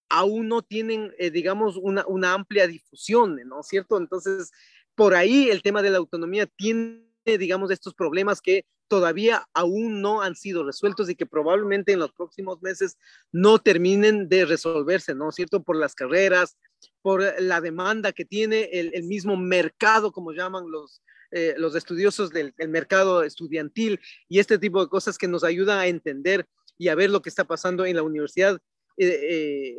aún 0.10 0.48
no 0.48 0.64
tienen, 0.64 1.14
eh, 1.20 1.30
digamos, 1.30 1.78
una, 1.78 2.04
una, 2.08 2.34
amplia 2.34 2.66
difusión, 2.66 3.40
¿no 3.46 3.60
es 3.60 3.68
cierto? 3.68 3.98
Entonces, 3.98 4.50
por 4.96 5.14
ahí 5.14 5.52
el 5.52 5.62
tema 5.62 5.84
de 5.84 5.92
la 5.92 6.00
autonomía 6.00 6.48
tiene, 6.48 7.04
digamos, 7.24 7.70
estos 7.70 7.94
problemas 7.94 8.42
que 8.42 8.66
todavía 8.88 9.48
aún 9.54 10.02
no 10.02 10.24
han 10.24 10.36
sido 10.36 10.66
resueltos 10.66 11.08
y 11.08 11.16
que 11.16 11.28
probablemente 11.28 11.92
en 11.92 12.00
los 12.00 12.12
próximos 12.14 12.64
meses 12.64 12.98
no 13.32 13.60
terminen 13.60 14.28
de 14.28 14.46
resolverse, 14.46 15.14
¿no 15.14 15.30
es 15.30 15.36
cierto? 15.36 15.62
Por 15.62 15.76
las 15.76 15.94
carreras, 15.94 16.58
por 17.04 17.22
la 17.40 17.62
demanda 17.62 18.12
que 18.12 18.26
tiene 18.26 18.70
el, 18.72 18.90
el 18.96 19.04
mismo 19.04 19.38
mercado, 19.38 20.12
como 20.12 20.32
llaman 20.32 20.72
los, 20.72 21.04
eh, 21.32 21.54
los 21.58 21.76
estudiosos 21.76 22.32
del, 22.32 22.56
mercado 22.70 23.22
estudiantil 23.22 24.00
y 24.28 24.40
este 24.40 24.58
tipo 24.58 24.82
de 24.82 24.90
cosas 24.90 25.16
que 25.16 25.28
nos 25.28 25.44
ayudan 25.44 25.78
a 25.78 25.86
entender 25.86 26.48
y 26.76 26.88
a 26.88 26.96
ver 26.96 27.12
lo 27.12 27.22
que 27.22 27.30
está 27.30 27.44
pasando 27.44 27.86
en 27.86 27.96
la 27.96 28.02
universidad 28.02 28.60
eh, 28.98 29.08
eh, 29.08 29.78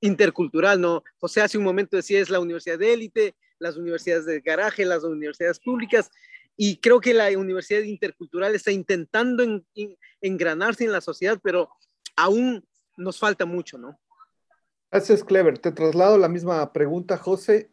intercultural, 0.00 0.80
¿no? 0.80 1.04
José 1.18 1.40
hace 1.40 1.56
un 1.56 1.62
momento 1.62 1.96
decía 1.96 2.20
es 2.20 2.30
la 2.30 2.40
universidad 2.40 2.80
de 2.80 2.92
élite, 2.92 3.36
las 3.60 3.76
universidades 3.76 4.26
de 4.26 4.40
garaje, 4.40 4.84
las 4.84 5.04
universidades 5.04 5.60
públicas, 5.60 6.10
y 6.56 6.78
creo 6.78 7.00
que 7.00 7.14
la 7.14 7.28
universidad 7.38 7.82
intercultural 7.82 8.56
está 8.56 8.72
intentando 8.72 9.44
engranarse 10.20 10.84
en 10.84 10.90
la 10.90 11.00
sociedad, 11.00 11.38
pero 11.42 11.70
aún 12.16 12.66
nos 12.96 13.20
falta 13.20 13.44
mucho, 13.44 13.78
¿no? 13.78 14.00
Gracias, 14.90 15.22
Clever. 15.22 15.58
Te 15.58 15.70
traslado 15.70 16.18
la 16.18 16.28
misma 16.28 16.72
pregunta, 16.72 17.18
José. 17.18 17.68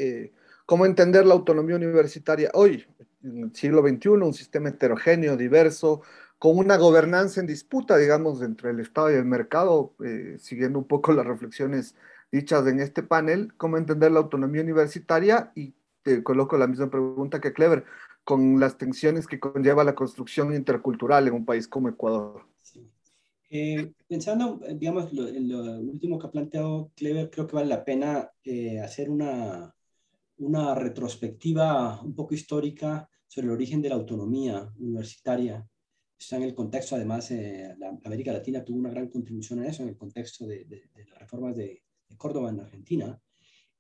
¿Cómo 0.66 0.86
entender 0.86 1.26
la 1.26 1.34
autonomía 1.34 1.76
universitaria 1.76 2.50
hoy, 2.54 2.86
en 3.24 3.44
el 3.46 3.56
siglo 3.56 3.82
XXI, 3.82 4.10
un 4.10 4.34
sistema 4.34 4.70
heterogéneo, 4.70 5.38
diverso, 5.38 6.02
con 6.40 6.58
una 6.58 6.78
gobernanza 6.78 7.40
en 7.40 7.48
disputa, 7.48 7.98
digamos, 7.98 8.42
entre 8.42 8.72
el 8.72 8.80
Estado 8.80 9.12
y 9.12 9.16
el 9.16 9.26
mercado, 9.26 9.94
eh, 10.04 10.38
siguiendo 10.40 10.80
un 10.80 10.88
poco 10.88 11.12
las 11.14 11.26
reflexiones 11.26 11.96
dichas 12.32 12.66
en 12.68 12.80
este 12.80 13.04
panel, 13.04 13.54
cómo 13.58 13.78
entender 13.78 14.12
la 14.12 14.20
autonomía 14.20 14.62
universitaria 14.62 15.52
y 15.56 15.74
te 16.02 16.24
coloco 16.24 16.58
la 16.58 16.68
misma 16.68 16.90
pregunta 16.90 17.40
que 17.40 17.54
Clever, 17.54 17.86
con 18.24 18.60
las 18.60 18.78
tensiones 18.78 19.28
que 19.28 19.40
conlleva 19.40 19.84
la 19.84 19.96
construcción 19.96 20.54
intercultural 20.54 21.28
en 21.28 21.34
un 21.34 21.46
país 21.46 21.68
como 21.68 21.90
Ecuador. 21.90 22.46
Eh, 23.50 23.92
pensando, 24.08 24.62
digamos, 24.76 25.12
en 25.12 25.50
lo 25.50 25.80
último 25.92 26.18
que 26.18 26.28
ha 26.28 26.32
planteado 26.32 26.90
Clever, 26.96 27.30
creo 27.30 27.48
que 27.48 27.56
vale 27.56 27.68
la 27.68 27.84
pena 27.84 28.32
eh, 28.44 28.80
hacer 28.80 29.10
una, 29.10 29.76
una 30.42 30.74
retrospectiva 30.76 32.02
un 32.02 32.16
poco 32.16 32.34
histórica 32.34 33.08
sobre 33.28 33.48
el 33.48 33.54
origen 33.54 33.82
de 33.82 33.90
la 33.90 33.96
autonomía 33.96 34.68
universitaria. 34.80 35.66
Está 36.18 36.38
en 36.38 36.44
el 36.44 36.56
contexto, 36.56 36.96
además, 36.96 37.32
eh, 37.32 37.76
la 37.78 37.98
América 38.04 38.34
Latina 38.34 38.64
tuvo 38.64 38.80
una 38.80 38.90
gran 38.90 39.08
contribución 39.08 39.60
a 39.60 39.68
eso, 39.68 39.84
en 39.84 39.90
el 39.90 39.98
contexto 39.98 40.46
de, 40.46 40.68
las 41.10 41.20
reformas 41.20 41.56
de, 41.56 41.84
Córdoba 42.18 42.50
en 42.50 42.60
Argentina. 42.60 43.20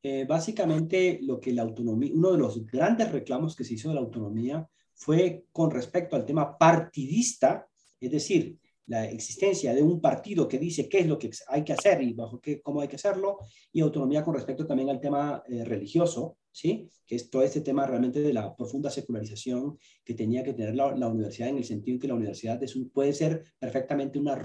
Eh, 0.01 0.25
básicamente, 0.25 1.19
lo 1.21 1.39
que 1.39 1.51
la 1.51 1.63
autonomía, 1.63 2.11
uno 2.13 2.31
de 2.31 2.37
los 2.37 2.65
grandes 2.65 3.11
reclamos 3.11 3.55
que 3.55 3.65
se 3.65 3.73
hizo 3.73 3.89
de 3.89 3.95
la 3.95 4.01
autonomía 4.01 4.67
fue 4.93 5.45
con 5.51 5.69
respecto 5.69 6.15
al 6.15 6.25
tema 6.25 6.57
partidista, 6.57 7.67
es 7.99 8.09
decir, 8.09 8.57
la 8.87 9.05
existencia 9.05 9.73
de 9.73 9.83
un 9.83 9.99
partido 9.99 10.47
que 10.47 10.57
dice 10.57 10.87
qué 10.87 10.99
es 10.99 11.07
lo 11.07 11.19
que 11.19 11.29
hay 11.49 11.63
que 11.63 11.73
hacer 11.73 12.01
y 12.01 12.13
bajo 12.13 12.39
qué, 12.39 12.61
cómo 12.61 12.81
hay 12.81 12.87
que 12.87 12.95
hacerlo, 12.95 13.39
y 13.71 13.81
autonomía 13.81 14.23
con 14.23 14.33
respecto 14.33 14.65
también 14.65 14.89
al 14.89 15.01
tema 15.01 15.43
eh, 15.47 15.63
religioso, 15.65 16.37
¿sí? 16.51 16.89
que 17.05 17.15
es 17.15 17.29
todo 17.29 17.43
este 17.43 17.61
tema 17.61 17.85
realmente 17.85 18.21
de 18.21 18.33
la 18.33 18.55
profunda 18.55 18.89
secularización 18.89 19.77
que 20.03 20.13
tenía 20.13 20.43
que 20.43 20.53
tener 20.53 20.75
la, 20.75 21.07
universidad 21.07 21.49
en 21.49 21.57
el 21.57 21.63
sentido 21.63 21.99
que 21.99 22.07
la 22.07 22.15
universidad 22.15 22.61
es 22.63 22.77
puede 22.93 23.13
ser 23.13 23.43
perfectamente 23.59 24.19
una, 24.19 24.35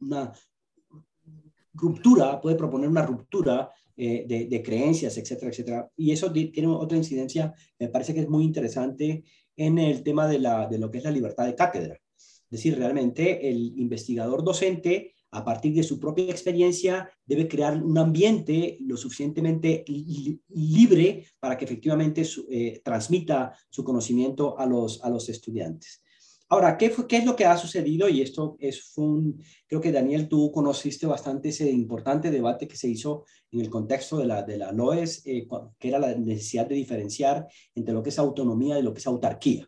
una 0.00 0.32
ruptura, 1.74 2.40
puede 2.40 2.56
proponer 2.56 2.88
una 2.88 3.06
ruptura 3.06 3.70
eh, 3.96 4.24
de, 4.26 4.46
de, 4.46 4.62
creencias, 4.62 5.16
etcétera, 5.18 5.50
etcétera. 5.50 5.90
Y 5.96 6.12
eso 6.12 6.32
tiene 6.32 6.68
otra 6.68 6.96
incidencia, 6.96 7.54
me 7.78 7.88
parece 7.88 8.14
que 8.14 8.20
es 8.20 8.28
muy 8.28 8.44
interesante 8.44 9.24
en 9.56 9.78
el 9.78 10.02
tema 10.02 10.26
de, 10.26 10.38
la, 10.38 10.66
de 10.66 10.78
lo 10.78 10.90
que 10.90 10.98
es 10.98 11.04
la 11.04 11.10
libertad 11.10 11.46
de 11.46 11.54
cátedra. 11.54 11.98
Es 12.16 12.50
decir, 12.50 12.76
realmente 12.76 13.48
el 13.48 13.78
investigador 13.78 14.44
docente, 14.44 15.14
a 15.32 15.44
partir 15.44 15.74
de 15.74 15.82
su 15.82 15.98
propia 15.98 16.30
experiencia, 16.30 17.10
debe 17.26 17.48
crear 17.48 17.82
un 17.82 17.98
ambiente 17.98 18.78
lo 18.80 18.96
suficientemente 18.96 19.84
libre 19.86 21.26
para 21.40 21.56
que 21.56 21.64
efectivamente 21.64 22.22
eh, 22.50 22.80
transmita 22.84 23.52
su 23.70 23.82
conocimiento 23.82 24.58
a 24.58 24.66
los, 24.66 25.02
a 25.02 25.10
los 25.10 25.28
estudiantes. 25.28 26.02
Ahora, 26.50 26.76
¿qué, 26.76 26.92
¿qué 27.08 27.16
es 27.16 27.24
lo 27.24 27.34
que 27.34 27.46
ha 27.46 27.56
sucedido? 27.56 28.10
Y 28.10 28.20
esto 28.20 28.58
es 28.60 28.92
un, 28.96 29.42
creo 29.66 29.80
que 29.80 29.90
Daniel, 29.90 30.28
tú 30.28 30.52
conociste 30.52 31.06
bastante 31.06 31.48
ese 31.48 31.70
importante 31.70 32.30
debate 32.30 32.68
que 32.68 32.76
se 32.76 32.88
hizo 32.88 33.24
en 33.50 33.60
el 33.60 33.70
contexto 33.70 34.18
de 34.18 34.26
la, 34.26 34.42
de 34.42 34.58
la 34.58 34.70
LOES, 34.70 35.22
eh, 35.24 35.48
que 35.78 35.88
era 35.88 35.98
la 35.98 36.14
necesidad 36.14 36.66
de 36.66 36.74
diferenciar 36.74 37.46
entre 37.74 37.94
lo 37.94 38.02
que 38.02 38.10
es 38.10 38.18
autonomía 38.18 38.78
y 38.78 38.82
lo 38.82 38.92
que 38.92 38.98
es 38.98 39.06
autarquía. 39.06 39.66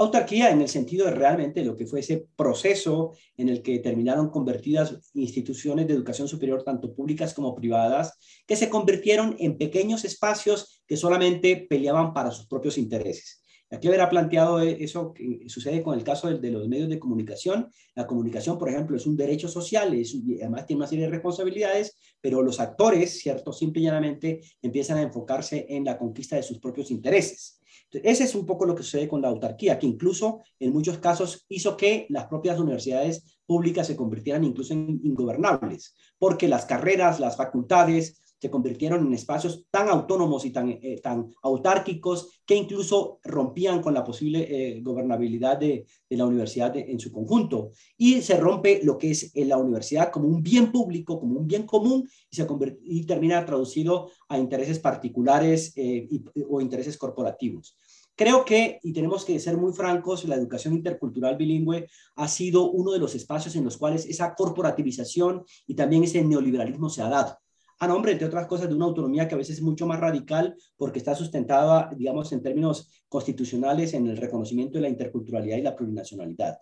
Autarquía 0.00 0.50
en 0.50 0.62
el 0.62 0.68
sentido 0.70 1.04
de 1.04 1.10
realmente 1.10 1.62
lo 1.62 1.76
que 1.76 1.84
fue 1.84 2.00
ese 2.00 2.26
proceso 2.34 3.12
en 3.36 3.50
el 3.50 3.60
que 3.60 3.80
terminaron 3.80 4.30
convertidas 4.30 4.98
instituciones 5.12 5.86
de 5.86 5.92
educación 5.92 6.26
superior, 6.26 6.62
tanto 6.64 6.94
públicas 6.94 7.34
como 7.34 7.54
privadas, 7.54 8.18
que 8.46 8.56
se 8.56 8.70
convirtieron 8.70 9.36
en 9.38 9.58
pequeños 9.58 10.06
espacios 10.06 10.82
que 10.86 10.96
solamente 10.96 11.66
peleaban 11.68 12.14
para 12.14 12.30
sus 12.30 12.46
propios 12.46 12.78
intereses. 12.78 13.42
Aquí 13.70 13.88
habrá 13.88 14.08
planteado 14.08 14.60
eso 14.62 15.12
que 15.12 15.42
sucede 15.48 15.82
con 15.82 15.98
el 15.98 16.02
caso 16.02 16.34
de, 16.34 16.50
los 16.50 16.66
medios 16.66 16.88
de 16.88 16.98
comunicación. 16.98 17.70
La 17.94 18.06
comunicación, 18.06 18.56
por 18.56 18.70
ejemplo, 18.70 18.96
es 18.96 19.04
un 19.04 19.18
derecho 19.18 19.48
social, 19.48 19.92
es, 19.92 20.16
además 20.40 20.64
tiene 20.64 20.80
una 20.80 20.88
serie 20.88 21.04
de 21.04 21.10
responsabilidades, 21.10 21.94
pero 22.22 22.40
los 22.40 22.58
actores, 22.58 23.20
¿cierto? 23.20 23.52
Simple 23.52 23.82
y 23.82 23.84
llanamente 23.84 24.40
empiezan 24.62 24.96
a 24.96 25.02
enfocarse 25.02 25.66
en 25.68 25.84
la 25.84 25.98
conquista 25.98 26.36
de 26.36 26.42
sus 26.42 26.58
propios 26.58 26.90
intereses. 26.90 27.59
Ese 27.92 28.24
es 28.24 28.34
un 28.34 28.46
poco 28.46 28.66
lo 28.66 28.74
que 28.74 28.82
sucede 28.82 29.08
con 29.08 29.20
la 29.20 29.28
autarquía, 29.28 29.78
que 29.78 29.86
incluso 29.86 30.42
en 30.58 30.72
muchos 30.72 30.98
casos 30.98 31.44
hizo 31.48 31.76
que 31.76 32.06
las 32.08 32.26
propias 32.26 32.58
universidades 32.58 33.40
públicas 33.46 33.86
se 33.86 33.96
convirtieran 33.96 34.44
incluso 34.44 34.74
en 34.74 35.00
ingobernables, 35.02 35.94
porque 36.18 36.48
las 36.48 36.66
carreras, 36.66 37.18
las 37.18 37.36
facultades, 37.36 38.20
se 38.40 38.50
convirtieron 38.50 39.06
en 39.06 39.12
espacios 39.12 39.66
tan 39.70 39.88
autónomos 39.88 40.44
y 40.46 40.50
tan, 40.50 40.70
eh, 40.70 41.00
tan 41.02 41.30
autárquicos 41.42 42.40
que 42.46 42.56
incluso 42.56 43.20
rompían 43.22 43.82
con 43.82 43.92
la 43.92 44.02
posible 44.02 44.46
eh, 44.48 44.80
gobernabilidad 44.80 45.58
de, 45.58 45.86
la 46.08 46.26
universidad 46.26 46.76
en 46.76 46.98
su 46.98 47.12
conjunto. 47.12 47.70
Y 47.96 48.22
se 48.22 48.36
rompe 48.36 48.80
lo 48.82 48.98
que 48.98 49.10
es 49.10 49.30
la 49.34 49.58
universidad 49.58 50.10
como 50.10 50.26
un 50.26 50.42
bien 50.42 50.72
público, 50.72 51.20
como 51.20 51.38
un 51.38 51.46
bien 51.46 51.64
común, 51.64 52.08
y, 52.30 52.36
se 52.36 52.46
y 52.82 53.04
termina 53.04 53.44
traducido 53.44 54.10
a 54.28 54.38
intereses 54.38 54.78
particulares 54.78 55.72
eh, 55.76 56.08
o 56.48 56.60
intereses 56.60 56.96
corporativos. 56.96 57.76
Creo 58.16 58.44
que, 58.44 58.80
y 58.82 58.92
tenemos 58.92 59.24
que 59.24 59.38
ser 59.38 59.56
muy 59.56 59.72
francos, 59.72 60.24
la 60.24 60.34
educación 60.34 60.74
intercultural 60.74 61.36
bilingüe 61.36 61.88
ha 62.16 62.28
sido 62.28 62.70
uno 62.70 62.92
de 62.92 62.98
los 62.98 63.14
espacios 63.14 63.54
en 63.56 63.64
los 63.64 63.76
cuales 63.76 64.04
esa 64.06 64.34
corporativización 64.34 65.44
y 65.66 65.74
también 65.74 66.04
ese 66.04 66.22
neoliberalismo 66.24 66.90
se 66.90 67.02
ha 67.02 67.08
dado 67.08 67.38
a 67.80 67.88
nombre, 67.88 68.12
entre 68.12 68.26
otras 68.26 68.46
cosas, 68.46 68.68
de 68.68 68.74
una 68.74 68.84
autonomía 68.84 69.26
que 69.26 69.34
a 69.34 69.38
veces 69.38 69.56
es 69.56 69.62
mucho 69.62 69.86
más 69.86 69.98
radical 69.98 70.54
porque 70.76 70.98
está 70.98 71.14
sustentada, 71.14 71.90
digamos, 71.96 72.30
en 72.32 72.42
términos 72.42 72.90
constitucionales 73.08 73.94
en 73.94 74.06
el 74.06 74.18
reconocimiento 74.18 74.74
de 74.74 74.82
la 74.82 74.88
interculturalidad 74.90 75.56
y 75.56 75.62
la 75.62 75.74
plurinacionalidad. 75.74 76.58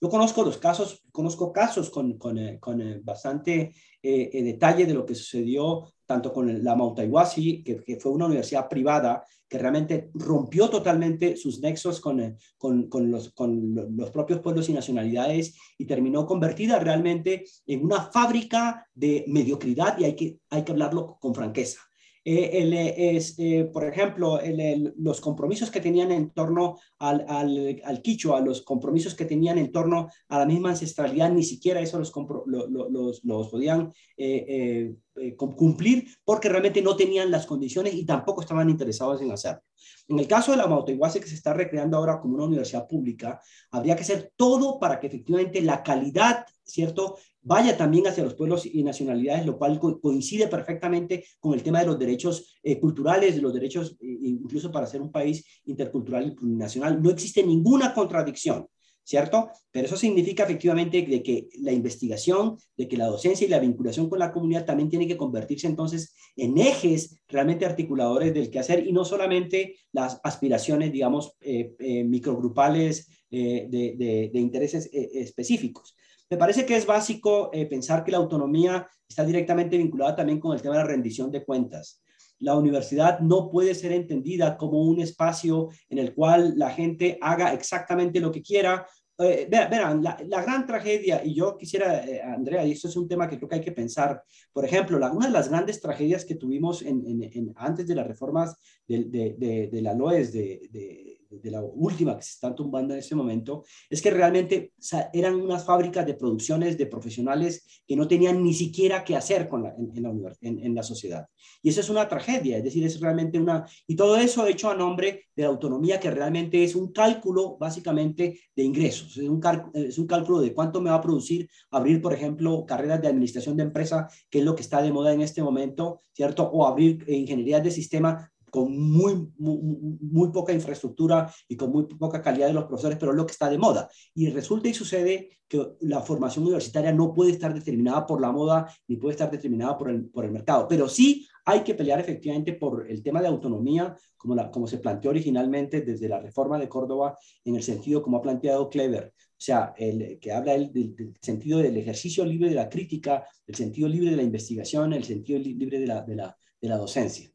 Yo 0.00 0.08
conozco 0.08 0.42
los 0.42 0.56
casos, 0.56 1.04
conozco 1.12 1.52
casos 1.52 1.90
con, 1.90 2.16
con, 2.16 2.38
eh, 2.38 2.58
con 2.58 2.80
eh, 2.80 3.00
bastante 3.04 3.74
eh, 4.02 4.42
detalle 4.42 4.86
de 4.86 4.94
lo 4.94 5.04
que 5.04 5.14
sucedió 5.14 5.92
tanto 6.12 6.30
con 6.30 6.62
la 6.62 6.76
Mautaiwasi, 6.76 7.62
que, 7.64 7.82
que, 7.82 7.96
fue 7.96 8.12
una 8.12 8.26
universidad 8.26 8.68
privada 8.68 9.24
que 9.48 9.56
realmente 9.56 10.10
rompió 10.12 10.68
totalmente 10.68 11.36
sus 11.36 11.60
nexos 11.60 12.00
con, 12.00 12.36
con, 12.58 12.90
con, 12.90 13.10
los, 13.10 13.32
con 13.32 13.74
los 13.96 14.10
propios 14.10 14.40
pueblos 14.40 14.68
y 14.68 14.74
nacionalidades 14.74 15.56
y 15.78 15.86
terminó 15.86 16.26
convertida 16.26 16.78
realmente 16.78 17.44
en 17.66 17.82
una 17.82 18.10
fábrica 18.12 18.86
de 18.94 19.24
mediocridad 19.26 19.98
y 19.98 20.04
hay 20.04 20.14
que, 20.14 20.38
hay 20.50 20.64
que 20.64 20.72
hablarlo 20.72 21.16
con 21.18 21.34
franqueza. 21.34 21.78
Eh, 22.24 22.50
el, 22.62 22.72
es, 22.72 23.34
eh, 23.38 23.68
por 23.72 23.84
ejemplo, 23.84 24.38
el, 24.38 24.94
los 24.96 25.20
compromisos 25.20 25.70
que 25.70 25.80
tenían 25.80 26.12
en 26.12 26.30
torno 26.30 26.78
al, 26.98 27.24
al, 27.28 27.80
al, 27.84 28.00
quichua, 28.00 28.40
los 28.40 28.62
compromisos 28.62 29.14
que 29.14 29.24
tenían 29.24 29.58
en 29.58 29.72
torno 29.72 30.08
a 30.28 30.38
la 30.38 30.46
misma 30.46 30.70
ancestralidad, 30.70 31.32
ni 31.32 31.42
siquiera 31.42 31.80
eso 31.80 31.98
los, 31.98 32.12
los, 32.46 32.70
los, 32.70 33.24
los 33.24 33.48
podían 33.48 33.92
eh, 34.16 34.94
cumplir 35.36 36.08
porque 36.24 36.48
realmente 36.48 36.82
no 36.82 36.96
tenían 36.96 37.30
las 37.30 37.46
condiciones 37.46 37.94
y 37.94 38.04
tampoco 38.04 38.40
estaban 38.40 38.70
interesados 38.70 39.20
en 39.20 39.30
hacerlo. 39.30 39.62
En 40.08 40.18
el 40.18 40.26
caso 40.26 40.50
de 40.50 40.58
la 40.58 40.66
Mauteguase, 40.66 41.20
que 41.20 41.28
se 41.28 41.34
está 41.34 41.52
recreando 41.52 41.96
ahora 41.96 42.20
como 42.20 42.34
una 42.34 42.44
universidad 42.44 42.86
pública, 42.86 43.40
habría 43.70 43.96
que 43.96 44.02
hacer 44.02 44.32
todo 44.36 44.78
para 44.78 44.98
que 44.98 45.06
efectivamente 45.06 45.60
la 45.62 45.82
calidad, 45.82 46.44
¿cierto?, 46.64 47.18
vaya 47.42 47.76
también 47.76 48.06
hacia 48.06 48.22
los 48.22 48.34
pueblos 48.34 48.64
y 48.66 48.82
nacionalidades, 48.84 49.44
lo 49.44 49.58
cual 49.58 49.80
coincide 50.00 50.46
perfectamente 50.46 51.24
con 51.40 51.54
el 51.54 51.62
tema 51.62 51.80
de 51.80 51.86
los 51.86 51.98
derechos 51.98 52.54
eh, 52.62 52.78
culturales, 52.78 53.34
de 53.34 53.42
los 53.42 53.52
derechos 53.52 53.96
eh, 54.00 54.18
incluso 54.22 54.70
para 54.70 54.86
ser 54.86 55.02
un 55.02 55.10
país 55.10 55.44
intercultural 55.64 56.28
y 56.28 56.30
plurinacional. 56.32 57.02
No 57.02 57.10
existe 57.10 57.42
ninguna 57.42 57.92
contradicción. 57.92 58.68
¿Cierto? 59.04 59.50
Pero 59.70 59.86
eso 59.86 59.96
significa 59.96 60.44
efectivamente 60.44 61.02
de 61.02 61.22
que 61.22 61.48
la 61.60 61.72
investigación, 61.72 62.56
de 62.76 62.88
que 62.88 62.96
la 62.96 63.06
docencia 63.06 63.46
y 63.46 63.50
la 63.50 63.58
vinculación 63.58 64.08
con 64.08 64.18
la 64.18 64.32
comunidad 64.32 64.64
también 64.64 64.88
tiene 64.88 65.06
que 65.06 65.16
convertirse 65.16 65.66
entonces 65.66 66.14
en 66.36 66.58
ejes 66.58 67.20
realmente 67.28 67.66
articuladores 67.66 68.32
del 68.32 68.50
quehacer 68.50 68.86
y 68.86 68.92
no 68.92 69.04
solamente 69.04 69.76
las 69.92 70.20
aspiraciones, 70.22 70.92
digamos, 70.92 71.36
eh, 71.40 72.04
microgrupales 72.04 73.08
de, 73.30 74.30
de, 74.30 74.40
intereses 74.40 74.90
específicos. 74.92 75.96
Me 76.32 76.38
parece 76.38 76.64
que 76.64 76.76
es 76.76 76.86
básico 76.86 77.50
eh, 77.52 77.66
pensar 77.66 78.02
que 78.02 78.10
la 78.10 78.16
autonomía 78.16 78.88
está 79.06 79.22
directamente 79.22 79.76
vinculada 79.76 80.16
también 80.16 80.40
con 80.40 80.54
el 80.54 80.62
tema 80.62 80.76
de 80.76 80.80
la 80.80 80.88
rendición 80.88 81.30
de 81.30 81.44
cuentas. 81.44 82.02
La 82.42 82.56
universidad 82.56 83.20
no 83.20 83.50
puede 83.50 83.74
ser 83.74 83.92
entendida 83.92 84.56
como 84.56 84.82
un 84.82 85.00
espacio 85.00 85.68
en 85.88 85.98
el 85.98 86.14
cual 86.14 86.54
la 86.56 86.70
gente 86.70 87.18
haga 87.20 87.52
exactamente 87.52 88.20
lo 88.20 88.30
que 88.30 88.42
quiera. 88.42 88.86
Eh, 89.18 89.46
verán, 89.48 90.02
la, 90.02 90.16
gran 90.42 90.66
tragedia, 90.66 91.24
y 91.24 91.34
yo 91.34 91.56
quisiera, 91.56 92.04
eh, 92.04 92.20
Andrea, 92.22 92.64
y 92.64 92.72
esto 92.72 92.88
es 92.88 92.96
un 92.96 93.06
tema 93.06 93.28
que 93.28 93.36
creo 93.36 93.48
que 93.48 93.54
hay 93.56 93.60
que 93.60 93.72
pensar, 93.72 94.22
por 94.52 94.64
ejemplo, 94.64 94.96
una 94.96 95.26
de 95.26 95.32
las 95.32 95.48
grandes 95.48 95.80
tragedias 95.80 96.24
que 96.24 96.34
tuvimos 96.34 96.82
en, 96.82 97.52
antes 97.56 97.86
de 97.86 97.94
las 97.94 98.06
reformas 98.06 98.56
de, 98.88 99.04
de, 99.04 99.34
de, 99.38 99.68
de 99.68 99.82
la 99.82 99.94
LOES, 99.94 100.32
de 100.32 101.21
de 101.40 101.50
la 101.50 101.62
última 101.62 102.16
que 102.16 102.22
se 102.22 102.32
están 102.32 102.54
tumbando 102.54 102.94
en 102.94 103.00
este 103.00 103.14
momento, 103.14 103.64
es 103.88 104.02
que 104.02 104.10
realmente 104.10 104.72
eran 105.12 105.34
unas 105.34 105.64
fábricas 105.64 106.06
de 106.06 106.14
producciones 106.14 106.76
de 106.76 106.86
profesionales 106.86 107.82
que 107.86 107.96
no 107.96 108.06
tenían 108.06 108.42
ni 108.42 108.54
siquiera 108.54 109.04
qué 109.04 109.16
hacer 109.16 109.48
con 109.48 109.62
la, 109.62 109.74
en, 109.76 110.02
la, 110.02 110.36
en, 110.40 110.74
la 110.74 110.82
sociedad. 110.82 111.26
Y 111.62 111.68
eso 111.70 111.80
es 111.80 111.90
una 111.90 112.08
tragedia, 112.08 112.58
es 112.58 112.64
decir, 112.64 112.84
es 112.84 113.00
realmente 113.00 113.38
una... 113.38 113.66
Y 113.86 113.96
todo 113.96 114.16
eso 114.16 114.46
hecho 114.46 114.70
a 114.70 114.74
nombre 114.74 115.26
de 115.34 115.42
la 115.42 115.48
autonomía 115.48 116.00
que 116.00 116.10
realmente 116.10 116.62
es 116.62 116.74
un 116.74 116.92
cálculo 116.92 117.56
básicamente 117.58 118.40
de 118.54 118.62
ingresos, 118.62 119.16
es 119.16 119.28
un, 119.28 119.40
es 119.74 119.98
un 119.98 120.06
cálculo 120.06 120.40
de 120.40 120.52
cuánto 120.52 120.80
me 120.80 120.90
va 120.90 120.96
a 120.96 121.00
producir 121.00 121.48
abrir, 121.70 122.00
por 122.00 122.12
ejemplo, 122.12 122.64
carreras 122.66 123.00
de 123.00 123.08
administración 123.08 123.56
de 123.56 123.64
empresa, 123.64 124.08
que 124.30 124.40
es 124.40 124.44
lo 124.44 124.54
que 124.54 124.62
está 124.62 124.82
de 124.82 124.92
moda 124.92 125.12
en 125.12 125.22
este 125.22 125.42
momento, 125.42 126.00
¿cierto? 126.12 126.44
O 126.44 126.66
abrir 126.66 127.04
ingenierías 127.08 127.62
de 127.62 127.70
sistema 127.70 128.31
con 128.52 128.78
muy, 128.78 129.14
muy, 129.38 129.58
muy, 130.02 130.30
poca 130.30 130.52
infraestructura 130.52 131.32
y 131.48 131.56
con 131.56 131.72
muy 131.72 131.84
poca 131.86 132.20
calidad 132.20 132.48
de 132.48 132.52
los 132.52 132.66
profesores, 132.66 132.98
pero 133.00 133.12
es 133.12 133.16
lo 133.16 133.24
que 133.24 133.32
está 133.32 133.48
de 133.48 133.56
moda. 133.56 133.88
Y 134.14 134.28
resulta 134.28 134.68
y 134.68 134.74
sucede 134.74 135.38
que 135.48 135.68
la 135.80 136.02
formación 136.02 136.44
universitaria 136.44 136.92
no 136.92 137.14
puede 137.14 137.30
estar 137.30 137.54
determinada 137.54 138.06
por 138.06 138.20
la 138.20 138.30
moda 138.30 138.70
ni 138.88 138.96
puede 138.96 139.12
estar 139.12 139.30
determinada 139.30 139.78
por 139.78 139.88
el, 139.88 140.04
por 140.04 140.26
el 140.26 140.32
mercado, 140.32 140.68
pero 140.68 140.86
sí 140.86 141.26
hay 141.46 141.60
que 141.60 141.74
pelear 141.74 141.98
efectivamente 142.00 142.52
por 142.52 142.86
el 142.90 143.02
tema 143.02 143.22
de 143.22 143.28
autonomía, 143.28 143.96
como, 144.18 144.34
la, 144.34 144.50
como 144.50 144.66
se 144.66 144.76
planteó 144.76 145.12
originalmente 145.12 145.80
desde 145.80 146.10
la 146.10 146.20
reforma 146.20 146.58
de 146.58 146.68
Córdoba, 146.68 147.16
en 147.46 147.56
el 147.56 147.62
sentido 147.62 148.02
como 148.02 148.18
ha 148.18 148.22
planteado 148.22 148.68
Clever, 148.68 149.14
o 149.16 149.44
sea, 149.44 149.72
el, 149.78 150.18
que 150.20 150.30
habla 150.30 150.54
el, 150.54 150.70
del, 150.70 150.94
del, 150.94 151.14
sentido 151.22 151.58
del 151.60 151.78
ejercicio 151.78 152.22
libre 152.26 152.50
de 152.50 152.56
la 152.56 152.68
crítica, 152.68 153.26
el 153.46 153.54
sentido 153.54 153.88
libre 153.88 154.10
de 154.10 154.16
la 154.16 154.22
investigación, 154.22 154.92
el 154.92 155.04
sentido 155.04 155.38
libre 155.38 155.80
de 155.80 155.86
la, 155.86 156.02
de 156.02 156.16
la, 156.16 156.36
de 156.60 156.68
la 156.68 156.76
docencia 156.76 157.32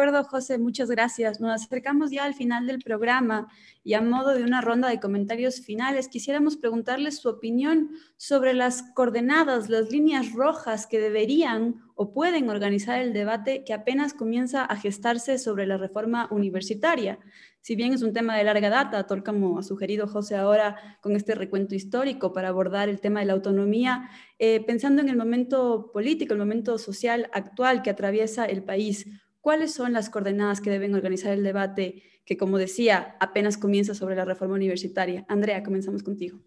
acuerdo, 0.00 0.24
José, 0.24 0.56
muchas 0.56 0.90
gracias. 0.90 1.40
Nos 1.40 1.62
acercamos 1.62 2.10
ya 2.10 2.24
al 2.24 2.32
final 2.32 2.66
del 2.66 2.78
programa 2.78 3.48
y 3.84 3.92
a 3.92 4.00
modo 4.00 4.32
de 4.32 4.42
una 4.42 4.62
ronda 4.62 4.88
de 4.88 4.98
comentarios 4.98 5.60
finales, 5.60 6.08
quisiéramos 6.08 6.56
preguntarles 6.56 7.18
su 7.18 7.28
opinión 7.28 7.90
sobre 8.16 8.54
las 8.54 8.82
coordenadas, 8.94 9.68
las 9.68 9.90
líneas 9.90 10.32
rojas 10.32 10.86
que 10.86 10.98
deberían 10.98 11.82
o 11.96 12.14
pueden 12.14 12.48
organizar 12.48 12.98
el 13.02 13.12
debate 13.12 13.62
que 13.62 13.74
apenas 13.74 14.14
comienza 14.14 14.64
a 14.64 14.74
gestarse 14.76 15.38
sobre 15.38 15.66
la 15.66 15.76
reforma 15.76 16.28
universitaria. 16.30 17.18
Si 17.60 17.76
bien 17.76 17.92
es 17.92 18.00
un 18.00 18.14
tema 18.14 18.38
de 18.38 18.44
larga 18.44 18.70
data, 18.70 19.06
tal 19.06 19.22
como 19.22 19.58
ha 19.58 19.62
sugerido 19.62 20.06
José 20.06 20.36
ahora 20.36 20.98
con 21.02 21.14
este 21.14 21.34
recuento 21.34 21.74
histórico 21.74 22.32
para 22.32 22.48
abordar 22.48 22.88
el 22.88 23.02
tema 23.02 23.20
de 23.20 23.26
la 23.26 23.34
autonomía, 23.34 24.08
eh, 24.38 24.64
pensando 24.64 25.02
en 25.02 25.10
el 25.10 25.18
momento 25.18 25.90
político, 25.92 26.32
el 26.32 26.40
momento 26.40 26.78
social 26.78 27.28
actual 27.34 27.82
que 27.82 27.90
atraviesa 27.90 28.46
el 28.46 28.62
país, 28.62 29.06
¿Cuáles 29.40 29.72
son 29.72 29.92
las 29.92 30.10
coordenadas 30.10 30.60
que 30.60 30.70
deben 30.70 30.94
organizar 30.94 31.32
el 31.32 31.42
debate 31.42 32.02
que, 32.24 32.36
como 32.36 32.58
decía, 32.58 33.16
apenas 33.20 33.56
comienza 33.56 33.94
sobre 33.94 34.16
la 34.16 34.24
reforma 34.24 34.54
universitaria? 34.54 35.24
Andrea, 35.28 35.62
comenzamos 35.62 36.02
contigo. 36.02 36.38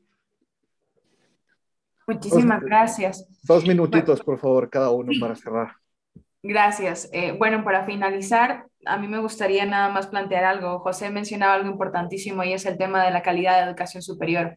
Muchísimas 2.07 2.61
gracias. 2.61 3.27
Dos 3.43 3.65
minutitos, 3.65 4.21
por 4.21 4.37
favor, 4.37 4.69
cada 4.69 4.91
uno 4.91 5.11
para 5.19 5.35
cerrar. 5.35 5.75
Gracias. 6.43 7.09
Eh, 7.13 7.35
bueno, 7.37 7.63
para 7.63 7.85
finalizar, 7.85 8.67
a 8.85 8.97
mí 8.97 9.07
me 9.07 9.19
gustaría 9.19 9.65
nada 9.65 9.89
más 9.89 10.07
plantear 10.07 10.43
algo. 10.43 10.79
José 10.79 11.09
mencionaba 11.09 11.53
algo 11.53 11.69
importantísimo 11.69 12.43
y 12.43 12.53
es 12.53 12.65
el 12.65 12.77
tema 12.77 13.03
de 13.03 13.11
la 13.11 13.21
calidad 13.21 13.57
de 13.57 13.69
educación 13.69 14.03
superior. 14.03 14.55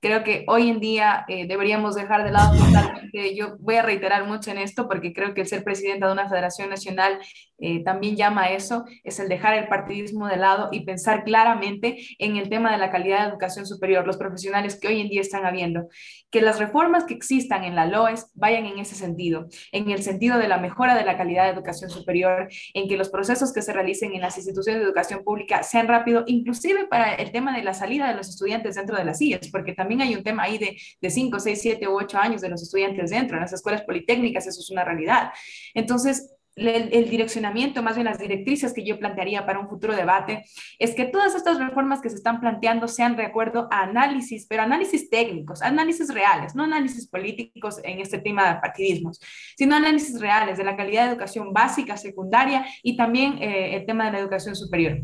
Creo 0.00 0.22
que 0.22 0.44
hoy 0.48 0.68
en 0.68 0.80
día 0.80 1.24
eh, 1.28 1.46
deberíamos 1.46 1.94
dejar 1.94 2.24
de 2.24 2.30
lado 2.30 2.56
totalmente, 2.56 3.34
yo 3.34 3.56
voy 3.58 3.76
a 3.76 3.82
reiterar 3.82 4.26
mucho 4.26 4.50
en 4.50 4.58
esto 4.58 4.88
porque 4.88 5.12
creo 5.12 5.34
que 5.34 5.42
el 5.42 5.46
ser 5.46 5.64
presidenta 5.64 6.06
de 6.06 6.12
una 6.12 6.28
federación 6.28 6.68
nacional 6.68 7.18
eh, 7.58 7.82
también 7.84 8.16
llama 8.16 8.44
a 8.44 8.52
eso, 8.52 8.84
es 9.04 9.20
el 9.20 9.28
dejar 9.28 9.54
el 9.54 9.68
partidismo 9.68 10.26
de 10.26 10.36
lado 10.36 10.68
y 10.72 10.84
pensar 10.84 11.24
claramente 11.24 12.04
en 12.18 12.36
el 12.36 12.48
tema 12.48 12.72
de 12.72 12.78
la 12.78 12.90
calidad 12.90 13.22
de 13.22 13.30
educación 13.30 13.64
superior, 13.64 14.06
los 14.06 14.16
profesionales 14.16 14.78
que 14.78 14.88
hoy 14.88 15.00
en 15.00 15.08
día 15.08 15.20
están 15.20 15.46
habiendo. 15.46 15.88
Que 16.30 16.42
las 16.42 16.58
reformas 16.58 17.04
que 17.04 17.14
existan 17.14 17.64
en 17.64 17.76
la 17.76 17.86
LOES 17.86 18.26
vayan 18.34 18.66
en 18.66 18.78
ese 18.78 18.96
sentido, 18.96 19.46
en 19.72 19.90
el 19.90 20.02
sentido 20.02 20.38
de 20.38 20.48
la 20.48 20.58
mejora 20.58 20.94
de 20.94 21.04
la 21.04 21.16
calidad 21.16 21.44
de 21.44 21.50
educación 21.50 21.90
superior, 21.90 22.48
en 22.74 22.88
que 22.88 22.96
los 22.96 23.08
procesos 23.08 23.52
que 23.52 23.62
se 23.64 23.72
realicen 23.72 24.12
en 24.12 24.20
las 24.20 24.36
instituciones 24.36 24.80
de 24.80 24.86
educación 24.86 25.24
pública 25.24 25.62
sean 25.62 25.88
rápidos, 25.88 26.24
inclusive 26.26 26.86
para 26.86 27.14
el 27.14 27.32
tema 27.32 27.56
de 27.56 27.64
la 27.64 27.74
salida 27.74 28.08
de 28.08 28.14
los 28.14 28.28
estudiantes 28.28 28.76
dentro 28.76 28.96
de 28.96 29.04
las 29.04 29.18
sillas, 29.18 29.48
porque 29.50 29.72
también 29.72 30.02
hay 30.02 30.14
un 30.14 30.22
tema 30.22 30.44
ahí 30.44 30.58
de, 30.58 30.76
de 31.00 31.10
5, 31.10 31.40
6, 31.40 31.58
7 31.60 31.88
u 31.88 31.96
8 31.96 32.18
años 32.18 32.40
de 32.40 32.48
los 32.48 32.62
estudiantes 32.62 33.10
dentro, 33.10 33.36
en 33.36 33.42
las 33.42 33.52
escuelas 33.52 33.82
politécnicas 33.82 34.46
eso 34.46 34.60
es 34.60 34.70
una 34.70 34.84
realidad. 34.84 35.30
Entonces, 35.74 36.33
el, 36.56 37.10
direccionamiento, 37.10 37.82
más 37.82 37.96
bien 37.96 38.04
las 38.04 38.18
directrices 38.18 38.72
que 38.72 38.84
yo 38.84 38.98
plantearía 38.98 39.44
para 39.44 39.58
un 39.58 39.68
futuro 39.68 39.94
debate, 39.94 40.44
es 40.78 40.94
que 40.94 41.04
todas 41.04 41.34
estas 41.34 41.58
reformas 41.58 42.00
que 42.00 42.10
se 42.10 42.16
están 42.16 42.40
planteando 42.40 42.88
sean 42.88 43.16
de 43.16 43.24
acuerdo 43.24 43.68
a 43.70 43.82
análisis, 43.82 44.46
pero 44.48 44.62
análisis 44.62 45.10
técnicos, 45.10 45.62
análisis 45.62 46.12
reales, 46.12 46.54
no 46.54 46.64
análisis 46.64 47.08
políticos 47.08 47.80
en 47.82 48.00
este 48.00 48.18
tema 48.18 48.54
de 48.54 48.60
partidismos, 48.60 49.20
sino 49.56 49.76
análisis 49.76 50.20
reales 50.20 50.58
de 50.58 50.64
la 50.64 50.76
calidad 50.76 51.04
de 51.04 51.12
educación 51.12 51.52
básica, 51.52 51.96
secundaria 51.96 52.64
y 52.82 52.96
también 52.96 53.42
eh, 53.42 53.76
el 53.76 53.86
tema 53.86 54.06
de 54.06 54.12
la 54.12 54.18
educación 54.18 54.54
superior. 54.54 55.00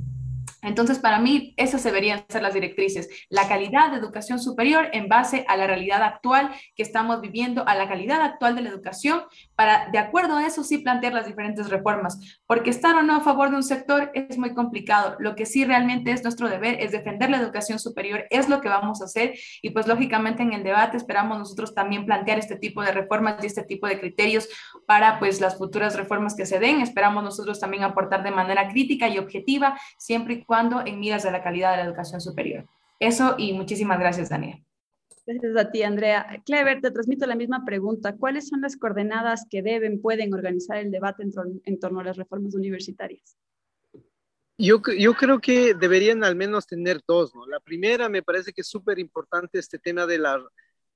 Entonces, 0.62 0.98
para 0.98 1.18
mí, 1.18 1.54
esas 1.56 1.82
deberían 1.82 2.24
ser 2.28 2.42
las 2.42 2.54
directrices. 2.54 3.08
La 3.28 3.48
calidad 3.48 3.90
de 3.90 3.98
educación 3.98 4.38
superior 4.38 4.88
en 4.92 5.08
base 5.08 5.44
a 5.48 5.56
la 5.56 5.66
realidad 5.66 6.02
actual 6.02 6.50
que 6.74 6.82
estamos 6.82 7.20
viviendo, 7.20 7.66
a 7.66 7.74
la 7.74 7.88
calidad 7.88 8.20
actual 8.22 8.54
de 8.56 8.62
la 8.62 8.70
educación, 8.70 9.22
para, 9.54 9.88
de 9.90 9.98
acuerdo 9.98 10.36
a 10.36 10.46
eso, 10.46 10.64
sí 10.64 10.78
plantear 10.78 11.12
las 11.12 11.26
diferentes 11.26 11.70
reformas. 11.70 12.40
Porque 12.46 12.70
estar 12.70 12.94
o 12.96 13.02
no 13.02 13.16
a 13.16 13.20
favor 13.20 13.50
de 13.50 13.56
un 13.56 13.62
sector 13.62 14.10
es 14.14 14.38
muy 14.38 14.54
complicado. 14.54 15.16
Lo 15.18 15.34
que 15.34 15.46
sí 15.46 15.64
realmente 15.64 16.12
es 16.12 16.22
nuestro 16.22 16.48
deber 16.48 16.80
es 16.80 16.92
defender 16.92 17.30
la 17.30 17.38
educación 17.38 17.78
superior, 17.78 18.26
es 18.30 18.48
lo 18.48 18.60
que 18.60 18.68
vamos 18.68 19.00
a 19.00 19.04
hacer. 19.04 19.34
Y 19.62 19.70
pues, 19.70 19.86
lógicamente, 19.86 20.42
en 20.42 20.52
el 20.52 20.62
debate 20.62 20.96
esperamos 20.96 21.38
nosotros 21.38 21.74
también 21.74 22.04
plantear 22.04 22.38
este 22.38 22.56
tipo 22.56 22.82
de 22.82 22.92
reformas 22.92 23.42
y 23.42 23.46
este 23.46 23.62
tipo 23.62 23.86
de 23.86 23.98
criterios 23.98 24.48
para, 24.86 25.18
pues, 25.18 25.40
las 25.40 25.56
futuras 25.56 25.96
reformas 25.96 26.34
que 26.34 26.46
se 26.46 26.58
den. 26.58 26.80
Esperamos 26.80 27.24
nosotros 27.24 27.60
también 27.60 27.84
aportar 27.84 28.22
de 28.22 28.30
manera 28.30 28.68
crítica 28.68 29.08
y 29.08 29.18
objetiva, 29.18 29.78
siempre 29.98 30.34
y 30.34 30.44
cuando 30.50 30.84
en 30.84 30.98
miras 30.98 31.22
de 31.22 31.30
la 31.30 31.44
calidad 31.44 31.70
de 31.70 31.76
la 31.76 31.84
educación 31.84 32.20
superior. 32.20 32.66
Eso 32.98 33.36
y 33.38 33.52
muchísimas 33.52 34.00
gracias, 34.00 34.30
Daniel. 34.30 34.60
Gracias 35.24 35.56
a 35.56 35.70
ti, 35.70 35.84
Andrea. 35.84 36.42
Clever, 36.44 36.80
te 36.80 36.90
transmito 36.90 37.24
la 37.26 37.36
misma 37.36 37.64
pregunta. 37.64 38.16
¿Cuáles 38.16 38.48
son 38.48 38.60
las 38.60 38.76
coordenadas 38.76 39.46
que 39.48 39.62
deben, 39.62 40.02
pueden 40.02 40.34
organizar 40.34 40.78
el 40.78 40.90
debate 40.90 41.22
en, 41.22 41.78
torno 41.78 42.00
a 42.00 42.02
las 42.02 42.16
reformas 42.16 42.56
universitarias? 42.56 43.36
Yo, 44.58 44.82
yo, 44.98 45.14
creo 45.14 45.38
que 45.38 45.72
deberían 45.74 46.24
al 46.24 46.34
menos 46.34 46.66
tener 46.66 47.00
dos, 47.06 47.32
¿no? 47.32 47.46
La 47.46 47.60
primera 47.60 48.08
me 48.08 48.24
parece 48.24 48.52
que 48.52 48.62
es 48.62 48.66
súper 48.66 48.98
importante 48.98 49.60
este 49.60 49.78
tema 49.78 50.04
de 50.04 50.18
la 50.18 50.36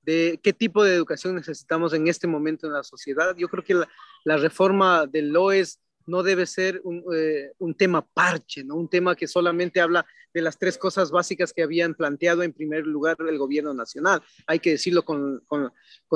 de 0.01 0.37
qué 0.43 0.51
tipo 0.51 0.83
de 0.83 0.93
educación 0.93 1.33
necesitamos 1.33 1.93
en 1.93 2.09
este 2.09 2.27
momento 2.27 2.67
en 2.67 2.73
la 2.73 2.83
sociedad. 2.83 3.33
Yo 3.37 3.47
creo 3.47 3.63
que 3.63 3.73
la, 3.73 3.87
la 4.25 4.35
reforma 4.35 5.07
del 5.07 5.29
LOES 5.29 5.79
no 6.05 6.23
debe 6.23 6.45
ser 6.45 6.81
eh, 7.13 7.51
un, 7.57 7.73
tema 7.75 8.05
parche, 8.05 8.63
¿no? 8.63 8.75
un 8.75 8.89
tema 8.89 9.15
que 9.15 9.27
solamente 9.27 9.81
habla 9.81 10.05
de 10.33 10.41
las 10.41 10.57
tres 10.57 10.77
cosas 10.77 11.11
básicas 11.11 11.53
que 11.53 11.63
habían 11.63 11.95
planteado 11.95 12.43
en 12.43 12.53
primer 12.53 12.85
lugar 12.85 13.17
el 13.19 13.37
gobierno 13.37 13.73
nacional. 13.73 14.21
Hay 14.47 14.59
que 14.59 14.71
decirlo 14.71 15.03
con, 15.03 15.41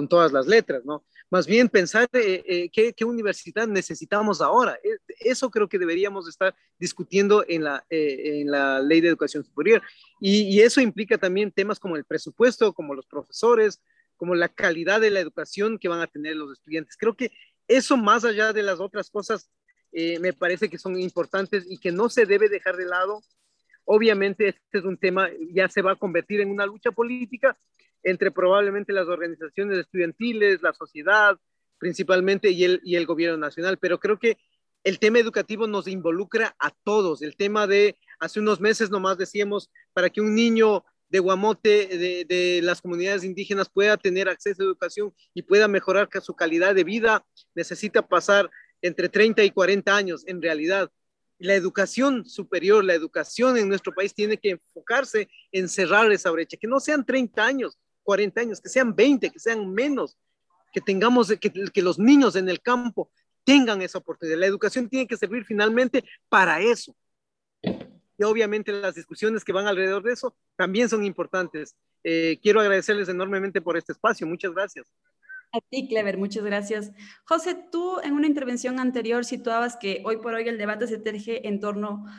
todas 0.09 0.31
las 0.31 0.47
letras, 0.47 0.83
¿no? 0.85 1.05
Más 1.31 1.45
bien 1.45 1.69
pensar 1.69 2.09
eh, 2.13 2.69
eh, 2.73 2.93
qué, 2.93 3.05
universidad 3.05 3.67
necesitamos 3.67 4.41
ahora. 4.41 4.79
Eso 5.19 5.49
creo 5.49 5.69
que 5.69 5.79
deberíamos 5.79 6.27
estar 6.27 6.55
discutiendo 6.77 7.45
en 7.47 7.63
la, 7.63 7.85
en 7.89 8.49
la 8.49 8.81
ley 8.81 8.99
de 9.01 9.09
educación 9.09 9.43
superior. 9.43 9.81
Y, 10.19 10.43
y 10.43 10.61
eso 10.61 10.81
implica 10.81 11.17
también 11.17 11.51
temas 11.51 11.79
como 11.79 11.95
el 11.95 12.03
presupuesto, 12.03 12.73
como 12.73 12.95
los 12.95 13.05
profesores, 13.05 13.81
como 14.19 14.35
la 14.35 14.49
calidad 14.49 14.99
de 14.99 15.11
la 15.11 15.21
educación 15.21 15.79
que 15.79 15.87
van 15.87 16.01
a 16.01 16.07
tener 16.07 16.35
los 16.35 16.51
estudiantes. 16.51 16.97
Creo 16.97 17.15
que 17.15 17.31
eso 17.69 17.95
más 17.95 18.25
allá 18.25 18.51
de 18.51 18.63
las 18.63 18.79
otras 18.81 19.09
cosas 19.09 19.49
eh, 19.91 20.19
me 20.19 20.33
parece 20.33 20.69
que 20.69 20.77
son 20.77 20.99
importantes 20.99 21.65
y 21.69 21.77
que 21.77 21.91
no 21.91 22.09
se 22.09 22.25
debe 22.25 22.49
dejar 22.49 22.77
de 22.77 22.85
lado. 22.85 23.23
Obviamente 23.85 24.49
este 24.49 24.77
es 24.79 24.83
un 24.83 24.97
tema, 24.97 25.29
ya 25.51 25.67
se 25.69 25.81
va 25.81 25.93
a 25.93 25.95
convertir 25.95 26.41
en 26.41 26.51
una 26.51 26.65
lucha 26.65 26.91
política 26.91 27.57
entre 28.03 28.31
probablemente 28.31 28.93
las 28.93 29.07
organizaciones 29.07 29.77
estudiantiles, 29.79 30.61
la 30.61 30.73
sociedad 30.73 31.37
principalmente 31.79 32.51
y 32.51 32.65
el, 32.65 32.81
y 32.83 32.95
el 32.95 33.05
gobierno 33.05 33.37
nacional, 33.37 33.77
pero 33.77 33.99
creo 33.99 34.19
que 34.19 34.37
el 34.83 34.99
tema 34.99 35.19
educativo 35.19 35.65
nos 35.65 35.87
involucra 35.87 36.55
a 36.59 36.71
todos. 36.83 37.21
El 37.21 37.35
tema 37.35 37.67
de, 37.67 37.97
hace 38.19 38.39
unos 38.39 38.59
meses 38.59 38.89
nomás 38.89 39.17
decíamos, 39.17 39.69
para 39.93 40.09
que 40.09 40.21
un 40.21 40.35
niño 40.35 40.83
de 41.09 41.19
Guamote, 41.19 41.87
de, 41.87 42.25
de, 42.25 42.61
las 42.61 42.81
comunidades 42.81 43.23
indígenas 43.23 43.69
pueda 43.69 43.97
tener 43.97 44.29
acceso 44.29 44.61
a 44.61 44.65
educación 44.65 45.13
y 45.33 45.41
pueda 45.41 45.67
mejorar 45.67 46.07
su 46.21 46.35
calidad 46.35 46.75
de 46.75 46.83
vida, 46.83 47.25
necesita 47.55 48.07
pasar 48.07 48.49
entre 48.81 49.09
30 49.09 49.43
y 49.43 49.51
40 49.51 49.95
años, 49.95 50.23
en 50.27 50.41
realidad. 50.41 50.91
La 51.37 51.53
educación 51.53 52.25
superior, 52.25 52.83
la 52.83 52.93
educación 52.93 53.55
en 53.57 53.69
nuestro 53.69 53.93
país 53.93 54.13
tiene 54.13 54.37
que 54.37 54.51
enfocarse 54.51 55.29
en 55.51 55.69
cerrar 55.69 56.11
esa 56.11 56.31
brecha, 56.31 56.57
que 56.57 56.67
no 56.67 56.79
sean 56.81 57.05
30 57.05 57.45
años, 57.45 57.77
40 58.03 58.41
años, 58.41 58.59
que 58.59 58.69
sean 58.69 58.93
20, 58.93 59.29
que 59.29 59.39
sean 59.39 59.71
menos, 59.73 60.17
que 60.73 60.81
tengamos, 60.81 61.29
que, 61.39 61.81
los 61.81 61.97
niños 61.97 62.35
en 62.35 62.49
el 62.49 62.61
campo 62.61 63.09
tengan 63.45 63.81
esa 63.81 63.99
oportunidad. 63.99 64.37
La 64.37 64.47
educación 64.47 64.89
tiene 64.89 65.07
que 65.07 65.15
servir 65.15 65.45
finalmente 65.45 66.03
para 66.27 66.59
eso. 66.59 66.93
Y 67.63 68.23
obviamente 68.23 68.73
las 68.73 68.95
discusiones 68.95 69.45
que 69.45 69.53
van 69.53 69.67
alrededor 69.67 70.03
de 70.03 70.11
eso 70.11 70.35
también 70.57 70.89
son 70.89 71.05
importantes. 71.05 71.73
Eh, 72.03 72.37
quiero 72.41 72.59
agradecerles 72.59 73.07
enormemente 73.07 73.61
por 73.61 73.77
este 73.77 73.93
espacio. 73.93 74.27
Muchas 74.27 74.51
gracias. 74.51 74.87
A 75.51 75.61
ti, 75.61 75.87
Clever, 75.87 76.17
muchas 76.17 76.43
gracias. 76.43 76.91
José, 77.25 77.55
tú 77.71 77.99
en 78.03 78.13
una 78.13 78.27
intervención 78.27 78.79
anterior 78.79 79.25
situabas 79.25 79.77
que 79.77 80.03
hoy 80.05 80.17
por 80.17 80.33
hoy 80.35 80.47
el 80.47 80.59
debate 80.59 80.87
se 80.87 80.99
teje 80.99 81.47
en 81.47 81.59
torno 81.59 82.05
a 82.07 82.11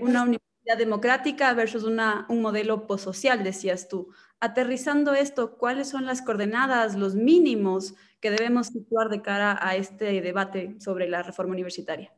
una 0.00 0.22
universidad 0.22 0.78
democrática 0.78 1.52
versus 1.54 1.82
una, 1.82 2.24
un 2.28 2.40
modelo 2.40 2.86
posocial, 2.86 3.42
decías 3.42 3.88
tú. 3.88 4.10
Aterrizando 4.38 5.14
esto, 5.14 5.56
¿cuáles 5.58 5.88
son 5.88 6.06
las 6.06 6.22
coordenadas, 6.22 6.96
los 6.96 7.16
mínimos 7.16 7.94
que 8.20 8.30
debemos 8.30 8.68
situar 8.68 9.08
de 9.08 9.22
cara 9.22 9.58
a 9.60 9.74
este 9.74 10.20
debate 10.20 10.76
sobre 10.78 11.08
la 11.08 11.22
reforma 11.22 11.52
universitaria? 11.52 12.12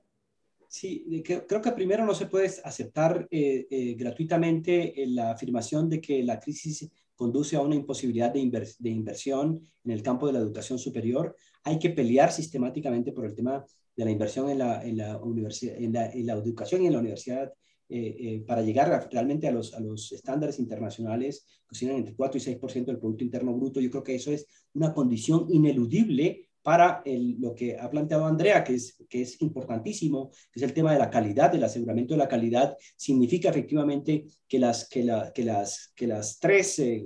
Sí, 0.69 1.23
creo 1.25 1.63
que 1.63 1.71
primero 1.71 2.05
no 2.05 2.15
se 2.15 2.27
puede 2.27 2.51
aceptar 2.65 3.29
eh, 3.31 3.67
eh, 3.71 3.95
gratuitamente 3.95 4.93
la 5.07 5.31
afirmación 5.31 5.89
de 5.89 6.01
que 6.01 6.23
la 6.25 6.41
crisis 6.41 6.91
conduce 7.15 7.57
a 7.57 7.61
una 7.61 7.75
imposibilidad 7.75 8.33
de, 8.33 8.91
inversión 8.91 9.61
en 9.85 9.91
el 9.91 10.03
campo 10.03 10.27
de 10.27 10.33
la 10.33 10.41
educación 10.41 10.79
superior. 10.79 11.37
Hay 11.63 11.79
que 11.79 11.91
pelear 11.91 12.33
sistemáticamente 12.33 13.13
por 13.13 13.27
el 13.27 13.35
tema 13.35 13.65
de 13.97 14.05
la 14.05 14.11
inversión 14.11 14.51
en 14.51 14.59
la, 14.59 14.83
educación 14.83 16.83
y 16.83 16.87
en 16.87 16.93
la 16.93 16.99
universidad 16.99 17.53
eh, 17.89 18.17
eh, 18.19 18.45
para 18.47 18.63
llegar 18.63 19.09
realmente 19.13 19.47
a 19.47 19.53
los, 19.53 19.75
a 19.75 19.81
los 19.81 20.11
estándares 20.13 20.59
internacionales 20.59 21.47
que 21.69 21.73
oscilan 21.73 21.97
entre 21.97 22.15
4 22.15 22.39
y 22.39 22.41
6% 22.41 22.87
del 22.87 22.99
Producto 22.99 23.25
Interno 23.25 23.55
Bruto. 23.55 23.81
Yo 23.81 23.91
creo 23.91 24.03
que 24.03 24.15
eso 24.15 24.33
es 24.33 24.47
una 24.73 24.93
condición 24.93 25.47
ineludible 25.51 26.44
para 26.65 27.03
lo 27.05 27.55
que 27.55 27.77
ha 27.79 27.91
planteado 27.91 28.25
Andrea, 28.25 28.65
que 28.65 28.75
es, 28.75 28.97
que 29.07 29.21
es 29.21 29.41
importantísimo, 29.43 30.31
que 30.51 30.61
es 30.61 30.63
el 30.63 30.73
tema 30.73 30.95
de 30.95 30.99
la 30.99 31.11
calidad, 31.11 31.53
del 31.53 31.63
aseguramiento 31.63 32.15
de 32.15 32.19
la 32.19 32.27
calidad, 32.27 32.75
significa 32.97 33.51
efectivamente 33.51 34.25
que 34.49 34.59
las, 34.59 34.89
que 34.89 35.05
la, 35.05 35.31
que 35.35 35.45
las, 35.45 35.93
que 35.95 36.07
las 36.07 36.39
tres 36.41 36.79
eh, 36.79 37.05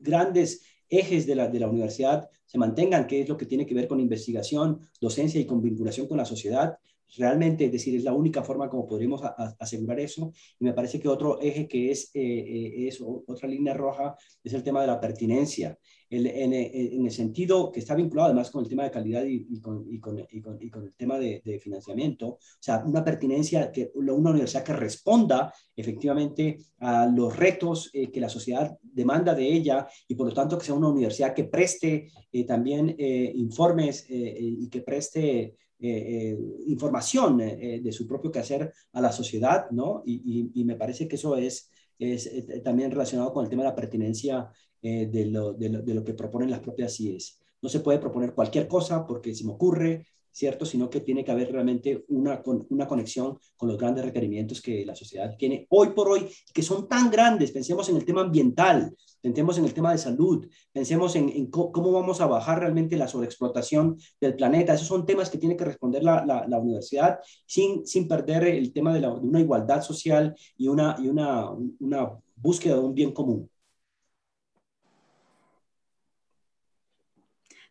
grandes 0.00 0.62
ejes 0.88 1.28
de 1.28 1.36
la, 1.36 1.46
de 1.46 1.60
la 1.60 1.68
universidad 1.68 2.28
se 2.44 2.58
mantengan, 2.58 3.06
que 3.06 3.20
es 3.20 3.28
lo 3.28 3.36
que 3.36 3.46
tiene 3.46 3.64
que 3.64 3.74
ver 3.74 3.86
con 3.86 4.00
investigación, 4.00 4.80
docencia 5.00 5.40
y 5.40 5.46
con 5.46 5.62
vinculación 5.62 6.08
con 6.08 6.18
la 6.18 6.24
sociedad, 6.24 6.76
realmente, 7.16 7.66
es 7.66 7.72
decir, 7.72 7.96
es 7.96 8.04
la 8.04 8.12
única 8.12 8.42
forma 8.42 8.68
como 8.68 8.86
podríamos 8.86 9.22
asegurar 9.58 10.00
eso. 10.00 10.32
Y 10.58 10.64
me 10.64 10.72
parece 10.72 11.00
que 11.00 11.08
otro 11.08 11.40
eje 11.40 11.66
que 11.68 11.90
es, 11.90 12.10
eh, 12.14 12.20
eh, 12.22 12.88
es 12.88 13.00
otra 13.00 13.48
línea 13.48 13.74
roja 13.74 14.16
es 14.42 14.52
el 14.52 14.62
tema 14.62 14.80
de 14.80 14.86
la 14.86 15.00
pertinencia 15.00 15.78
en, 16.10 16.26
en, 16.26 17.06
el 17.06 17.12
sentido 17.12 17.70
que 17.70 17.78
está 17.78 17.94
vinculado 17.94 18.26
además 18.26 18.50
con 18.50 18.64
el 18.64 18.68
tema 18.68 18.82
de 18.82 18.90
calidad 18.90 19.24
y, 19.24 19.60
con, 19.60 19.86
y, 19.88 20.00
con, 20.00 20.18
y, 20.28 20.40
con, 20.40 20.58
y 20.60 20.68
con, 20.68 20.84
el 20.84 20.94
tema 20.94 21.18
de, 21.18 21.40
de, 21.44 21.60
financiamiento, 21.60 22.28
o 22.28 22.38
sea, 22.58 22.82
una 22.84 23.04
pertinencia, 23.04 23.70
que 23.70 23.92
una 23.94 24.12
universidad 24.12 24.64
que 24.64 24.72
responda 24.72 25.54
efectivamente 25.76 26.58
a 26.80 27.06
los 27.06 27.36
retos 27.36 27.90
eh, 27.92 28.10
que 28.10 28.20
la 28.20 28.28
sociedad 28.28 28.76
demanda 28.82 29.34
de 29.34 29.52
ella 29.52 29.86
y 30.08 30.16
por 30.16 30.26
lo 30.26 30.34
tanto 30.34 30.58
que 30.58 30.64
sea 30.64 30.74
una 30.74 30.88
universidad 30.88 31.32
que 31.32 31.44
preste 31.44 32.10
eh, 32.32 32.44
también 32.44 32.96
eh, 32.98 33.30
informes 33.36 34.06
y 34.08 34.68
que 34.68 34.82
preste 34.82 35.54
información 35.80 37.38
de 37.38 37.92
su 37.92 38.06
propio 38.06 38.30
quehacer 38.30 38.72
a 38.92 39.00
la 39.00 39.12
sociedad, 39.12 39.70
¿no? 39.70 40.02
Y, 40.04 40.64
me 40.64 40.76
parece 40.76 41.08
que 41.08 41.16
eso 41.16 41.36
es, 41.36 41.70
es 41.98 42.62
también 42.62 42.90
relacionado 42.90 43.32
con 43.32 43.44
el 43.44 43.50
tema 43.50 43.62
de 43.62 43.70
la 43.70 43.74
pertinencia 43.74 44.50
eh, 44.82 45.08
de, 45.12 45.26
lo, 45.26 45.52
de, 45.52 45.68
lo, 45.68 45.82
de, 45.82 45.94
lo, 45.94 46.02
que 46.02 46.14
proponen 46.14 46.50
las 46.50 46.60
propias 46.60 46.94
CIES. 46.96 47.38
No 47.60 47.68
se 47.68 47.80
puede 47.80 47.98
proponer 47.98 48.32
cualquier 48.32 48.66
cosa 48.66 49.06
porque 49.06 49.34
se 49.34 49.44
me 49.44 49.52
ocurre, 49.52 50.06
¿cierto? 50.32 50.64
Sino 50.64 50.88
que 50.88 51.00
tiene 51.00 51.24
que 51.24 51.32
haber 51.32 51.52
realmente 51.52 52.04
una, 52.08 52.42
una 52.68 52.86
conexión 52.86 53.38
con 53.56 53.68
los 53.68 53.78
grandes 53.78 54.04
requerimientos 54.04 54.60
que 54.60 54.84
la 54.84 54.94
sociedad 54.94 55.34
tiene 55.36 55.66
hoy 55.70 55.90
por 55.90 56.08
hoy, 56.08 56.28
que 56.52 56.62
son 56.62 56.88
tan 56.88 57.10
grandes. 57.10 57.52
Pensemos 57.52 57.88
en 57.88 57.96
el 57.96 58.04
tema 58.04 58.22
ambiental, 58.22 58.94
pensemos 59.20 59.58
en 59.58 59.64
el 59.64 59.74
tema 59.74 59.92
de 59.92 59.98
salud, 59.98 60.46
pensemos 60.72 61.16
en, 61.16 61.46
cómo 61.50 61.92
vamos 61.92 62.20
a 62.20 62.26
bajar 62.26 62.60
realmente 62.60 62.96
la 62.96 63.08
sobreexplotación 63.08 63.96
del 64.20 64.36
planeta. 64.36 64.74
Esos 64.74 64.88
son 64.88 65.06
temas 65.06 65.30
que 65.30 65.38
tiene 65.38 65.56
que 65.56 65.64
responder 65.64 66.02
la, 66.02 66.24
la, 66.24 66.46
la 66.48 66.58
universidad 66.58 67.18
sin, 67.46 67.86
sin 67.86 68.08
perder 68.08 68.44
el 68.44 68.72
tema 68.72 68.94
de, 68.94 69.00
de, 69.00 69.08
una 69.08 69.40
igualdad 69.40 69.82
social 69.82 70.34
y 70.56 70.68
una, 70.68 70.96
y 70.98 71.08
una, 71.08 71.50
una 71.80 72.10
búsqueda 72.36 72.74
de 72.74 72.80
un 72.80 72.94
bien 72.94 73.12
común. 73.12 73.48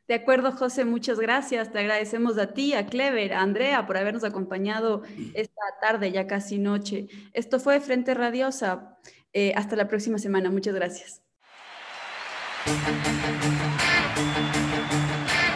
De 0.09 0.15
acuerdo, 0.15 0.51
José, 0.51 0.85
muchas 0.85 1.19
gracias. 1.19 1.71
Te 1.71 1.77
agradecemos 1.77 2.39
a 2.39 2.47
ti, 2.47 2.73
a 2.73 2.87
Clever, 2.87 3.31
a 3.31 3.41
Andrea 3.41 3.85
por 3.85 3.95
habernos 3.95 4.23
acompañado 4.23 5.03
esta 5.35 5.61
tarde, 5.79 6.11
ya 6.11 6.25
casi 6.25 6.57
noche. 6.57 7.05
Esto 7.33 7.59
fue 7.59 7.79
Frente 7.79 8.15
Radiosa. 8.15 8.97
Eh, 9.33 9.53
hasta 9.55 9.75
la 9.75 9.87
próxima 9.87 10.17
semana. 10.17 10.49
Muchas 10.49 10.73
gracias. 10.73 11.21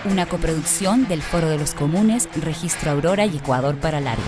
Una 0.06 0.28
coproducción 0.28 1.08
del 1.08 1.24
Foro 1.24 1.50
de 1.50 1.58
los 1.58 1.74
Comunes, 1.74 2.30
Registro 2.40 2.92
Aurora 2.92 3.26
y 3.26 3.38
Ecuador 3.38 3.76
para 3.78 4.00
Largo. 4.02 4.22